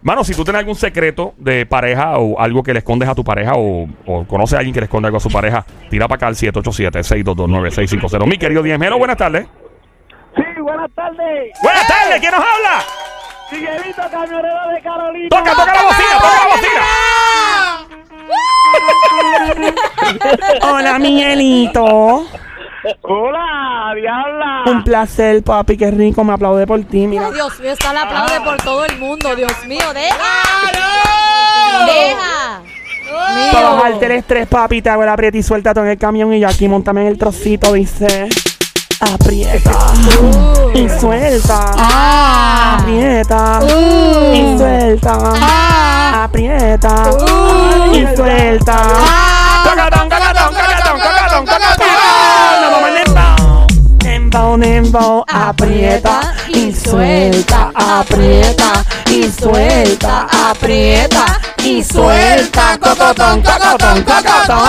Mano, 0.03 0.25
si 0.25 0.35
tú 0.35 0.43
tienes 0.43 0.59
algún 0.61 0.75
secreto 0.75 1.35
de 1.37 1.65
pareja 1.65 2.19
o 2.19 2.41
algo 2.41 2.63
que 2.63 2.73
le 2.73 2.81
escondes 2.81 3.09
a 3.09 3.15
tu 3.15 3.23
pareja 3.23 3.53
o, 3.55 3.87
o 4.07 4.25
conoces 4.27 4.55
a 4.55 4.59
alguien 4.59 4.75
que 4.75 4.81
le 4.81 4.87
esconde 4.87 5.07
algo 5.07 5.19
a 5.19 5.21
su 5.21 5.31
pareja, 5.31 5.65
tira 5.91 6.09
para 6.09 6.17
acá 6.17 6.27
al 6.27 6.35
787-622-9650. 6.35 8.27
Mi 8.27 8.37
querido 8.37 8.63
Diemelo, 8.65 8.99
buenas 8.99 9.17
tardes. 9.17 9.47
Sí, 10.35 10.43
buenas 10.61 10.91
tardes. 10.95 11.53
Buenas 11.63 11.87
tardes, 11.87 12.21
¿quién 12.21 12.33
nos 12.33 12.41
habla? 12.41 12.85
Miguelito, 13.53 14.03
camionero 14.11 14.69
de 14.75 14.83
Carolina. 14.83 15.29
Toca, 15.29 15.51
toca 15.53 15.75
la 15.75 15.83
bocina, 15.83 16.19
toca 16.19 16.37
la 16.39 16.47
bocina. 16.57 16.83
Hola, 20.63 20.99
Miguelito. 20.99 22.27
Hola, 23.03 23.93
diabla. 23.95 24.63
Un 24.67 24.83
placer, 24.85 25.43
papi. 25.43 25.77
Qué 25.77 25.91
rico. 25.91 26.25
Me 26.25 26.33
aplaude 26.33 26.67
por 26.67 26.83
ti. 26.85 27.07
Mira. 27.07 27.27
Ay, 27.27 27.33
Dios 27.35 27.61
mío, 27.61 27.73
está 27.73 27.93
la 27.93 28.03
aplaude 28.03 28.41
por 28.41 28.57
todo 28.59 28.85
el 28.85 28.99
mundo. 28.99 29.35
Dios 29.37 29.53
mío, 29.67 29.85
deja. 29.95 30.17
Deja. 31.87 32.63
Para 33.53 33.89
el 33.89 34.13
estrés, 34.13 34.47
papi, 34.49 34.83
te 34.83 34.91
hago 34.91 35.03
el 35.03 35.09
aprieta 35.09 35.37
y 35.37 35.43
suelta 35.43 35.75
todo 35.75 35.85
en 35.85 35.91
el 35.91 35.99
camión 35.99 36.33
y 36.33 36.41
yo 36.41 36.49
aquí 36.49 36.67
montame 36.69 37.03
en 37.03 37.09
el 37.09 37.19
trocito, 37.19 37.73
dice. 37.73 38.29
Aprieta 39.01 39.73
y 40.75 40.89
suelta. 40.89 41.71
Ah. 41.77 42.79
Aprieta 42.81 43.59
Uh. 43.63 44.33
y 44.35 44.59
suelta. 44.59 45.19
Ah. 45.41 46.25
Aprieta 46.25 47.11
y 47.93 48.17
suelta. 48.17 48.77
Tocatón, 49.65 50.09
al 51.01 51.45
dembow. 52.95 53.67
Dembow, 53.99 54.59
dembow. 54.59 55.25
Aprieta 55.29 56.35
y 56.49 56.73
suelta. 56.73 57.71
Aprieta 57.75 58.85
y 59.11 59.25
suelta. 59.25 60.27
Aprieta 60.51 61.41
y 61.65 61.83
suelta. 61.83 62.79
Cocotón, 62.79 63.43
cocotón, 63.43 64.03
cocotón. 64.03 64.69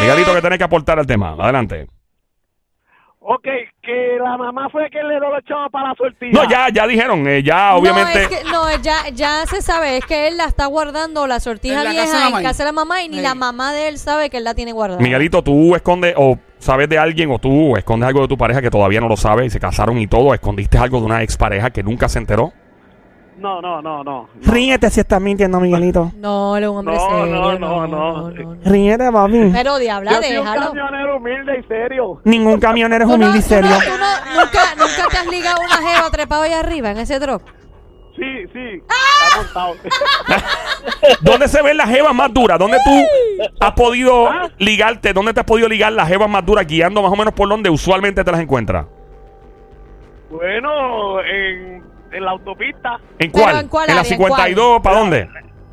Miguelito, 0.00 0.34
que 0.34 0.42
tenés 0.42 0.58
que 0.58 0.64
aportar 0.64 0.98
al 0.98 1.06
tema. 1.06 1.34
Adelante. 1.38 1.86
Ok, 3.24 3.46
que 3.82 4.18
la 4.20 4.36
mamá 4.36 4.68
fue 4.70 4.90
quien 4.90 5.06
le 5.06 5.20
dio 5.20 5.30
los 5.30 5.44
chavos 5.44 5.70
para 5.70 5.90
la 5.90 5.94
sortija. 5.94 6.32
No, 6.42 6.50
ya, 6.50 6.66
ya 6.74 6.88
dijeron, 6.88 7.24
eh, 7.28 7.40
ya 7.42 7.76
obviamente. 7.76 8.14
No, 8.14 8.20
es 8.20 8.28
que, 8.28 8.44
no, 8.50 8.82
ya, 8.82 9.08
ya 9.14 9.46
se 9.46 9.62
sabe, 9.62 9.98
es 9.98 10.04
que 10.06 10.26
él 10.26 10.36
la 10.36 10.46
está 10.46 10.66
guardando 10.66 11.28
la 11.28 11.38
sortija 11.38 11.78
En 11.78 11.84
la 11.84 11.90
casa 11.94 12.00
de 12.00 12.02
vieja 12.18 12.30
la 12.30 12.38
en 12.38 12.42
casa 12.44 12.64
de 12.64 12.68
la 12.68 12.72
mamá 12.72 13.02
y 13.02 13.08
ni 13.08 13.16
Sí. 13.18 13.22
la 13.22 13.36
mamá 13.36 13.72
de 13.72 13.86
él 13.88 13.98
sabe 13.98 14.28
que 14.28 14.38
él 14.38 14.44
la 14.44 14.54
tiene 14.54 14.72
guardada. 14.72 15.00
Miguelito, 15.00 15.40
tú 15.42 15.76
escondes 15.76 16.14
o 16.16 16.36
sabes 16.58 16.88
de 16.88 16.98
alguien 16.98 17.30
o 17.30 17.38
tú 17.38 17.76
escondes 17.76 18.08
algo 18.08 18.22
de 18.22 18.28
tu 18.28 18.36
pareja 18.36 18.60
que 18.60 18.70
todavía 18.70 19.00
no 19.00 19.08
lo 19.08 19.16
sabe 19.16 19.46
y 19.46 19.50
se 19.50 19.60
casaron 19.60 19.98
y 19.98 20.08
todo. 20.08 20.34
¿Escondiste 20.34 20.78
algo 20.78 20.98
de 20.98 21.06
una 21.06 21.22
expareja 21.22 21.70
que 21.70 21.84
nunca 21.84 22.08
se 22.08 22.18
enteró? 22.18 22.52
No, 23.42 23.60
no, 23.60 23.82
no, 23.82 24.04
no. 24.04 24.28
Ríete 24.40 24.88
si 24.90 25.00
estás 25.00 25.20
mintiendo, 25.20 25.58
Miguelito. 25.58 26.12
No, 26.16 26.56
él 26.56 26.62
es 26.64 26.70
un 26.70 26.76
hombre 26.78 26.94
No, 26.94 27.00
serio. 27.10 27.34
no, 27.36 27.58
no, 27.58 27.86
no. 27.88 28.30
no. 28.30 28.54
Ríete, 28.64 29.10
papi. 29.10 29.50
Pero 29.52 29.78
diabla, 29.78 30.10
Yo 30.12 30.22
soy 30.22 30.36
un 30.36 30.44
déjalo. 30.44 30.66
camionero 30.72 31.16
humilde 31.16 31.58
y 31.58 31.62
serio. 31.66 32.20
Ningún 32.24 32.60
camionero 32.60 33.04
es 33.04 33.10
Tú 33.10 33.18
no- 33.18 33.24
humilde 33.26 33.38
y 33.38 33.42
tú 33.42 33.48
serio. 33.48 33.70
no- 33.70 33.78
tú 33.80 33.90
no- 33.98 34.40
nunca, 34.40 34.60
nunca 34.78 35.08
te 35.10 35.16
has 35.18 35.26
ligado 35.26 35.60
una 35.60 35.76
jeva 35.90 36.10
trepado 36.10 36.42
ahí 36.42 36.52
arriba 36.52 36.90
en 36.92 36.98
ese 36.98 37.18
truck. 37.18 37.42
Sí, 38.14 38.46
sí. 38.52 38.82
Está 38.82 39.36
montado. 39.38 39.74
¿Dónde 41.22 41.48
se 41.48 41.62
ven 41.62 41.76
las 41.78 41.88
jevas 41.88 42.14
más 42.14 42.32
duras? 42.32 42.58
¿Dónde 42.58 42.76
tú 42.84 43.46
has 43.58 43.72
podido 43.72 44.28
ligarte? 44.58 45.12
¿Dónde 45.12 45.32
te 45.32 45.40
has 45.40 45.46
podido 45.46 45.68
ligar 45.68 45.92
las 45.92 46.06
jevas 46.08 46.28
más 46.28 46.44
duras 46.44 46.66
guiando 46.66 47.02
más 47.02 47.10
o 47.10 47.16
menos 47.16 47.32
por 47.34 47.48
donde 47.48 47.70
usualmente 47.70 48.22
te 48.22 48.30
las 48.30 48.40
encuentras? 48.40 48.86
bueno, 50.30 51.20
en, 51.22 51.82
en 52.12 52.24
la 52.24 52.30
autopista. 52.32 52.98
¿En 53.18 53.30
Pero 53.32 53.44
cuál? 53.44 53.56
¿en 53.60 53.68
cuál 53.68 53.86
la 53.88 53.92
área? 53.92 54.02
¿En 54.02 54.08
52? 54.18 54.80
¿Para 54.82 54.98
dónde? 54.98 55.28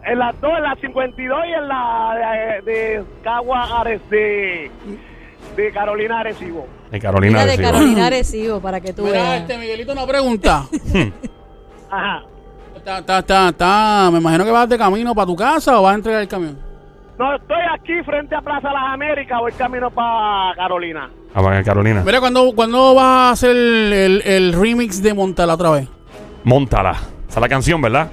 En 0.05 0.19
las 0.19 0.41
dos, 0.41 0.51
en 0.57 0.63
la 0.63 0.75
52 0.81 1.39
y 1.47 1.53
en 1.53 1.67
la 1.67 2.61
de, 2.65 2.71
de 2.71 3.03
Cagua 3.23 3.79
Ares, 3.81 4.01
de, 4.09 4.71
de 5.55 5.71
Carolina 5.71 6.19
Arecibo. 6.21 6.67
En 6.91 6.99
Carolina. 7.01 7.31
Mira 7.39 7.45
de 7.45 7.51
Arecibo. 7.53 7.71
Carolina 7.71 8.05
Arecibo, 8.07 8.59
para 8.61 8.81
que 8.81 8.93
tú 8.93 9.03
Mira, 9.03 9.21
veas. 9.21 9.41
este 9.41 9.57
Miguelito 9.57 9.91
una 9.91 10.07
pregunta. 10.07 10.63
Ajá. 11.91 12.23
Está, 12.75 12.99
está, 12.99 13.19
está, 13.19 13.49
está. 13.49 14.09
Me 14.11 14.19
imagino 14.19 14.45
que 14.45 14.51
vas 14.51 14.69
de 14.69 14.77
camino 14.77 15.13
para 15.13 15.25
tu 15.27 15.35
casa 15.35 15.79
o 15.79 15.83
vas 15.83 15.93
a 15.93 15.95
entregar 15.95 16.21
el 16.21 16.27
camión. 16.27 16.57
No, 17.17 17.35
estoy 17.35 17.57
aquí 17.73 18.01
frente 18.05 18.33
a 18.33 18.41
Plaza 18.41 18.71
Las 18.71 18.93
Américas, 18.93 19.37
voy 19.41 19.51
camino 19.51 19.91
para 19.91 20.55
Carolina. 20.55 21.09
A 21.33 21.41
ver, 21.41 21.63
Carolina. 21.65 22.01
Mira, 22.05 22.21
¿cuándo, 22.21 22.53
¿cuándo 22.55 22.95
vas 22.95 23.03
a 23.05 23.31
hacer 23.31 23.51
el, 23.51 23.93
el- 23.93 24.21
el 24.25 24.53
remix 24.53 25.03
de 25.03 25.13
Montala 25.13 25.55
otra 25.55 25.71
vez? 25.71 25.89
Móntala. 26.43 26.91
Esa 27.29 27.39
es 27.39 27.41
la 27.41 27.49
canción, 27.49 27.81
¿verdad? 27.81 28.09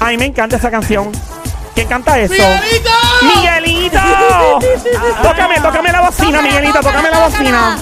Ay, 0.00 0.16
me 0.18 0.26
encanta 0.26 0.56
esa 0.56 0.70
canción. 0.70 1.12
¿Quién 1.74 1.88
canta 1.88 2.18
eso? 2.18 2.34
¡Miguelito! 2.34 2.90
¡Miguelito! 3.22 3.98
tócame, 5.22 5.60
tócame 5.60 5.92
la 5.92 6.00
bocina, 6.02 6.42
Miguelito, 6.42 6.80
tócame 6.80 7.10
la 7.10 7.18
bocina. 7.26 7.78